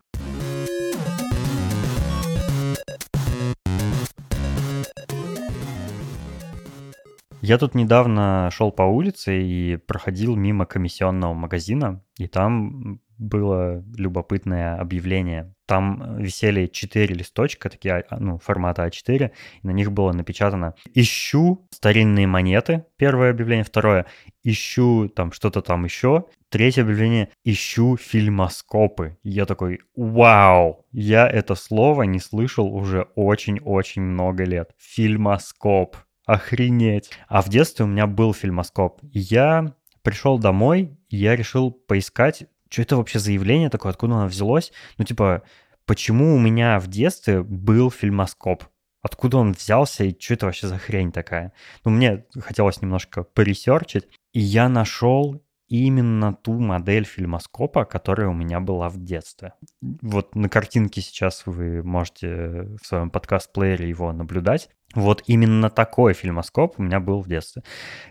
Я 7.45 7.59
тут 7.59 7.75
недавно 7.75 8.51
шел 8.53 8.71
по 8.71 8.83
улице 8.83 9.43
и 9.43 9.77
проходил 9.77 10.37
мимо 10.37 10.65
комиссионного 10.65 11.35
магазина, 11.35 12.01
и 12.17 12.29
там 12.29 13.01
было 13.23 13.85
любопытное 13.97 14.79
объявление. 14.79 15.55
Там 15.67 16.19
висели 16.19 16.67
четыре 16.67 17.15
листочка, 17.15 17.71
такие, 17.71 18.05
а, 18.11 18.19
ну, 18.19 18.39
формата 18.39 18.87
А4, 18.87 19.31
и 19.63 19.67
на 19.67 19.71
них 19.71 19.93
было 19.93 20.13
напечатано 20.13 20.75
«Ищу 20.93 21.67
старинные 21.71 22.27
монеты», 22.27 22.85
первое 22.97 23.31
объявление, 23.31 23.65
второе 23.65 24.07
«Ищу 24.43 25.09
там 25.09 25.33
что-то 25.33 25.63
там 25.63 25.85
еще», 25.85 26.27
третье 26.49 26.83
объявление 26.83 27.29
«Ищу 27.45 27.97
фильмоскопы». 27.97 29.17
Я 29.23 29.47
такой 29.47 29.81
«Вау!» 29.97 30.85
Я 30.91 31.29
это 31.29 31.55
слово 31.55 32.03
не 32.03 32.19
слышал 32.19 32.75
уже 32.75 33.09
очень-очень 33.15 34.03
много 34.03 34.45
лет. 34.45 34.73
Фильмоскоп. 34.79 35.97
Охренеть. 36.27 37.11
А 37.29 37.41
в 37.41 37.49
детстве 37.49 37.85
у 37.85 37.89
меня 37.89 38.07
был 38.07 38.35
фильмоскоп. 38.35 39.01
Я 39.03 39.75
пришел 40.03 40.39
домой, 40.39 40.97
я 41.09 41.37
решил 41.37 41.71
поискать 41.71 42.45
что 42.73 42.83
это 42.83 42.97
вообще 42.97 43.19
за 43.19 43.33
явление 43.33 43.69
такое, 43.69 43.93
откуда 43.93 44.15
оно 44.15 44.27
взялось? 44.27 44.73
Ну, 44.97 45.05
типа, 45.05 45.43
почему 45.85 46.35
у 46.35 46.39
меня 46.39 46.81
в 46.81 46.89
детстве 46.89 47.43
был 47.43 47.91
фильмоскоп? 47.91 48.65
Откуда 49.03 49.37
он 49.37 49.53
взялся 49.53 50.05
и 50.05 50.19
что 50.19 50.35
это 50.35 50.47
вообще 50.47 50.69
за 50.69 50.79
хрень 50.79 51.13
такая? 51.13 51.53
Ну, 51.85 51.91
мне 51.91 52.25
хотелось 52.41 52.81
немножко 52.81 53.25
поресерчить, 53.25 54.09
и 54.33 54.41
я 54.41 54.69
нашел 54.69 55.43
именно 55.79 56.35
ту 56.35 56.59
модель 56.59 57.05
фильмоскопа, 57.05 57.85
которая 57.85 58.29
у 58.29 58.35
меня 58.35 58.61
была 58.61 58.89
в 58.89 59.03
детстве. 59.03 59.55
Вот 59.81 60.35
на 60.35 60.49
картинке 60.49 61.01
сейчас 61.01 61.45
вы 61.47 61.83
можете 61.83 62.69
в 62.81 62.87
своем 62.87 63.11
подкаст-плеере 63.11 63.89
его 63.89 64.13
наблюдать. 64.13 64.69
Вот 64.95 65.23
именно 65.27 65.71
такой 65.71 66.13
фильмоскоп 66.13 66.75
у 66.79 66.83
меня 66.83 67.01
был 67.01 67.23
в 67.23 67.29
детстве. 67.29 67.63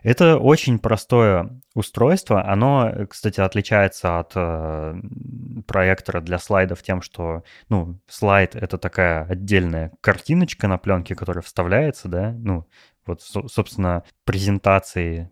Это 0.01 0.37
очень 0.37 0.79
простое 0.79 1.61
устройство. 1.75 2.43
Оно, 2.47 2.91
кстати, 3.07 3.39
отличается 3.39 4.19
от 4.19 4.31
э, 4.33 4.95
проектора 5.67 6.21
для 6.21 6.39
слайдов 6.39 6.81
тем, 6.81 7.03
что, 7.03 7.43
ну, 7.69 7.99
слайд— 8.07 8.55
это 8.57 8.79
такая 8.79 9.25
отдельная 9.25 9.91
картиночка 10.01 10.67
на 10.67 10.79
пленке, 10.79 11.13
которая 11.13 11.43
вставляется, 11.43 12.07
да, 12.07 12.31
ну, 12.31 12.65
вот, 13.05 13.21
собственно, 13.21 14.03
презентации 14.25 15.31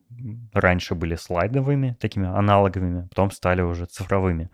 раньше 0.53 0.95
были 0.95 1.15
слайдовыми, 1.15 1.97
такими 1.99 2.28
аналоговыми, 2.28 3.07
потом 3.09 3.32
стали 3.32 3.61
уже 3.61 3.86
цифровыми. 3.86 4.49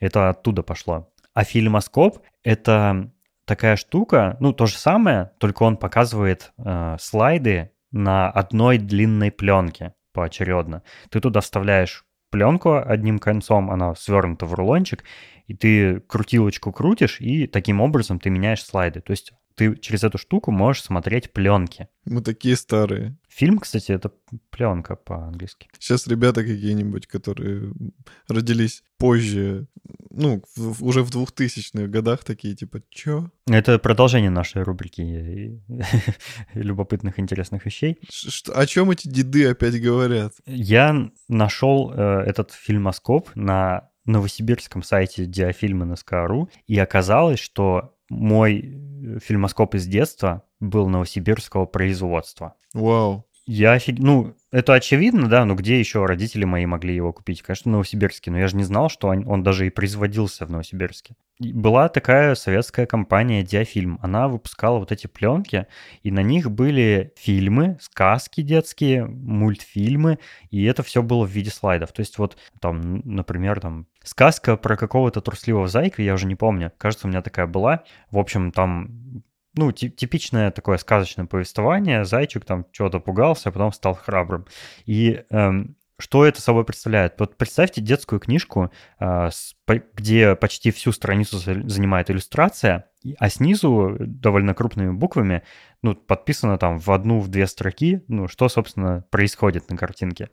Это 0.00 0.28
оттуда 0.28 0.62
пошло. 0.62 1.10
А 1.34 1.44
фильмоскоп— 1.44 2.18
это 2.42 3.10
такая 3.44 3.76
штука, 3.76 4.36
ну, 4.40 4.52
то 4.52 4.66
же 4.66 4.76
самое, 4.76 5.30
только 5.38 5.62
он 5.62 5.76
показывает 5.76 6.52
э, 6.58 6.96
слайды 7.00 7.70
на 7.92 8.30
одной 8.30 8.78
длинной 8.78 9.30
пленке 9.30 9.94
поочередно. 10.12 10.82
Ты 11.10 11.20
туда 11.20 11.40
вставляешь 11.40 12.04
пленку 12.30 12.76
одним 12.76 13.18
концом, 13.18 13.70
она 13.70 13.94
свернута 13.94 14.46
в 14.46 14.54
рулончик, 14.54 15.04
и 15.46 15.54
ты 15.54 16.00
крутилочку 16.00 16.72
крутишь, 16.72 17.20
и 17.20 17.46
таким 17.46 17.80
образом 17.80 18.18
ты 18.18 18.30
меняешь 18.30 18.64
слайды. 18.64 19.00
То 19.00 19.12
есть 19.12 19.32
ты 19.56 19.74
через 19.76 20.04
эту 20.04 20.18
штуку 20.18 20.52
можешь 20.52 20.82
смотреть 20.82 21.32
пленки. 21.32 21.88
Мы 22.04 22.20
такие 22.20 22.56
старые. 22.56 23.16
Фильм, 23.28 23.58
кстати, 23.58 23.90
это 23.90 24.12
пленка 24.50 24.96
по-английски. 24.96 25.68
Сейчас 25.78 26.06
ребята 26.06 26.42
какие-нибудь, 26.42 27.06
которые 27.06 27.72
родились 28.28 28.84
позже, 28.98 29.66
ну, 30.10 30.42
в, 30.56 30.84
уже 30.84 31.02
в 31.02 31.10
2000-х 31.10 31.86
годах 31.86 32.22
такие, 32.22 32.54
типа, 32.54 32.82
чё? 32.90 33.30
Это 33.46 33.78
продолжение 33.78 34.30
нашей 34.30 34.62
рубрики 34.62 35.60
любопытных, 36.54 37.18
интересных 37.18 37.64
вещей. 37.64 37.98
Ш 38.10 38.52
о 38.52 38.66
чем 38.66 38.90
эти 38.90 39.08
деды 39.08 39.48
опять 39.48 39.80
говорят? 39.80 40.34
Я 40.44 41.10
нашел 41.28 41.92
э, 41.92 42.22
этот 42.26 42.52
фильмоскоп 42.52 43.30
на 43.34 43.88
новосибирском 44.04 44.82
сайте 44.82 45.26
диафильмы 45.26 45.84
на 45.84 45.96
СКРУ, 45.96 46.48
и 46.66 46.78
оказалось, 46.78 47.40
что 47.40 47.95
мой 48.08 48.60
э, 48.60 49.18
фильмоскоп 49.20 49.74
из 49.74 49.86
детства 49.86 50.42
был 50.60 50.88
новосибирского 50.88 51.66
производства. 51.66 52.54
Вау. 52.72 53.26
Я 53.46 53.72
офиг... 53.72 53.98
Ну, 53.98 54.34
это 54.56 54.72
очевидно, 54.72 55.28
да, 55.28 55.44
но 55.44 55.54
где 55.54 55.78
еще 55.78 56.06
родители 56.06 56.44
мои 56.44 56.64
могли 56.64 56.94
его 56.94 57.12
купить? 57.12 57.42
Конечно, 57.42 57.70
в 57.70 57.72
Новосибирске, 57.72 58.30
но 58.30 58.38
я 58.38 58.48
же 58.48 58.56
не 58.56 58.64
знал, 58.64 58.88
что 58.88 59.08
он, 59.08 59.28
он 59.28 59.42
даже 59.42 59.66
и 59.66 59.70
производился 59.70 60.46
в 60.46 60.50
Новосибирске. 60.50 61.14
Была 61.38 61.90
такая 61.90 62.34
советская 62.34 62.86
компания 62.86 63.42
Диафильм. 63.42 63.98
Она 64.00 64.28
выпускала 64.28 64.78
вот 64.78 64.92
эти 64.92 65.08
пленки, 65.08 65.66
и 66.02 66.10
на 66.10 66.20
них 66.20 66.50
были 66.50 67.12
фильмы, 67.18 67.76
сказки 67.82 68.40
детские, 68.40 69.04
мультфильмы, 69.04 70.18
и 70.50 70.64
это 70.64 70.82
все 70.82 71.02
было 71.02 71.26
в 71.26 71.30
виде 71.30 71.50
слайдов. 71.50 71.92
То 71.92 72.00
есть 72.00 72.16
вот 72.16 72.38
там, 72.58 73.02
например, 73.04 73.60
там 73.60 73.86
сказка 74.02 74.56
про 74.56 74.78
какого-то 74.78 75.20
трусливого 75.20 75.68
зайка, 75.68 76.00
я 76.00 76.14
уже 76.14 76.26
не 76.26 76.34
помню. 76.34 76.72
Кажется, 76.78 77.06
у 77.06 77.10
меня 77.10 77.20
такая 77.20 77.46
была. 77.46 77.84
В 78.10 78.16
общем, 78.16 78.52
там 78.52 79.22
ну, 79.56 79.72
типичное 79.72 80.50
такое 80.50 80.78
сказочное 80.78 81.26
повествование. 81.26 82.04
Зайчик 82.04 82.44
там 82.44 82.66
чего-то 82.72 83.00
пугался, 83.00 83.48
а 83.48 83.52
потом 83.52 83.72
стал 83.72 83.94
храбрым. 83.94 84.46
И 84.84 85.24
эм, 85.30 85.76
что 85.98 86.26
это 86.26 86.42
собой 86.42 86.64
представляет? 86.64 87.14
Вот 87.18 87.38
представьте 87.38 87.80
детскую 87.80 88.20
книжку, 88.20 88.70
э, 89.00 89.30
с, 89.32 89.54
по, 89.64 89.80
где 89.94 90.36
почти 90.36 90.70
всю 90.70 90.92
страницу 90.92 91.38
занимает 91.38 92.10
иллюстрация, 92.10 92.90
а 93.18 93.30
снизу 93.30 93.96
довольно 93.98 94.52
крупными 94.52 94.90
буквами, 94.90 95.42
ну, 95.82 95.94
подписано 95.94 96.58
там 96.58 96.78
в 96.78 96.90
одну, 96.90 97.20
в 97.20 97.28
две 97.28 97.46
строки, 97.46 98.02
ну, 98.08 98.28
что, 98.28 98.48
собственно, 98.48 99.04
происходит 99.10 99.70
на 99.70 99.76
картинке. 99.76 100.28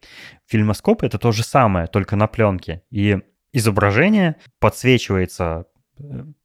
Фильмоскоп— 0.48 1.04
это 1.04 1.18
то 1.18 1.32
же 1.32 1.44
самое, 1.44 1.88
только 1.88 2.16
на 2.16 2.28
пленке. 2.28 2.84
И 2.90 3.20
изображение 3.54 4.36
подсвечивается 4.60 5.68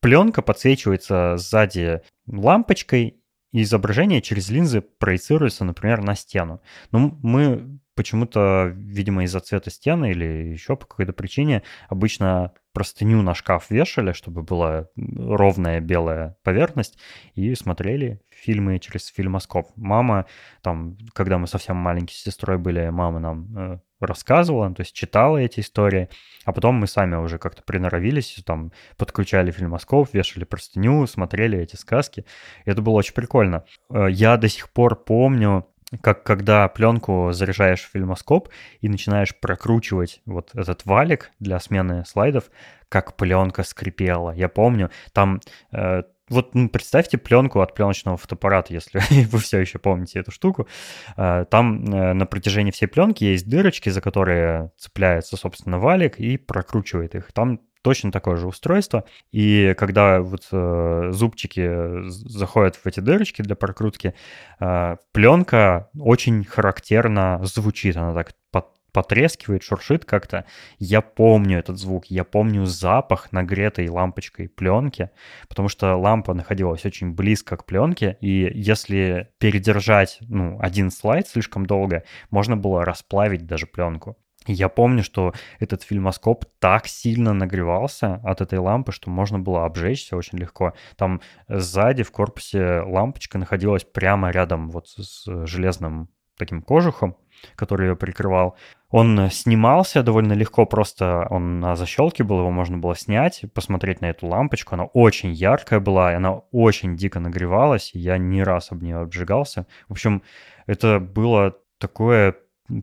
пленка 0.01 0.43
подсвечивается 0.43 1.37
сзади 1.37 2.03
лампочкой, 2.27 3.23
и 3.51 3.63
изображение 3.63 4.21
через 4.21 4.51
линзы 4.51 4.83
проецируется, 4.83 5.65
например, 5.65 6.03
на 6.03 6.15
стену. 6.15 6.61
Но 6.93 7.19
мы 7.23 7.81
почему-то, 7.95 8.71
видимо, 8.77 9.25
из-за 9.25 9.41
цвета 9.41 9.71
стены 9.71 10.11
или 10.11 10.53
еще 10.53 10.77
по 10.77 10.87
какой-то 10.87 11.13
причине 11.13 11.63
обычно 11.89 12.53
простыню 12.73 13.23
на 13.23 13.35
шкаф 13.35 13.71
вешали, 13.71 14.13
чтобы 14.13 14.43
была 14.43 14.89
ровная 14.97 15.81
белая 15.81 16.37
поверхность, 16.45 16.99
и 17.35 17.55
смотрели 17.55 18.21
фильмы 18.29 18.79
через 18.79 19.07
фильмоскоп. 19.07 19.73
Мама, 19.77 20.27
там, 20.63 20.97
когда 21.13 21.39
мы 21.39 21.47
совсем 21.47 21.77
маленькие 21.77 22.17
с 22.17 22.23
сестрой 22.23 22.59
были, 22.59 22.89
мама 22.91 23.19
нам 23.19 23.81
рассказывала, 24.01 24.73
то 24.75 24.81
есть 24.81 24.95
читала 24.95 25.39
эти 25.39 25.61
истории, 25.61 26.09
а 26.45 26.53
потом 26.53 26.77
мы 26.77 26.87
сами 26.87 27.17
уже 27.17 27.39
как-то 27.39 27.63
приноровились, 27.63 28.41
там, 28.45 28.73
подключали 28.97 29.51
фильмоскоп, 29.51 30.13
вешали 30.13 30.45
простыню, 30.45 31.07
смотрели 31.07 31.59
эти 31.59 31.77
сказки. 31.77 32.25
Это 32.65 32.83
было 32.83 32.95
очень 32.95 33.15
прикольно. 33.15 33.65
Э, 33.91 34.07
я 34.11 34.37
до 34.37 34.49
сих 34.49 34.71
пор 34.71 34.97
помню, 34.97 35.67
как 36.03 36.23
когда 36.23 36.69
пленку 36.69 37.31
заряжаешь 37.33 37.83
в 37.83 37.91
фильмоскоп 37.91 38.51
и 38.81 38.89
начинаешь 38.89 39.35
прокручивать 39.35 40.21
вот 40.27 40.51
этот 40.55 40.85
валик 40.85 41.31
для 41.39 41.59
смены 41.61 42.05
слайдов, 42.05 42.45
как 42.89 43.17
пленка 43.17 43.63
скрипела. 43.63 44.33
Я 44.33 44.49
помню, 44.49 44.91
там 45.13 45.41
э, 45.73 46.03
вот 46.29 46.55
ну, 46.55 46.69
представьте 46.69 47.19
пленку 47.19 47.61
от 47.61 47.75
пленочного 47.75 48.17
фотоаппарата, 48.17 48.73
если 48.73 49.01
вы 49.27 49.39
все 49.39 49.59
еще 49.59 49.79
помните 49.79 50.21
эту 50.21 50.31
штуку. 50.31 50.69
Э, 51.17 51.45
там 51.51 51.85
э, 51.85 52.13
на 52.13 52.27
протяжении 52.27 52.71
всей 52.71 52.87
пленки 52.87 53.25
есть 53.25 53.49
дырочки, 53.49 53.89
за 53.91 54.01
которые 54.01 54.73
цепляется, 54.79 55.37
собственно, 55.37 55.79
валик 55.79 56.19
и 56.19 56.37
прокручивает 56.37 57.15
их. 57.15 57.33
Там 57.33 57.61
точно 57.83 58.13
такое 58.13 58.37
же 58.37 58.47
устройство. 58.47 59.05
И 59.33 59.75
когда 59.79 60.21
вот 60.21 60.47
э, 60.53 61.09
зубчики 61.11 62.09
заходят 62.09 62.77
в 62.77 62.87
эти 62.87 63.01
дырочки 63.01 63.43
для 63.43 63.57
прокрутки, 63.57 64.15
э, 64.61 64.97
пленка 65.13 65.89
очень 65.99 66.45
характерно 66.45 67.41
звучит. 67.45 67.97
Она 67.97 68.15
так 68.15 68.33
под, 68.51 68.67
потрескивает, 68.93 69.63
шуршит 69.63 70.05
как-то. 70.05 70.45
Я 70.79 71.01
помню 71.01 71.59
этот 71.59 71.79
звук, 71.79 72.07
я 72.07 72.25
помню 72.25 72.65
запах 72.65 73.33
нагретой 73.33 73.89
лампочкой 73.89 74.49
пленки, 74.49 75.11
потому 75.49 75.69
что 75.69 75.97
лампа 75.97 76.35
находилась 76.35 76.85
очень 76.85 77.13
близко 77.13 77.57
к 77.57 77.65
пленке, 77.65 78.17
и 78.21 78.51
если 78.55 79.31
передержать 79.39 80.19
ну, 80.23 80.59
один 80.61 80.91
слайд 80.91 81.29
слишком 81.29 81.67
долго, 81.67 82.05
можно 82.31 82.57
было 82.57 82.85
расплавить 82.85 83.47
даже 83.47 83.67
пленку. 83.67 84.17
Я 84.47 84.71
помню, 84.71 85.03
что 85.03 85.35
этот 85.59 85.83
фильмоскоп 85.83 86.47
так 86.59 86.87
сильно 86.87 87.35
нагревался 87.35 88.15
от 88.25 88.41
этой 88.41 88.59
лампы, 88.59 88.93
что 88.93 89.11
можно 89.11 89.39
было 89.39 89.67
обжечься 89.67 90.17
очень 90.17 90.39
легко. 90.39 90.73
Там 90.97 91.21
сзади 91.49 92.03
в 92.03 92.11
корпусе 92.11 92.81
лампочка 92.81 93.37
находилась 93.37 93.85
прямо 93.85 94.31
рядом 94.31 94.71
вот 94.71 94.89
с 94.89 95.47
железным 95.47 96.09
таким 96.39 96.63
кожухом, 96.63 97.17
который 97.57 97.89
ее 97.89 97.97
прикрывал. 97.97 98.57
Он 98.91 99.29
снимался 99.31 100.03
довольно 100.03 100.33
легко, 100.33 100.65
просто 100.65 101.27
он 101.29 101.61
на 101.61 101.77
защелке 101.77 102.25
был, 102.25 102.39
его 102.39 102.51
можно 102.51 102.79
было 102.79 102.97
снять, 102.97 103.45
посмотреть 103.53 104.01
на 104.01 104.07
эту 104.07 104.27
лампочку. 104.27 104.75
Она 104.75 104.85
очень 104.85 105.33
яркая 105.33 105.79
была, 105.79 106.13
и 106.13 106.17
она 106.17 106.37
очень 106.53 106.97
дико 106.97 107.21
нагревалась, 107.21 107.91
и 107.95 107.99
я 107.99 108.17
не 108.17 108.43
раз 108.43 108.73
об 108.73 108.83
нее 108.83 108.99
обжигался. 108.99 109.67
В 109.89 109.93
общем, 109.93 110.23
это 110.67 111.01
было 111.01 111.55
такое 111.79 112.37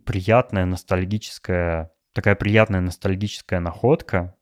приятное 0.05 0.65
ностальгическое 0.65 1.91
такая 2.15 2.35
приятная 2.35 2.79
ностальгическая 2.79 3.59
находка. 3.59 4.35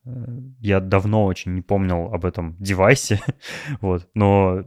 Я 0.59 0.79
давно 0.79 1.25
очень 1.25 1.55
не 1.55 1.61
помнил 1.61 2.13
об 2.13 2.23
этом 2.23 2.55
девайсе, 2.59 3.19
вот, 3.81 4.07
но 4.13 4.63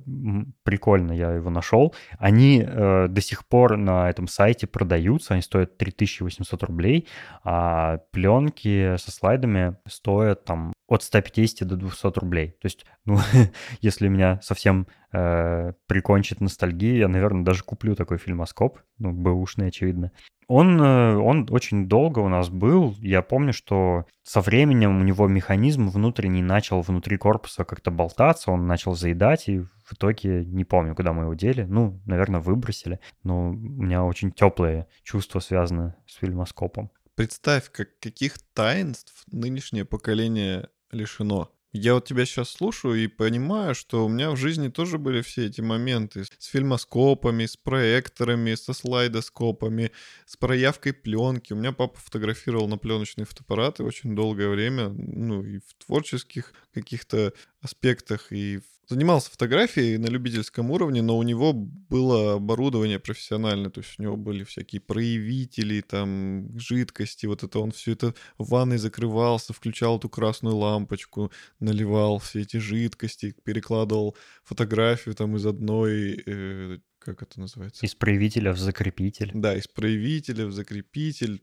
прикольно 0.64 1.12
я 1.12 1.30
его 1.30 1.48
нашел. 1.48 1.94
Они 2.18 2.62
э, 2.66 3.06
до 3.08 3.20
сих 3.20 3.46
пор 3.46 3.76
на 3.76 4.10
этом 4.10 4.26
сайте 4.26 4.66
продаются, 4.66 5.34
они 5.34 5.42
стоят 5.42 5.78
3800 5.78 6.62
рублей, 6.64 7.06
а 7.44 7.98
пленки 8.10 8.96
со 8.96 9.12
слайдами 9.12 9.76
стоят 9.86 10.44
там 10.44 10.72
от 10.88 11.02
150 11.04 11.66
до 11.66 11.76
200 11.76 12.18
рублей. 12.18 12.56
То 12.60 12.66
есть, 12.66 12.86
ну, 13.04 13.18
если 13.80 14.08
меня 14.08 14.40
совсем 14.42 14.88
э, 15.12 15.72
прикончит 15.86 16.40
ностальгия, 16.40 16.96
я, 16.96 17.08
наверное, 17.08 17.44
даже 17.44 17.62
куплю 17.62 17.94
такой 17.94 18.18
фильмоскоп, 18.18 18.80
ну, 18.98 19.12
бэушный, 19.12 19.68
очевидно. 19.68 20.10
Он, 20.48 20.80
э, 20.80 21.16
он 21.16 21.48
очень 21.50 21.88
долго 21.88 22.20
у 22.20 22.28
нас 22.28 22.48
был. 22.48 22.94
Я 23.00 23.22
помню, 23.22 23.52
что 23.52 24.06
со 24.22 24.40
временем 24.40 25.00
у 25.00 25.04
него 25.04 25.26
механизм 25.26 25.88
внутренний 25.88 26.42
начал 26.42 26.82
внутри 26.82 27.16
корпуса 27.16 27.64
как-то 27.64 27.90
болтаться, 27.90 28.52
он 28.52 28.66
начал 28.66 28.94
заедать, 28.94 29.48
и 29.48 29.58
в 29.58 29.92
итоге 29.92 30.44
не 30.44 30.64
помню, 30.64 30.94
куда 30.94 31.12
мы 31.12 31.24
его 31.24 31.34
дели. 31.34 31.62
Ну, 31.62 32.00
наверное, 32.06 32.40
выбросили. 32.40 33.00
Но 33.24 33.50
у 33.50 33.52
меня 33.52 34.04
очень 34.04 34.30
теплые 34.30 34.86
чувства 35.02 35.40
связаны 35.40 35.94
с 36.06 36.14
фильмоскопом. 36.14 36.90
Представь, 37.16 37.70
как 37.70 37.98
каких 37.98 38.38
таинств 38.52 39.24
нынешнее 39.32 39.84
поколение 39.84 40.68
лишено. 40.92 41.50
Я 41.76 41.92
вот 41.92 42.06
тебя 42.06 42.24
сейчас 42.24 42.48
слушаю 42.50 42.94
и 42.94 43.06
понимаю, 43.06 43.74
что 43.74 44.06
у 44.06 44.08
меня 44.08 44.30
в 44.30 44.36
жизни 44.36 44.68
тоже 44.68 44.96
были 44.96 45.20
все 45.20 45.46
эти 45.46 45.60
моменты 45.60 46.24
с 46.24 46.46
фильмоскопами, 46.46 47.44
с 47.44 47.58
проекторами, 47.58 48.54
со 48.54 48.72
слайдоскопами, 48.72 49.92
с 50.24 50.38
проявкой 50.38 50.94
пленки. 50.94 51.52
У 51.52 51.56
меня 51.56 51.72
папа 51.72 51.98
фотографировал 52.00 52.66
на 52.66 52.78
пленочные 52.78 53.26
фотоаппараты 53.26 53.84
очень 53.84 54.16
долгое 54.16 54.48
время, 54.48 54.88
ну 54.88 55.44
и 55.44 55.58
в 55.58 55.74
творческих 55.84 56.54
каких-то 56.72 57.34
аспектах, 57.60 58.32
и 58.32 58.58
в 58.58 58.75
занимался 58.88 59.30
фотографией 59.30 59.98
на 59.98 60.06
любительском 60.06 60.70
уровне, 60.70 61.02
но 61.02 61.18
у 61.18 61.22
него 61.22 61.52
было 61.52 62.34
оборудование 62.34 62.98
профессиональное, 62.98 63.70
то 63.70 63.80
есть 63.80 63.98
у 63.98 64.02
него 64.02 64.16
были 64.16 64.44
всякие 64.44 64.80
проявители, 64.80 65.80
там, 65.80 66.58
жидкости, 66.58 67.26
вот 67.26 67.42
это 67.42 67.58
он 67.58 67.72
все 67.72 67.92
это 67.92 68.14
в 68.38 68.50
ванной 68.50 68.78
закрывался, 68.78 69.52
включал 69.52 69.98
эту 69.98 70.08
красную 70.08 70.56
лампочку, 70.56 71.32
наливал 71.60 72.18
все 72.18 72.42
эти 72.42 72.58
жидкости, 72.58 73.34
перекладывал 73.44 74.16
фотографию 74.44 75.14
там 75.14 75.36
из 75.36 75.46
одной 75.46 76.22
э, 76.26 76.78
как 77.06 77.22
это 77.22 77.38
называется? 77.38 77.86
Из 77.86 77.94
проявителя 77.94 78.52
в 78.52 78.58
закрепитель. 78.58 79.30
Да, 79.32 79.56
из 79.56 79.68
проявителя 79.68 80.46
в 80.46 80.52
закрепитель. 80.52 81.40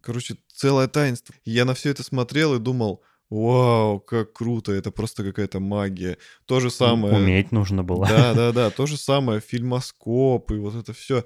Короче, 0.00 0.38
целое 0.48 0.88
таинство. 0.88 1.34
Я 1.44 1.66
на 1.66 1.74
все 1.74 1.90
это 1.90 2.02
смотрел 2.02 2.54
и 2.54 2.58
думал, 2.58 3.02
Вау, 3.30 4.00
как 4.00 4.32
круто, 4.32 4.72
это 4.72 4.90
просто 4.90 5.24
какая-то 5.24 5.60
магия. 5.60 6.18
То 6.46 6.60
же 6.60 6.70
самое... 6.70 7.16
Уметь 7.16 7.52
нужно 7.52 7.82
было. 7.82 8.06
Да, 8.06 8.34
да, 8.34 8.52
да, 8.52 8.70
то 8.70 8.86
же 8.86 8.96
самое, 8.96 9.40
фильмоскоп 9.40 10.50
и 10.52 10.56
вот 10.56 10.74
это 10.74 10.92
все. 10.92 11.24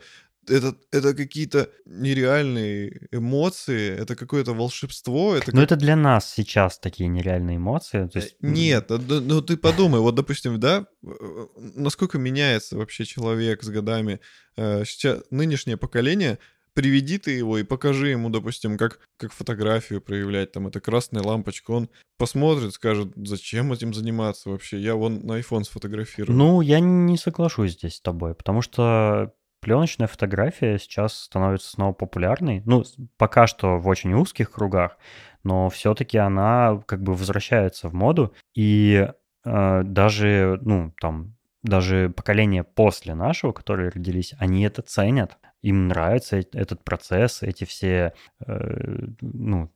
Это, 0.48 0.74
это 0.92 1.14
какие-то 1.14 1.70
нереальные 1.84 3.08
эмоции, 3.12 3.90
это 3.90 4.16
какое-то 4.16 4.54
волшебство. 4.54 5.36
Это 5.36 5.54
Но 5.54 5.60
как... 5.60 5.72
это 5.72 5.76
для 5.76 5.94
нас 5.94 6.32
сейчас 6.32 6.78
такие 6.78 7.08
нереальные 7.08 7.58
эмоции. 7.58 8.08
То 8.08 8.18
есть... 8.18 8.36
Нет, 8.40 8.88
ну 8.88 9.42
ты 9.42 9.58
подумай, 9.58 10.00
вот, 10.00 10.14
допустим, 10.14 10.58
да, 10.58 10.86
э, 11.04 11.46
насколько 11.74 12.16
меняется 12.18 12.78
вообще 12.78 13.04
человек 13.04 13.62
с 13.62 13.68
годами. 13.68 14.20
Э, 14.56 14.84
сейчас 14.86 15.22
нынешнее 15.30 15.76
поколение 15.76 16.38
приведи 16.78 17.18
ты 17.18 17.32
его 17.32 17.58
и 17.58 17.64
покажи 17.64 18.10
ему, 18.10 18.30
допустим, 18.30 18.78
как, 18.78 19.00
как 19.16 19.32
фотографию 19.32 20.00
проявлять, 20.00 20.52
там, 20.52 20.68
это 20.68 20.80
красная 20.80 21.24
лампочка, 21.24 21.72
он 21.72 21.90
посмотрит, 22.18 22.72
скажет, 22.72 23.08
зачем 23.16 23.72
этим 23.72 23.92
заниматься 23.92 24.48
вообще, 24.48 24.78
я 24.78 24.94
вон 24.94 25.26
на 25.26 25.40
iPhone 25.40 25.64
сфотографирую. 25.64 26.38
Ну, 26.38 26.60
я 26.60 26.78
не 26.78 27.16
соглашусь 27.16 27.72
здесь 27.72 27.96
с 27.96 28.00
тобой, 28.00 28.36
потому 28.36 28.62
что 28.62 29.32
пленочная 29.60 30.06
фотография 30.06 30.78
сейчас 30.78 31.14
становится 31.18 31.68
снова 31.68 31.92
популярной. 31.94 32.62
Ну, 32.64 32.84
пока 33.16 33.48
что 33.48 33.78
в 33.78 33.88
очень 33.88 34.14
узких 34.14 34.52
кругах, 34.52 34.98
но 35.42 35.70
все-таки 35.70 36.16
она 36.16 36.80
как 36.86 37.02
бы 37.02 37.14
возвращается 37.14 37.88
в 37.88 37.92
моду. 37.92 38.34
И 38.54 39.08
э, 39.44 39.82
даже, 39.82 40.60
ну, 40.62 40.92
там, 41.00 41.37
даже 41.62 42.10
поколение 42.10 42.64
после 42.64 43.14
нашего, 43.14 43.52
которые 43.52 43.90
родились, 43.90 44.34
они 44.38 44.64
это 44.64 44.82
ценят 44.82 45.38
им 45.62 45.88
нравится 45.88 46.36
этот 46.52 46.84
процесс, 46.84 47.42
эти 47.42 47.64
все, 47.64 48.12
э, 48.46 49.06
ну, 49.20 49.72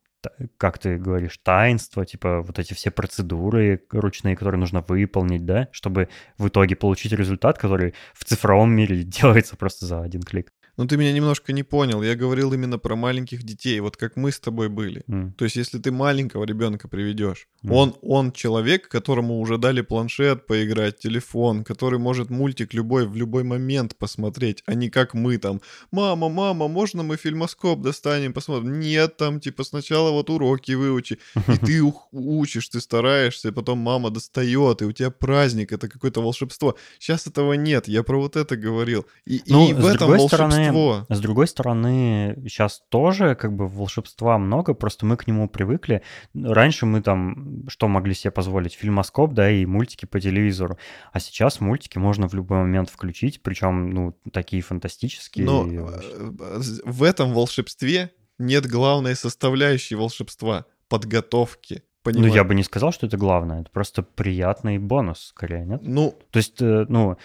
как 0.56 0.78
ты 0.78 0.98
говоришь, 0.98 1.38
таинства, 1.38 2.06
типа 2.06 2.42
вот 2.42 2.58
эти 2.58 2.74
все 2.74 2.90
процедуры 2.92 3.82
ручные, 3.90 4.36
которые 4.36 4.60
нужно 4.60 4.80
выполнить, 4.80 5.44
да, 5.44 5.68
чтобы 5.72 6.08
в 6.38 6.46
итоге 6.48 6.76
получить 6.76 7.12
результат, 7.12 7.58
который 7.58 7.94
в 8.14 8.24
цифровом 8.24 8.72
мире 8.72 9.02
делается 9.02 9.56
просто 9.56 9.86
за 9.86 10.02
один 10.02 10.22
клик. 10.22 10.52
Ну, 10.78 10.86
ты 10.86 10.96
меня 10.96 11.12
немножко 11.12 11.52
не 11.52 11.62
понял. 11.62 12.02
Я 12.02 12.14
говорил 12.14 12.52
именно 12.54 12.78
про 12.78 12.96
маленьких 12.96 13.42
детей, 13.42 13.78
вот 13.80 13.98
как 13.98 14.16
мы 14.16 14.32
с 14.32 14.40
тобой 14.40 14.70
были. 14.70 15.02
Mm. 15.06 15.32
То 15.34 15.44
есть, 15.44 15.56
если 15.56 15.78
ты 15.78 15.92
маленького 15.92 16.44
ребенка 16.44 16.88
приведешь, 16.88 17.46
mm. 17.62 17.72
он, 17.74 17.94
он 18.00 18.32
человек, 18.32 18.88
которому 18.88 19.38
уже 19.38 19.58
дали 19.58 19.82
планшет 19.82 20.46
поиграть, 20.46 20.98
телефон, 20.98 21.62
который 21.62 21.98
может 21.98 22.30
мультик 22.30 22.72
любой 22.72 23.06
в 23.06 23.14
любой 23.16 23.44
момент 23.44 23.96
посмотреть, 23.96 24.62
а 24.64 24.74
не 24.74 24.88
как 24.88 25.12
мы 25.12 25.36
там. 25.36 25.60
Мама, 25.90 26.30
мама, 26.30 26.68
можно 26.68 27.02
мы 27.02 27.18
фильмоскоп 27.18 27.82
достанем, 27.82 28.32
посмотрим? 28.32 28.80
Нет, 28.80 29.18
там, 29.18 29.40
типа, 29.40 29.64
сначала 29.64 30.10
вот 30.10 30.30
уроки 30.30 30.72
выучи. 30.72 31.18
И 31.48 31.58
ты 31.58 31.82
учишь, 32.12 32.68
ты 32.68 32.80
стараешься, 32.80 33.48
и 33.48 33.52
потом 33.52 33.78
мама 33.78 34.08
достает, 34.08 34.80
и 34.80 34.86
у 34.86 34.92
тебя 34.92 35.10
праздник, 35.10 35.72
это 35.72 35.88
какое-то 35.88 36.22
волшебство. 36.22 36.76
Сейчас 36.98 37.26
этого 37.26 37.52
нет, 37.52 37.88
я 37.88 38.02
про 38.02 38.18
вот 38.18 38.36
это 38.36 38.56
говорил. 38.56 39.06
И, 39.26 39.42
ну, 39.46 39.68
и 39.68 39.74
в 39.74 39.84
этом 39.84 40.08
волшебство 40.08 40.61
волшебство. 40.70 41.06
С 41.08 41.20
другой 41.20 41.46
стороны, 41.46 42.36
сейчас 42.46 42.82
тоже 42.88 43.34
как 43.34 43.54
бы 43.54 43.66
волшебства 43.68 44.38
много, 44.38 44.74
просто 44.74 45.06
мы 45.06 45.16
к 45.16 45.26
нему 45.26 45.48
привыкли. 45.48 46.02
Раньше 46.34 46.86
мы 46.86 47.02
там 47.02 47.64
что 47.68 47.88
могли 47.88 48.14
себе 48.14 48.30
позволить? 48.30 48.74
Фильмоскоп, 48.74 49.32
да, 49.32 49.50
и 49.50 49.66
мультики 49.66 50.06
по 50.06 50.20
телевизору. 50.20 50.78
А 51.12 51.20
сейчас 51.20 51.60
мультики 51.60 51.98
можно 51.98 52.28
в 52.28 52.34
любой 52.34 52.58
момент 52.58 52.90
включить, 52.90 53.42
причем, 53.42 53.90
ну, 53.90 54.16
такие 54.32 54.62
фантастические. 54.62 55.46
Но 55.46 55.66
э, 55.66 56.60
в 56.84 57.02
этом 57.02 57.32
волшебстве 57.32 58.12
нет 58.38 58.66
главной 58.66 59.16
составляющей 59.16 59.94
волшебства— 59.94 60.66
подготовки. 60.92 61.84
Понимаю. 62.02 62.28
Ну, 62.28 62.34
я 62.34 62.44
бы 62.44 62.54
не 62.54 62.64
сказал, 62.64 62.92
что 62.92 63.06
это 63.06 63.16
главное. 63.16 63.60
Это 63.60 63.70
просто 63.70 64.02
приятный 64.02 64.78
бонус, 64.78 65.28
скорее, 65.28 65.64
нет? 65.64 65.82
Ну... 65.82 66.14
То 66.30 66.38
есть, 66.38 66.60
э, 66.60 66.86
ну, 66.88 67.16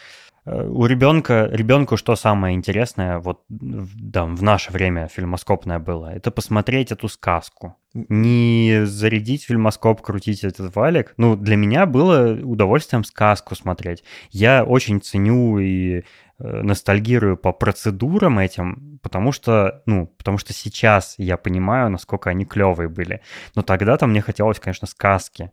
у 0.46 0.86
ребенка, 0.86 1.50
ребенку 1.52 1.98
что 1.98 2.16
самое 2.16 2.56
интересное, 2.56 3.20
вот 3.20 3.42
да, 3.50 4.24
в 4.26 4.42
наше 4.42 4.72
время 4.72 5.08
фильмоскопное 5.08 5.80
было, 5.80 6.14
это 6.14 6.32
посмотреть 6.32 6.92
эту 6.92 7.10
сказку. 7.10 7.76
Не 7.94 8.86
зарядить 8.86 9.44
фильмоскоп, 9.44 10.02
крутить 10.02 10.44
этот 10.44 10.74
валик. 10.76 11.14
Ну, 11.18 11.36
для 11.36 11.58
меня 11.58 11.86
было 11.86 12.40
удовольствием 12.42 13.04
сказку 13.04 13.56
смотреть. 13.56 14.04
Я 14.32 14.64
очень 14.64 15.02
ценю 15.02 15.60
и 15.60 16.04
Э, 16.04 16.04
ностальгирую 16.40 17.38
по 17.38 17.52
процедурам 17.52 18.40
этим, 18.40 19.00
потому 19.02 19.32
что, 19.32 19.82
ну, 19.86 20.08
потому 20.08 20.38
что 20.38 20.54
сейчас 20.54 21.16
я 21.18 21.38
понимаю, 21.38 21.90
насколько 21.90 22.30
они 22.30 22.46
клевые 22.46 22.90
были. 22.90 23.22
Но 23.56 23.64
тогда-то 23.64 24.06
мне 24.08 24.22
хотелось, 24.22 24.60
конечно, 24.60 24.88
сказки. 24.88 25.52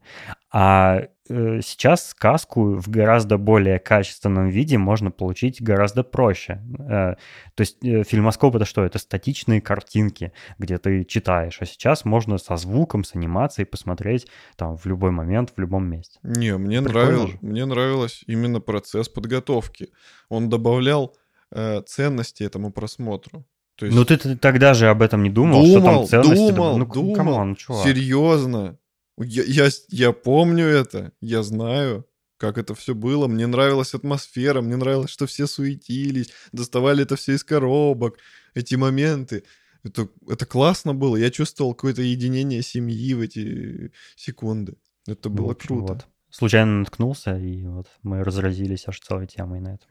А 0.57 1.09
э, 1.29 1.61
сейчас 1.63 2.11
сказку 2.11 2.77
в 2.77 2.89
гораздо 2.89 3.39
более 3.39 3.81
качественном 3.81 4.51
виде 4.51 4.79
можно 4.79 5.11
получить 5.11 5.61
гораздо 5.61 6.05
проще. 6.05 6.63
Э, 6.79 7.17
то 7.57 7.61
есть 7.61 7.85
э, 7.85 8.05
фильмоскоп 8.05 8.55
это 8.55 8.65
что? 8.65 8.85
Это 8.85 9.01
статичные 9.01 9.61
картинки, 9.61 10.33
где 10.59 10.79
ты 10.79 11.05
читаешь. 11.05 11.59
А 11.61 11.67
сейчас 11.67 12.05
можно 12.05 12.39
со 12.39 12.57
звуком, 12.57 13.03
с 13.03 13.17
анимацией 13.17 13.67
посмотреть 13.67 14.29
там 14.55 14.77
в 14.77 14.87
любой 14.87 15.11
момент, 15.11 15.53
в 15.57 15.61
любом 15.61 15.91
месте. 15.91 16.21
Не, 16.23 16.57
мне, 16.57 16.81
нравилось, 16.81 17.33
мне 17.41 17.65
нравилось 17.65 18.23
именно 18.29 18.61
процесс 18.61 19.09
подготовки. 19.09 19.89
Он 20.29 20.49
добавлял 20.49 21.17
э, 21.51 21.83
ценности 21.85 22.45
этому 22.45 22.71
просмотру. 22.71 23.45
То 23.75 23.87
есть... 23.87 23.99
Ну 23.99 24.05
ты, 24.05 24.19
ты 24.19 24.37
тогда 24.37 24.73
же 24.75 24.87
об 24.89 25.03
этом 25.03 25.25
не 25.25 25.31
думал, 25.31 25.65
думал 25.65 26.07
что 26.07 26.15
там 26.15 26.23
ценности... 26.23 26.53
Думал, 26.53 26.79
ну, 26.79 26.87
думал, 26.87 27.15
come 27.17 27.40
on, 27.40 27.57
серьезно. 27.57 28.79
Я, 29.19 29.45
я, 29.45 29.69
я 29.91 30.13
помню 30.13 30.67
это, 30.67 31.13
я 31.21 31.43
знаю, 31.43 32.05
как 32.37 32.59
это 32.59 32.75
все 32.75 32.95
было. 32.95 33.29
Мне 33.29 33.47
нравилась 33.47 33.95
атмосфера, 33.95 34.61
мне 34.61 34.77
нравилось, 34.77 35.11
что 35.11 35.27
все 35.27 35.47
суетились, 35.47 36.31
доставали 36.53 37.05
это 37.05 37.17
все 37.17 37.35
из 37.35 37.45
коробок, 37.45 38.19
эти 38.55 38.75
моменты. 38.75 39.45
Это, 39.85 40.09
это 40.29 40.47
классно 40.47 40.95
было. 40.95 41.17
Я 41.17 41.31
чувствовал 41.31 41.75
какое-то 41.75 42.03
единение 42.03 42.63
семьи 42.63 43.15
в 43.15 43.21
эти 43.21 43.93
секунды. 44.17 44.77
Это 45.07 45.29
ну, 45.29 45.35
было 45.37 45.47
вот, 45.49 45.63
круто. 45.63 45.93
Вот. 45.93 46.07
Случайно 46.31 46.81
наткнулся, 46.81 47.39
и 47.39 47.65
вот 47.67 47.87
мы 48.03 48.25
разразились 48.25 48.89
аж 48.89 48.99
целой 48.99 49.29
темой 49.29 49.61
на 49.61 49.75
этом. 49.75 49.89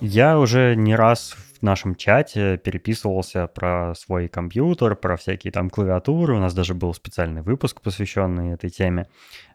Я 0.00 0.38
уже 0.38 0.74
не 0.76 0.96
раз 0.96 1.36
в 1.60 1.62
нашем 1.62 1.94
чате 1.94 2.56
переписывался 2.58 3.46
про 3.46 3.94
свой 3.94 4.28
компьютер, 4.28 4.94
про 4.94 5.16
всякие 5.16 5.52
там 5.52 5.70
клавиатуры. 5.70 6.34
У 6.34 6.38
нас 6.38 6.54
даже 6.54 6.74
был 6.74 6.94
специальный 6.94 7.42
выпуск, 7.42 7.80
посвященный 7.80 8.52
этой 8.54 8.70
теме. 8.70 9.08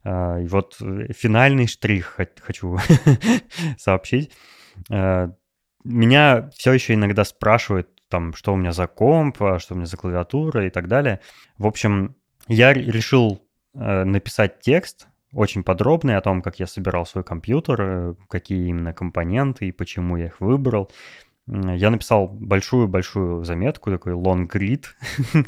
А, 0.04 0.40
и 0.40 0.48
вот 0.48 0.78
э, 0.82 1.14
финальный 1.14 1.68
штрих 1.68 2.20
хочу 2.42 2.78
сообщить. 3.78 4.32
А, 4.92 5.32
меня 5.84 6.50
все 6.56 6.74
еще 6.74 6.94
иногда 6.94 7.24
спрашивают, 7.24 7.90
там, 8.10 8.34
что 8.34 8.54
у 8.54 8.56
меня 8.56 8.74
за 8.74 8.86
комп, 8.88 9.42
а 9.42 9.60
что 9.60 9.74
у 9.74 9.78
меня 9.78 9.88
за 9.88 9.98
клавиатура 9.98 10.68
и 10.68 10.70
так 10.70 10.88
далее. 10.88 11.20
В 11.58 11.66
общем, 11.66 12.16
я 12.48 12.74
решил 12.74 13.42
э, 13.74 14.04
написать 14.04 14.60
текст 14.60 15.08
очень 15.34 15.64
подробный 15.64 16.16
о 16.16 16.22
том, 16.22 16.42
как 16.42 16.60
я 16.60 16.68
собирал 16.68 17.06
свой 17.06 17.24
компьютер, 17.24 17.82
э, 17.82 18.16
какие 18.30 18.68
именно 18.68 18.94
компоненты 18.94 19.68
и 19.68 19.72
почему 19.72 20.18
я 20.18 20.26
их 20.26 20.40
выбрал. 20.42 20.92
Я 21.48 21.90
написал 21.90 22.28
большую-большую 22.28 23.44
заметку, 23.44 23.92
такой 23.92 24.14
long 24.14 24.48
grid, 24.48 24.86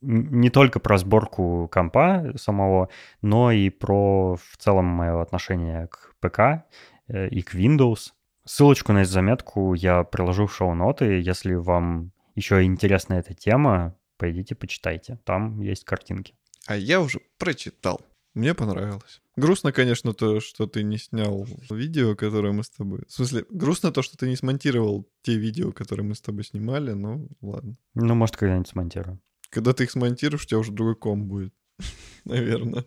не 0.00 0.50
только 0.50 0.80
про 0.80 0.98
сборку 0.98 1.68
компа 1.70 2.32
самого, 2.36 2.88
но 3.20 3.52
и 3.52 3.70
про 3.70 4.36
в 4.36 4.56
целом 4.58 4.86
мое 4.86 5.22
отношение 5.22 5.86
к 5.86 6.14
ПК 6.20 6.64
э, 7.08 7.28
и 7.28 7.42
к 7.42 7.54
Windows. 7.54 8.10
Ссылочку 8.44 8.92
на 8.92 9.02
эту 9.02 9.10
заметку 9.10 9.74
я 9.74 10.02
приложу 10.02 10.46
в 10.46 10.54
шоу-ноты. 10.54 11.20
Если 11.20 11.54
вам 11.54 12.10
еще 12.34 12.64
интересна 12.64 13.14
эта 13.14 13.34
тема, 13.34 13.96
пойдите 14.16 14.56
почитайте. 14.56 15.20
Там 15.24 15.60
есть 15.60 15.84
картинки. 15.84 16.34
А 16.66 16.76
я 16.76 17.00
уже 17.00 17.20
прочитал. 17.38 18.00
Мне 18.34 18.54
понравилось. 18.54 19.20
Грустно, 19.36 19.72
конечно, 19.72 20.14
то, 20.14 20.40
что 20.40 20.66
ты 20.66 20.82
не 20.82 20.96
снял 20.96 21.46
видео, 21.68 22.16
которое 22.16 22.54
мы 22.54 22.64
с 22.64 22.70
тобой... 22.70 23.02
В 23.06 23.12
смысле, 23.12 23.44
грустно 23.50 23.92
то, 23.92 24.00
что 24.00 24.16
ты 24.16 24.26
не 24.26 24.36
смонтировал 24.36 25.06
те 25.20 25.36
видео, 25.36 25.70
которые 25.70 26.06
мы 26.06 26.14
с 26.14 26.22
тобой 26.22 26.42
снимали, 26.44 26.92
но 26.92 27.28
ладно. 27.42 27.76
Ну, 27.92 28.14
может, 28.14 28.38
когда-нибудь 28.38 28.68
смонтирую. 28.68 29.20
Когда 29.50 29.74
ты 29.74 29.84
их 29.84 29.90
смонтируешь, 29.90 30.44
у 30.44 30.46
тебя 30.46 30.60
уже 30.60 30.72
другой 30.72 30.96
ком 30.96 31.26
будет. 31.26 31.52
Наверное. 32.24 32.86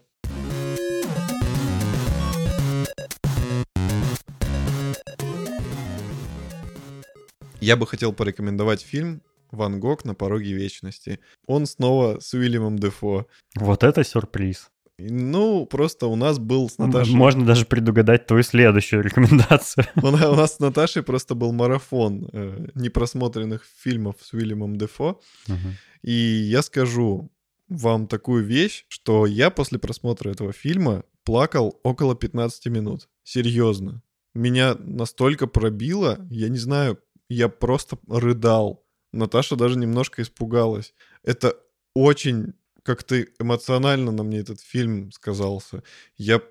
Я 7.60 7.78
бы 7.78 7.86
хотел 7.86 8.14
порекомендовать 8.14 8.82
фильм 8.82 9.22
«Ван 9.52 9.80
Гог 9.80 10.06
на 10.06 10.16
пороге 10.16 10.54
вечности». 10.54 11.20
Он 11.46 11.68
снова 11.68 12.20
с 12.20 12.34
Уильямом 12.34 12.80
Дефо. 12.80 13.28
Вот 13.56 13.84
это 13.84 14.04
сюрприз. 14.04 14.72
Ну, 14.98 15.66
просто 15.66 16.08
у 16.08 16.16
нас 16.16 16.40
был 16.40 16.70
с 16.70 16.78
Наташей... 16.78 17.16
Можно 17.16 17.46
даже 17.46 17.66
предугадать 17.66 18.28
твою 18.28 18.44
следующую 18.44 19.04
рекомендацию. 19.04 19.86
У 20.02 20.10
нас 20.10 20.56
с 20.56 20.60
Наташей 20.60 21.04
просто 21.04 21.36
был 21.36 21.52
марафон 21.52 22.30
э, 22.32 22.68
непросмотренных 22.76 23.66
фильмов 23.78 24.16
с 24.22 24.32
Уильямом 24.32 24.78
Дефо. 24.78 25.20
Угу. 25.50 25.58
И 26.04 26.14
я 26.14 26.62
скажу 26.62 27.30
вам 27.68 28.08
такую 28.08 28.46
вещь, 28.46 28.86
что 28.88 29.26
я 29.26 29.50
после 29.50 29.80
просмотра 29.80 30.30
этого 30.30 30.54
фильма 30.54 31.04
плакал 31.26 31.80
около 31.84 32.16
15 32.16 32.68
минут. 32.68 33.10
Серьезно. 33.24 34.02
Меня 34.34 34.76
настолько 34.80 35.48
пробило, 35.48 36.26
я 36.30 36.48
не 36.50 36.58
знаю, 36.58 37.00
я 37.30 37.50
просто 37.50 37.98
рыдал. 38.08 38.86
Наташа 39.12 39.56
даже 39.56 39.78
немножко 39.78 40.22
испугалась. 40.22 40.94
Это 41.24 41.56
очень 41.94 42.54
как-то 42.86 43.20
эмоционально 43.40 44.12
на 44.12 44.24
мне 44.24 44.38
этот 44.38 44.62
фильм 44.62 45.12
сказался. 45.12 45.84
Я 46.18 46.42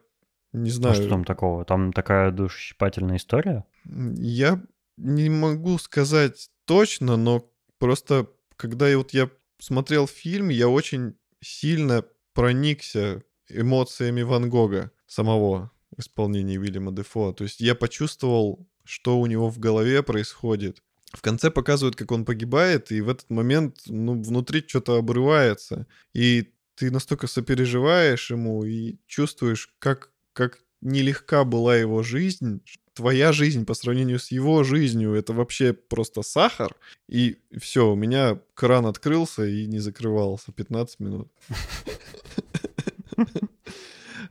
не 0.53 0.71
знаю. 0.71 0.93
А 0.93 0.97
что 0.97 1.09
там 1.09 1.25
такого? 1.25 1.65
Там 1.65 1.93
такая 1.93 2.33
душесчипательная 2.33 3.17
история? 3.17 3.65
Я 3.85 4.61
не 4.97 5.31
могу 5.31 5.79
сказать 5.79 6.51
точно, 6.65 7.17
но 7.17 7.49
просто 7.79 8.29
когда 8.57 8.89
я, 8.89 8.99
вот 8.99 9.15
я 9.15 9.31
смотрел 9.59 10.09
фильм, 10.09 10.49
я 10.49 10.69
очень 10.69 11.15
сильно 11.41 12.05
проникся 12.33 13.23
эмоциями 13.49 14.23
Ван 14.23 14.51
Гога 14.51 14.91
самого 15.07 15.71
в 15.97 16.01
исполнении 16.01 16.59
Уильяма 16.59 16.91
Дефо. 16.91 17.33
То 17.33 17.45
есть 17.45 17.61
я 17.61 17.77
почувствовал, 17.77 18.69
что 18.85 19.21
у 19.21 19.27
него 19.27 19.51
в 19.51 19.61
голове 19.61 20.03
происходит 20.03 20.83
в 21.17 21.23
конце 21.23 21.51
показывают, 21.51 21.97
как 21.97 22.13
он 22.13 22.25
погибает, 22.25 22.93
и 22.93 23.01
в 23.01 23.09
этот 23.09 23.31
момент, 23.31 23.79
ну, 23.87 24.21
внутри 24.21 24.65
что-то 24.67 24.97
обрывается. 24.97 25.87
И 26.13 26.53
ты 26.75 26.91
настолько 26.91 27.27
сопереживаешь 27.27 28.31
ему 28.31 28.65
и 28.65 28.97
чувствуешь, 29.07 29.75
как, 29.79 30.11
как 30.33 30.59
нелегка 30.81 31.45
была 31.45 31.77
его 31.77 32.03
жизнь, 32.03 32.61
твоя 32.95 33.33
жизнь 33.33 33.65
по 33.65 33.75
сравнению 33.75 34.19
с 34.19 34.31
его 34.31 34.63
жизнью, 34.65 35.15
это 35.15 35.33
вообще 35.33 35.73
просто 35.73 36.23
сахар. 36.23 36.75
И 37.09 37.39
все, 37.59 37.91
у 37.91 37.97
меня 37.97 38.41
кран 38.55 38.87
открылся 38.87 39.45
и 39.45 39.67
не 39.67 39.79
закрывался 39.81 40.53
15 40.53 41.01
минут. 41.01 41.29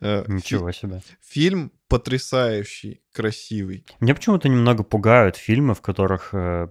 Э, 0.04 0.26
Ничего 0.28 0.72
себе. 0.72 1.02
Фильм 1.22 1.72
потрясающий, 1.88 3.02
красивый. 3.14 3.86
Мне 4.00 4.14
почему-то 4.14 4.50
немного 4.50 4.84
пугают 4.84 5.38
фильмы, 5.38 5.74
в 5.74 5.82
которых 5.82 6.34
э, 6.34 6.68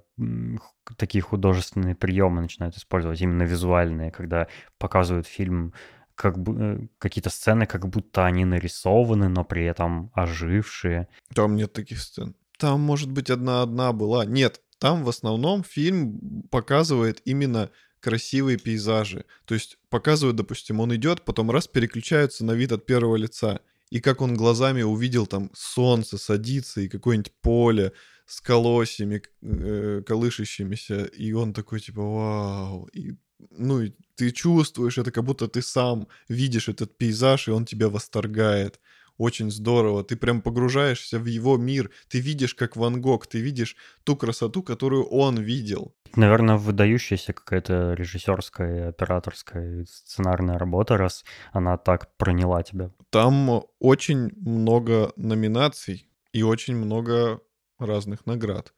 такие 0.97 1.23
художественные 1.23 1.95
приемы 1.95 2.43
начинают 2.43 2.77
использовать, 2.77 3.21
именно 3.21 3.45
визуальные, 3.45 4.11
когда 4.11 4.49
показывают 4.79 5.27
фильм 5.27 5.73
как 6.15 6.39
бы 6.39 6.57
э, 6.61 6.89
какие-то 6.99 7.31
сцены, 7.31 7.67
как 7.67 7.89
будто 7.89 8.27
они 8.27 8.45
нарисованы, 8.45 9.29
но 9.29 9.45
при 9.45 9.65
этом 9.65 10.11
ожившие. 10.15 11.09
Там 11.35 11.57
нет 11.57 11.73
таких 11.73 12.01
сцен. 12.01 12.35
Там, 12.59 12.81
может 12.81 13.11
быть, 13.11 13.31
одна-одна 13.31 13.93
была. 13.93 14.25
Нет, 14.25 14.61
там 14.79 15.05
в 15.05 15.09
основном 15.09 15.65
фильм 15.65 16.43
показывает 16.51 17.23
именно 17.25 17.71
красивые 18.03 18.59
пейзажи. 18.59 19.25
То 19.45 19.55
есть 19.55 19.79
показывают, 19.89 20.37
допустим, 20.37 20.81
он 20.81 20.95
идет, 20.95 21.23
потом 21.23 21.51
раз 21.51 21.69
переключаются 21.69 22.45
на 22.45 22.53
вид 22.53 22.73
от 22.73 22.85
первого 22.85 23.17
лица. 23.17 23.61
И 23.91 24.01
как 24.01 24.21
он 24.21 24.37
глазами 24.37 24.83
увидел 24.83 25.27
там 25.27 25.51
солнце 25.55 26.19
садится 26.19 26.81
и 26.81 26.89
какое-нибудь 26.89 27.33
поле 27.41 27.93
с 28.27 28.41
колосьями 28.41 29.23
э, 29.43 30.03
колышащимися. 30.05 31.05
И 31.05 31.33
он 31.33 31.53
такой 31.53 31.81
типа 31.81 32.03
вау. 32.03 32.89
И, 32.93 33.15
ну, 33.51 33.83
и 33.83 33.93
ты 34.17 34.31
чувствуешь 34.33 34.99
это, 34.99 35.13
как 35.13 35.25
будто 35.25 35.47
ты 35.47 35.63
сам 35.63 36.09
видишь 36.29 36.69
этот 36.69 36.97
пейзаж, 36.97 37.49
и 37.49 37.53
он 37.53 37.65
тебя 37.65 37.89
восторгает 37.89 38.81
очень 39.23 39.51
здорово. 39.51 40.03
Ты 40.03 40.17
прям 40.17 40.43
погружаешься 40.43 41.19
в 41.19 41.27
его 41.27 41.57
мир. 41.57 41.91
Ты 42.09 42.21
видишь, 42.21 42.55
как 42.55 42.77
Ван 42.77 43.01
Гог, 43.01 43.27
ты 43.27 43.41
видишь 43.41 43.77
ту 44.05 44.17
красоту, 44.17 44.63
которую 44.63 45.05
он 45.05 45.39
видел. 45.39 45.95
Наверное, 46.17 46.57
выдающаяся 46.57 47.33
какая-то 47.33 47.95
режиссерская, 47.95 48.89
операторская, 48.89 49.87
сценарная 49.89 50.59
работа, 50.59 50.97
раз 50.97 51.25
она 51.53 51.77
так 51.79 52.17
проняла 52.17 52.63
тебя. 52.63 52.91
Там 53.11 53.63
очень 53.79 54.31
много 54.37 55.13
номинаций 55.17 56.09
и 56.33 56.43
очень 56.43 56.77
много 56.77 57.41
разных 57.79 58.27
наград 58.27 58.75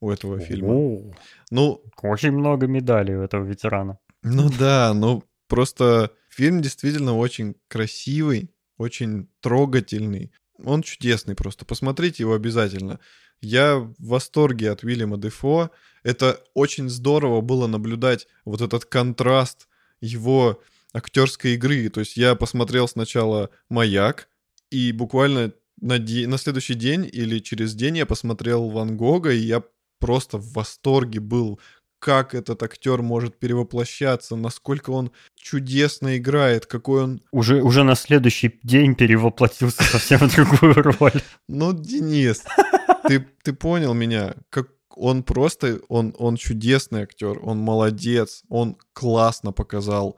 у 0.00 0.10
этого 0.10 0.38
фильма. 0.38 0.74
О, 0.74 1.12
ну, 1.50 1.82
очень 2.02 2.32
много 2.32 2.66
медалей 2.66 3.16
у 3.16 3.22
этого 3.22 3.44
ветерана. 3.44 3.98
Ну 4.22 4.50
да, 4.58 4.92
ну 4.94 5.24
просто 5.48 6.12
фильм 6.28 6.60
действительно 6.60 7.16
очень 7.16 7.54
красивый, 7.68 8.50
очень 8.78 9.28
трогательный. 9.40 10.32
Он 10.64 10.82
чудесный 10.82 11.34
просто. 11.34 11.64
Посмотрите 11.64 12.22
его 12.22 12.34
обязательно. 12.34 13.00
Я 13.40 13.76
в 13.76 13.94
восторге 13.98 14.70
от 14.70 14.84
Уильяма 14.84 15.18
Дефо. 15.18 15.70
Это 16.02 16.40
очень 16.54 16.88
здорово 16.88 17.40
было 17.40 17.66
наблюдать 17.66 18.26
вот 18.44 18.60
этот 18.60 18.84
контраст 18.84 19.68
его 20.00 20.62
актерской 20.92 21.54
игры. 21.54 21.88
То 21.90 22.00
есть 22.00 22.16
я 22.16 22.34
посмотрел 22.34 22.88
сначала 22.88 23.50
«Маяк», 23.68 24.28
и 24.70 24.92
буквально 24.92 25.52
на, 25.80 25.98
де- 25.98 26.26
на 26.26 26.38
следующий 26.38 26.74
день 26.74 27.08
или 27.10 27.38
через 27.38 27.74
день 27.74 27.98
я 27.98 28.06
посмотрел 28.06 28.68
Ван 28.68 28.96
Гога, 28.96 29.32
и 29.32 29.38
я 29.38 29.62
просто 29.98 30.38
в 30.38 30.52
восторге 30.52 31.20
был 31.20 31.60
как 32.06 32.36
этот 32.36 32.62
актер 32.62 33.02
может 33.02 33.36
перевоплощаться, 33.36 34.36
насколько 34.36 34.90
он 34.90 35.10
чудесно 35.34 36.16
играет, 36.16 36.64
какой 36.64 37.02
он... 37.02 37.20
Уже, 37.32 37.60
уже 37.62 37.82
на 37.82 37.96
следующий 37.96 38.60
день 38.62 38.94
перевоплотился 38.94 39.82
совсем 39.82 40.20
в 40.20 40.32
другую 40.32 40.74
роль. 41.00 41.20
Ну, 41.48 41.72
Денис, 41.72 42.44
ты, 43.08 43.26
ты 43.42 43.52
понял 43.52 43.92
меня, 43.92 44.36
как 44.50 44.68
он 44.90 45.24
просто, 45.24 45.80
он, 45.88 46.14
он 46.16 46.36
чудесный 46.36 47.02
актер, 47.02 47.40
он 47.42 47.58
молодец, 47.58 48.44
он 48.48 48.76
классно 48.92 49.50
показал 49.50 50.16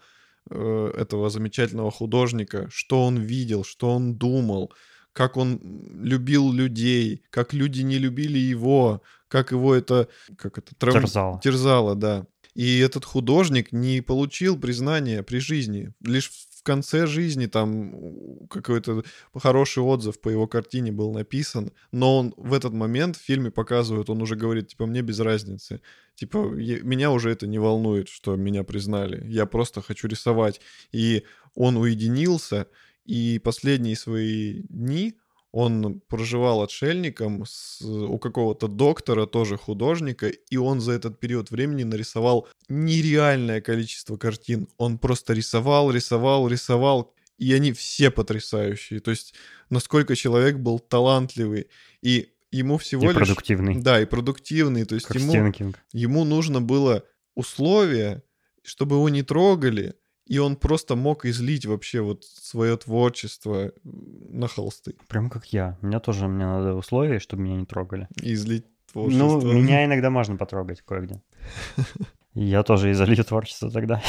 э, 0.51 0.93
этого 0.95 1.31
замечательного 1.31 1.91
художника, 1.91 2.69
что 2.71 3.03
он 3.03 3.17
видел, 3.17 3.65
что 3.65 3.95
он 3.95 4.15
думал, 4.15 4.75
как 5.19 5.37
он 5.37 5.59
любил 6.01 6.53
людей, 6.53 7.25
как 7.31 7.53
люди 7.53 7.83
не 7.83 7.99
любили 7.99 8.39
его, 8.39 9.03
как 9.27 9.51
его 9.51 9.75
это, 9.75 10.07
как 10.37 10.59
это 10.59 10.77
трав... 10.77 10.95
терзало. 10.95 11.41
терзало, 11.43 11.97
да. 11.97 12.27
И 12.55 12.79
этот 12.79 13.05
художник 13.05 13.73
не 13.73 14.01
получил 14.01 14.57
признания 14.57 15.25
при 15.25 15.39
жизни. 15.39 15.93
Лишь 16.05 16.31
в 16.31 16.63
конце 16.63 17.09
жизни 17.09 17.47
там 17.47 18.47
какой-то 18.49 19.03
хороший 19.35 19.83
отзыв 19.83 20.21
по 20.21 20.29
его 20.29 20.47
картине 20.47 20.93
был 20.93 21.13
написан, 21.13 21.73
но 21.91 22.19
он 22.19 22.33
в 22.37 22.53
этот 22.53 22.73
момент 22.73 23.17
в 23.17 23.21
фильме 23.21 23.51
показывают, 23.51 24.11
он 24.11 24.23
уже 24.23 24.37
говорит, 24.37 24.69
типа, 24.69 24.87
мне 24.87 25.03
без 25.03 25.19
разницы. 25.19 25.81
Типа, 26.15 26.55
я, 26.57 26.81
меня 26.83 27.11
уже 27.11 27.31
это 27.31 27.49
не 27.49 27.59
волнует, 27.59 28.09
что 28.09 28.37
меня 28.37 28.63
признали. 28.63 29.25
Я 29.29 29.47
просто 29.47 29.83
хочу 29.83 30.07
рисовать. 30.07 30.61
И 30.93 31.25
он 31.57 31.77
уединился, 31.77 32.69
и 33.09 33.39
последние 33.39 33.97
свои 33.97 34.63
дни 34.69 35.15
он 35.51 36.03
проживал 36.09 36.63
отшельником 36.63 37.45
с, 37.47 37.81
у 37.81 38.19
какого-то 38.19 38.69
доктора, 38.69 39.25
тоже 39.25 39.57
художника, 39.57 40.29
и 40.29 40.57
он 40.59 40.83
за 40.83 40.93
этот 40.93 41.19
период 41.19 41.51
времени 41.51 41.85
нарисовал 41.85 42.47
нереальное 42.69 43.63
количество 43.63 44.19
картин. 44.19 44.69
Он 44.77 44.99
просто 44.99 45.33
рисовал, 45.33 45.91
рисовал, 45.91 46.49
рисовал, 46.49 47.15
и 47.39 47.55
они 47.55 47.73
все 47.73 48.11
потрясающие. 48.11 49.01
То 49.01 49.11
есть, 49.11 49.33
насколько 49.71 50.15
человек 50.15 50.57
был 50.57 50.79
талантливый. 50.79 51.69
И 52.03 52.29
ему 52.51 52.77
всего 52.77 53.05
и 53.05 53.07
лишь... 53.07 53.17
продуктивный. 53.17 53.81
Да, 53.81 54.03
и 54.03 54.05
продуктивный. 54.05 54.85
То 54.85 54.97
есть 54.97 55.07
Как 55.07 55.17
ему, 55.17 55.73
ему 55.95 56.25
нужно 56.25 56.61
было 56.61 57.05
условия, 57.35 58.23
чтобы 58.63 58.97
его 58.97 59.09
не 59.09 59.23
трогали, 59.23 59.95
и 60.29 60.39
он 60.39 60.57
просто 60.57 60.95
мог 60.95 61.25
излить 61.25 61.65
вообще 61.65 62.03
вот 62.03 62.25
свое 62.25 62.77
творчество 62.77 63.73
на 63.83 64.47
холсты. 64.47 64.95
Прям 65.09 65.31
как 65.31 65.47
я. 65.47 65.79
У 65.81 65.87
меня 65.87 66.01
тоже 66.01 66.29
мне 66.29 66.45
надо 66.45 66.75
условия, 66.75 67.19
чтобы 67.19 67.43
меня 67.43 67.57
не 67.57 67.65
трогали. 67.65 68.09
И 68.21 68.35
излить 68.35 68.67
творчество. 68.93 69.41
Ну, 69.41 69.53
меня 69.53 69.87
иногда 69.87 70.11
можно 70.11 70.37
потрогать 70.37 70.83
кое-где. 70.83 71.23
Я 72.35 72.63
тоже 72.63 72.93
изолью 72.93 73.25
творчество 73.25 73.71
тогда. 73.71 74.03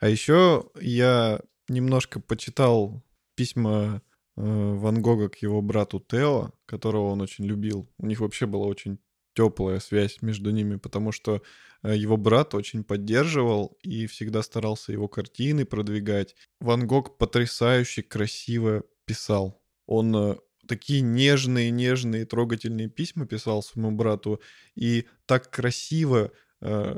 А 0.00 0.08
еще 0.08 0.64
я 0.80 1.40
немножко 1.68 2.20
почитал 2.20 3.04
письма 3.34 4.00
э, 4.36 4.42
Ван 4.42 5.02
Гога 5.02 5.28
к 5.28 5.36
его 5.36 5.60
брату 5.60 6.00
Тео, 6.00 6.52
которого 6.64 7.10
он 7.10 7.20
очень 7.20 7.44
любил. 7.44 7.86
У 7.98 8.06
них 8.06 8.20
вообще 8.20 8.46
была 8.46 8.66
очень 8.66 8.98
теплая 9.34 9.78
связь 9.78 10.22
между 10.22 10.50
ними, 10.50 10.76
потому 10.76 11.12
что 11.12 11.36
э, 11.36 11.40
его 11.88 12.16
брат 12.16 12.54
очень 12.54 12.84
поддерживал 12.84 13.78
и 13.82 14.06
всегда 14.06 14.42
старался 14.42 14.92
его 14.92 15.08
картины 15.08 15.64
продвигать. 15.64 16.34
Ван 16.60 16.86
Гог 16.86 17.18
потрясающе 17.18 18.02
красиво 18.02 18.84
писал. 19.06 19.62
Он 19.86 20.14
э, 20.14 20.36
такие 20.68 21.00
нежные, 21.00 21.70
нежные, 21.70 22.26
трогательные 22.26 22.88
письма 22.88 23.26
писал 23.26 23.62
своему 23.62 23.92
брату 23.92 24.40
и 24.74 25.06
так 25.26 25.50
красиво 25.50 26.32
э, 26.60 26.96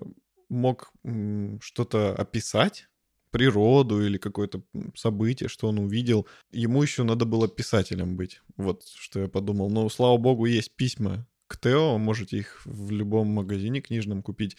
мог 0.49 0.93
м, 1.05 1.61
что-то 1.63 2.15
описать 2.15 2.89
природу 3.31 4.05
или 4.05 4.19
какое-то 4.19 4.63
событие, 4.95 5.49
что 5.49 5.69
он 5.69 5.79
увидел. 5.79 6.27
Ему 6.51 6.83
еще 6.83 7.03
надо 7.03 7.25
было 7.25 7.49
писателем 7.49 8.17
быть. 8.17 8.43
Вот 8.57 8.85
что 8.85 9.21
я 9.21 9.29
подумал. 9.29 9.71
Но, 9.71 9.89
слава 9.89 10.19
богу, 10.19 10.45
есть 10.45 10.77
письма 10.77 11.27
к 11.53 11.59
Тео, 11.59 11.99
можете 11.99 12.39
их 12.39 12.63
в 12.65 12.91
любом 12.91 13.29
магазине 13.29 13.83
книжном 13.83 14.23
купить. 14.23 14.57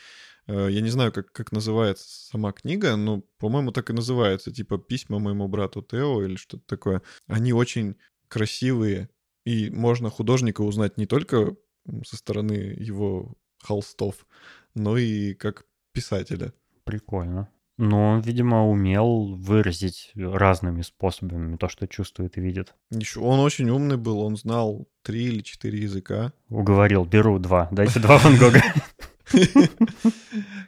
Э, 0.48 0.68
Я 0.70 0.82
не 0.82 0.90
знаю, 0.90 1.12
как, 1.12 1.32
как 1.32 1.52
называется 1.52 2.06
сама 2.30 2.52
книга, 2.52 2.96
но, 2.96 3.24
по-моему, 3.40 3.72
так 3.72 3.90
и 3.90 3.94
называется, 3.94 4.52
типа 4.52 4.78
«Письма 4.78 5.18
моему 5.20 5.48
брату 5.48 5.82
Тео» 5.82 6.24
или 6.24 6.36
что-то 6.36 6.64
такое. 6.68 7.02
Они 7.28 7.52
очень 7.54 7.96
красивые, 8.28 9.10
и 9.46 9.70
можно 9.72 10.10
художника 10.10 10.62
узнать 10.62 10.98
не 10.98 11.08
только 11.08 11.56
со 12.06 12.16
стороны 12.16 12.54
его 12.54 13.34
холстов, 13.62 14.28
но 14.76 14.98
и 14.98 15.34
как 15.34 15.66
писателя. 15.94 16.54
Прикольно. 16.84 17.50
Но 17.78 18.12
он, 18.12 18.20
видимо, 18.22 18.68
умел 18.70 19.36
выразить 19.36 20.12
разными 20.16 20.84
способами 20.84 21.58
то, 21.58 21.68
что 21.68 21.88
чувствует 21.88 22.38
и 22.38 22.42
видит. 22.42 22.76
Еще 22.92 23.20
он 23.20 23.40
очень 23.40 23.70
умный 23.70 23.98
был, 23.98 24.20
он 24.20 24.38
знал 24.38 24.88
три 25.02 25.26
или 25.26 25.42
четыре 25.42 25.80
языка. 25.80 26.34
Уговорил, 26.50 27.04
беру 27.06 27.40
два. 27.40 27.68
Дайте 27.72 28.00
два 28.00 28.20
Ван 28.20 28.38
Гога. 28.38 28.62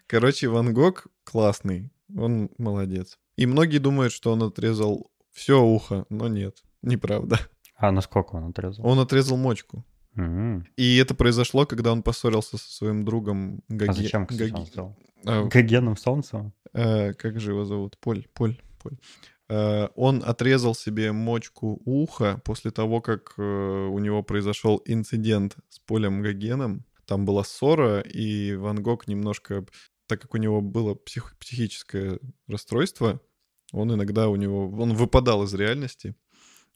Короче, 0.08 0.48
Ван 0.48 0.74
Гог 0.74 1.08
классный, 1.24 1.92
он 2.16 2.50
молодец. 2.58 3.20
И 3.36 3.46
многие 3.46 3.78
думают, 3.80 4.14
что 4.14 4.32
он 4.32 4.44
отрезал 4.44 5.12
все 5.32 5.62
ухо, 5.62 6.06
но 6.10 6.28
нет, 6.28 6.64
неправда. 6.82 7.40
А 7.78 7.92
насколько 7.92 8.36
он 8.36 8.50
отрезал? 8.50 8.86
Он 8.86 9.00
отрезал 9.00 9.38
мочку. 9.38 9.84
М. 10.16 10.66
И 10.78 10.98
это 10.98 11.14
произошло, 11.14 11.66
когда 11.66 11.92
он 11.92 12.02
поссорился 12.02 12.58
со 12.58 12.72
своим 12.72 13.04
другом 13.04 13.62
Гаги... 13.68 13.90
А 13.90 13.94
зачем, 13.94 14.26
кстати, 14.26 14.50
Гаги- 14.50 14.60
он 14.60 14.66
сделал? 14.66 14.98
А, 15.26 15.44
Гогеном 15.44 15.98
Солнцевым? 15.98 16.54
Э, 16.76 17.14
как 17.14 17.40
же 17.40 17.52
его 17.52 17.66
зовут? 17.66 17.98
Поль, 18.00 18.28
Поль, 18.34 18.62
Поль. 18.82 18.98
Э, 19.50 19.88
он 19.96 20.24
отрезал 20.26 20.76
себе 20.76 21.12
мочку 21.12 21.82
уха 21.86 22.42
после 22.44 22.72
того, 22.72 23.02
как 23.02 23.34
э, 23.38 23.42
у 23.42 24.00
него 24.00 24.24
произошел 24.24 24.82
инцидент 24.86 25.58
с 25.70 25.80
Полем 25.80 26.22
Гогеном. 26.22 26.86
Там 27.06 27.26
была 27.26 27.44
ссора, 27.44 28.02
и 28.02 28.56
Ван 28.56 28.82
Гог 28.82 29.08
немножко, 29.08 29.66
так 30.08 30.22
как 30.22 30.34
у 30.34 30.38
него 30.38 30.62
было 30.62 30.96
псих- 30.96 31.38
психическое 31.40 32.20
расстройство, 32.48 33.20
он 33.72 33.94
иногда 33.94 34.30
у 34.30 34.36
него, 34.36 34.70
он 34.70 34.94
выпадал 34.94 35.44
из 35.44 35.54
реальности. 35.54 36.16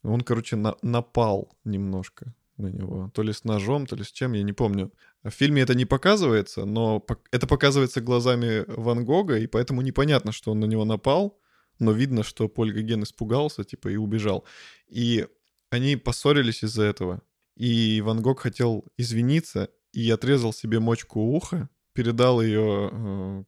Он, 0.03 0.21
короче, 0.21 0.55
на- 0.55 0.77
напал 0.81 1.57
немножко 1.63 2.33
на 2.59 2.67
него. 2.67 3.11
То 3.13 3.23
ли 3.23 3.33
с 3.33 3.43
ножом, 3.43 3.85
то 3.85 3.95
ли 3.95 4.03
с 4.03 4.11
чем, 4.11 4.33
я 4.33 4.43
не 4.43 4.53
помню. 4.53 4.91
В 5.23 5.31
фильме 5.31 5.61
это 5.61 5.75
не 5.75 5.85
показывается, 5.85 6.65
но 6.65 7.05
это 7.31 7.47
показывается 7.47 8.01
глазами 8.01 8.63
Ван 8.67 9.05
Гога, 9.05 9.37
и 9.37 9.47
поэтому 9.47 9.81
непонятно, 9.81 10.31
что 10.31 10.51
он 10.51 10.59
на 10.59 10.65
него 10.65 10.85
напал, 10.85 11.39
но 11.79 11.91
видно, 11.91 12.23
что 12.23 12.47
Поль 12.47 12.73
Гоген 12.73 13.03
испугался, 13.03 13.63
типа, 13.63 13.89
и 13.89 13.95
убежал. 13.95 14.45
И 14.87 15.27
они 15.69 15.95
поссорились 15.95 16.63
из-за 16.63 16.83
этого. 16.83 17.21
И 17.55 18.01
Ван 18.01 18.21
Гог 18.21 18.41
хотел 18.41 18.85
извиниться 18.97 19.69
и 19.91 20.09
отрезал 20.09 20.53
себе 20.53 20.79
мочку 20.79 21.19
уха, 21.19 21.69
передал 21.93 22.41
ее 22.41 22.89
э, 22.91 23.43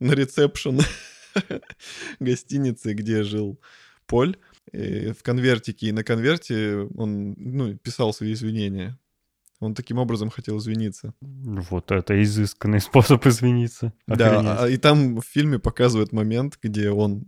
на 0.00 0.12
ресепшн 0.12 0.80
гостиницы, 2.20 2.94
где 2.94 3.22
жил 3.22 3.60
Поль, 4.06 4.36
в 4.72 5.22
конвертике. 5.22 5.88
И 5.88 5.92
на 5.92 6.04
конверте 6.04 6.88
он 6.96 7.34
ну, 7.36 7.76
писал 7.76 8.12
свои 8.12 8.32
извинения. 8.32 8.98
Он 9.60 9.74
таким 9.74 9.98
образом 9.98 10.30
хотел 10.30 10.58
извиниться. 10.58 11.14
Вот 11.20 11.90
это 11.90 12.22
изысканный 12.22 12.80
способ 12.82 13.24
извиниться. 13.26 13.92
Да, 14.06 14.38
Охренеть. 14.38 14.58
а- 14.58 14.68
и 14.68 14.76
там 14.76 15.20
в 15.20 15.24
фильме 15.24 15.58
показывают 15.58 16.12
момент, 16.12 16.58
где 16.62 16.90
он 16.90 17.24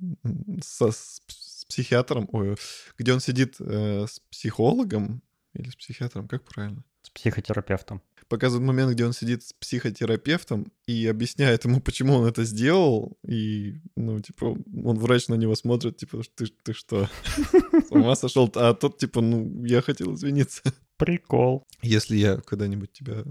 со, 0.62 0.90
с, 0.90 1.22
с 1.28 1.64
психиатром, 1.64 2.28
ой, 2.32 2.56
где 2.98 3.12
он 3.12 3.20
сидит 3.20 3.56
э, 3.60 4.06
с 4.06 4.20
психологом 4.30 5.22
или 5.54 5.70
с 5.70 5.76
психиатром, 5.76 6.28
как 6.28 6.44
правильно? 6.44 6.82
С 7.02 7.10
психотерапевтом. 7.10 8.02
Показывают 8.28 8.66
момент, 8.66 8.92
где 8.92 9.06
он 9.06 9.12
сидит 9.12 9.42
с 9.44 9.52
психотерапевтом 9.52 10.72
и 10.86 11.06
объясняет 11.06 11.64
ему, 11.64 11.80
почему 11.84 12.14
он 12.14 12.26
это 12.26 12.44
сделал, 12.44 13.16
и, 13.26 13.76
ну, 13.96 14.20
типа, 14.20 14.56
он 14.84 14.98
врач 14.98 15.28
на 15.28 15.34
него 15.34 15.54
смотрит, 15.54 15.96
типа, 15.96 16.22
ты, 16.34 16.46
ты 16.46 16.72
что, 16.72 17.08
с 17.36 17.90
ума 17.90 18.14
сошел? 18.16 18.50
А 18.54 18.74
тот, 18.74 18.98
типа, 18.98 19.20
ну, 19.20 19.64
я 19.64 19.82
хотел 19.82 20.14
извиниться. 20.14 20.62
Прикол. 20.96 21.64
Если 21.82 22.16
я 22.16 22.38
когда-нибудь 22.38 22.92
тебя 22.92 23.24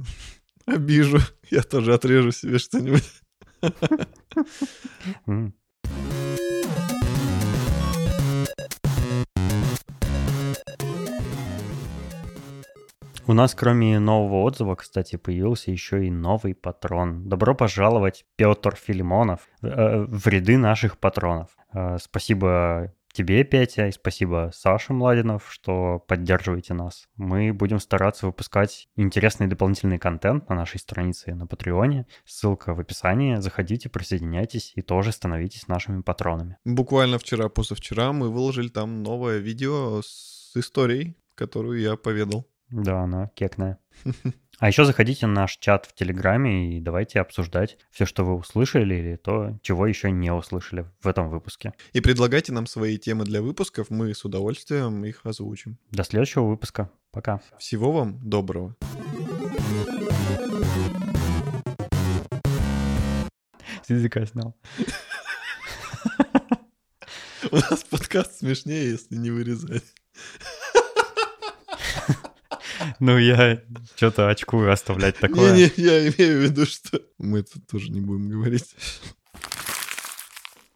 обижу, 0.65 1.19
я 1.49 1.63
тоже 1.63 1.93
отрежу 1.93 2.31
себе 2.31 2.59
что-нибудь. 2.59 3.03
У 13.27 13.33
нас, 13.33 13.55
кроме 13.55 13.97
нового 13.97 14.43
отзыва, 14.43 14.75
кстати, 14.75 15.15
появился 15.15 15.71
еще 15.71 16.05
и 16.05 16.11
новый 16.11 16.53
патрон. 16.53 17.27
Добро 17.27 17.55
пожаловать, 17.55 18.23
Петр 18.35 18.75
Филимонов, 18.75 19.39
э, 19.63 20.05
в 20.07 20.27
ряды 20.27 20.57
наших 20.57 20.99
патронов. 20.99 21.49
Э, 21.73 21.97
Спасибо 21.99 22.93
тебе, 23.13 23.43
Петя, 23.43 23.87
и 23.87 23.91
спасибо 23.91 24.51
Саше 24.53 24.93
Младинов, 24.93 25.47
что 25.49 26.03
поддерживаете 26.07 26.75
нас. 26.75 27.07
Мы 27.15 27.51
будем 27.51 27.79
стараться 27.79 28.27
выпускать 28.27 28.89
интересный 28.95 29.47
дополнительный 29.47 29.97
контент 29.97 30.47
на 30.49 30.55
нашей 30.55 30.79
странице 30.79 31.33
на 31.33 31.47
Патреоне. 31.47 32.05
Ссылка 32.25 32.75
в 32.75 32.79
описании. 32.79 33.37
Заходите, 33.37 33.89
присоединяйтесь 33.89 34.73
и 34.75 34.83
тоже 34.83 35.11
становитесь 35.11 35.67
нашими 35.67 36.01
патронами. 36.01 36.57
Буквально 36.63 37.17
вчера, 37.17 37.49
позавчера 37.49 38.11
мы 38.13 38.29
выложили 38.29 38.67
там 38.67 39.01
новое 39.01 39.39
видео 39.39 40.01
с 40.03 40.51
историей, 40.55 41.17
которую 41.33 41.79
я 41.79 41.95
поведал. 41.95 42.45
Да, 42.69 43.01
она 43.01 43.29
кекная. 43.35 43.79
А 44.57 44.69
еще 44.69 44.85
заходите 44.85 45.27
на 45.27 45.33
наш 45.33 45.57
чат 45.57 45.85
в 45.85 45.93
Телеграме 45.93 46.77
и 46.77 46.79
давайте 46.79 47.19
обсуждать 47.19 47.77
все, 47.91 48.05
что 48.05 48.23
вы 48.23 48.35
услышали 48.35 48.95
или 48.95 49.17
то, 49.17 49.59
чего 49.61 49.85
еще 49.85 50.11
не 50.11 50.31
услышали 50.31 50.89
в 51.01 51.09
этом 51.09 51.29
выпуске. 51.29 51.73
И 51.91 51.99
предлагайте 51.99 52.53
нам 52.53 52.65
свои 52.65 52.97
темы 52.97 53.25
для 53.25 53.41
выпусков, 53.41 53.89
мы 53.89 54.15
с 54.15 54.23
удовольствием 54.23 55.03
их 55.03 55.25
озвучим. 55.25 55.77
До 55.91 56.05
следующего 56.05 56.45
выпуска. 56.45 56.89
Пока. 57.11 57.41
Всего 57.59 57.91
вам 57.91 58.17
доброго. 58.23 58.77
С 63.83 63.89
языка 63.89 64.25
снял. 64.25 64.55
У 67.51 67.57
нас 67.57 67.83
подкаст 67.83 68.39
смешнее, 68.39 68.91
если 68.91 69.17
не 69.17 69.31
вырезать. 69.31 69.83
Ну, 72.99 73.17
я 73.17 73.61
что-то 73.95 74.29
очкую 74.29 74.71
оставлять 74.71 75.17
такое. 75.17 75.53
Не-не, 75.53 75.71
я 75.77 76.07
имею 76.09 76.39
в 76.39 76.43
виду, 76.43 76.65
что 76.65 77.01
мы 77.17 77.39
это 77.39 77.59
тоже 77.61 77.89
не 77.89 78.01
будем 78.01 78.29
говорить. 78.29 78.75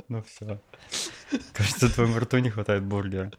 Ну 0.07 0.23
все. 0.23 0.61
Кажется, 1.53 1.93
твоему 1.93 2.19
рту 2.19 2.39
не 2.39 2.49
хватает 2.49 2.83
бургера. 2.83 3.31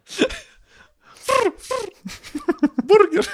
Бургер! 2.84 3.26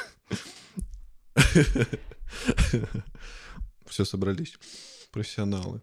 Все, 3.86 4.04
собрались. 4.04 4.56
Профессионалы. 5.12 5.80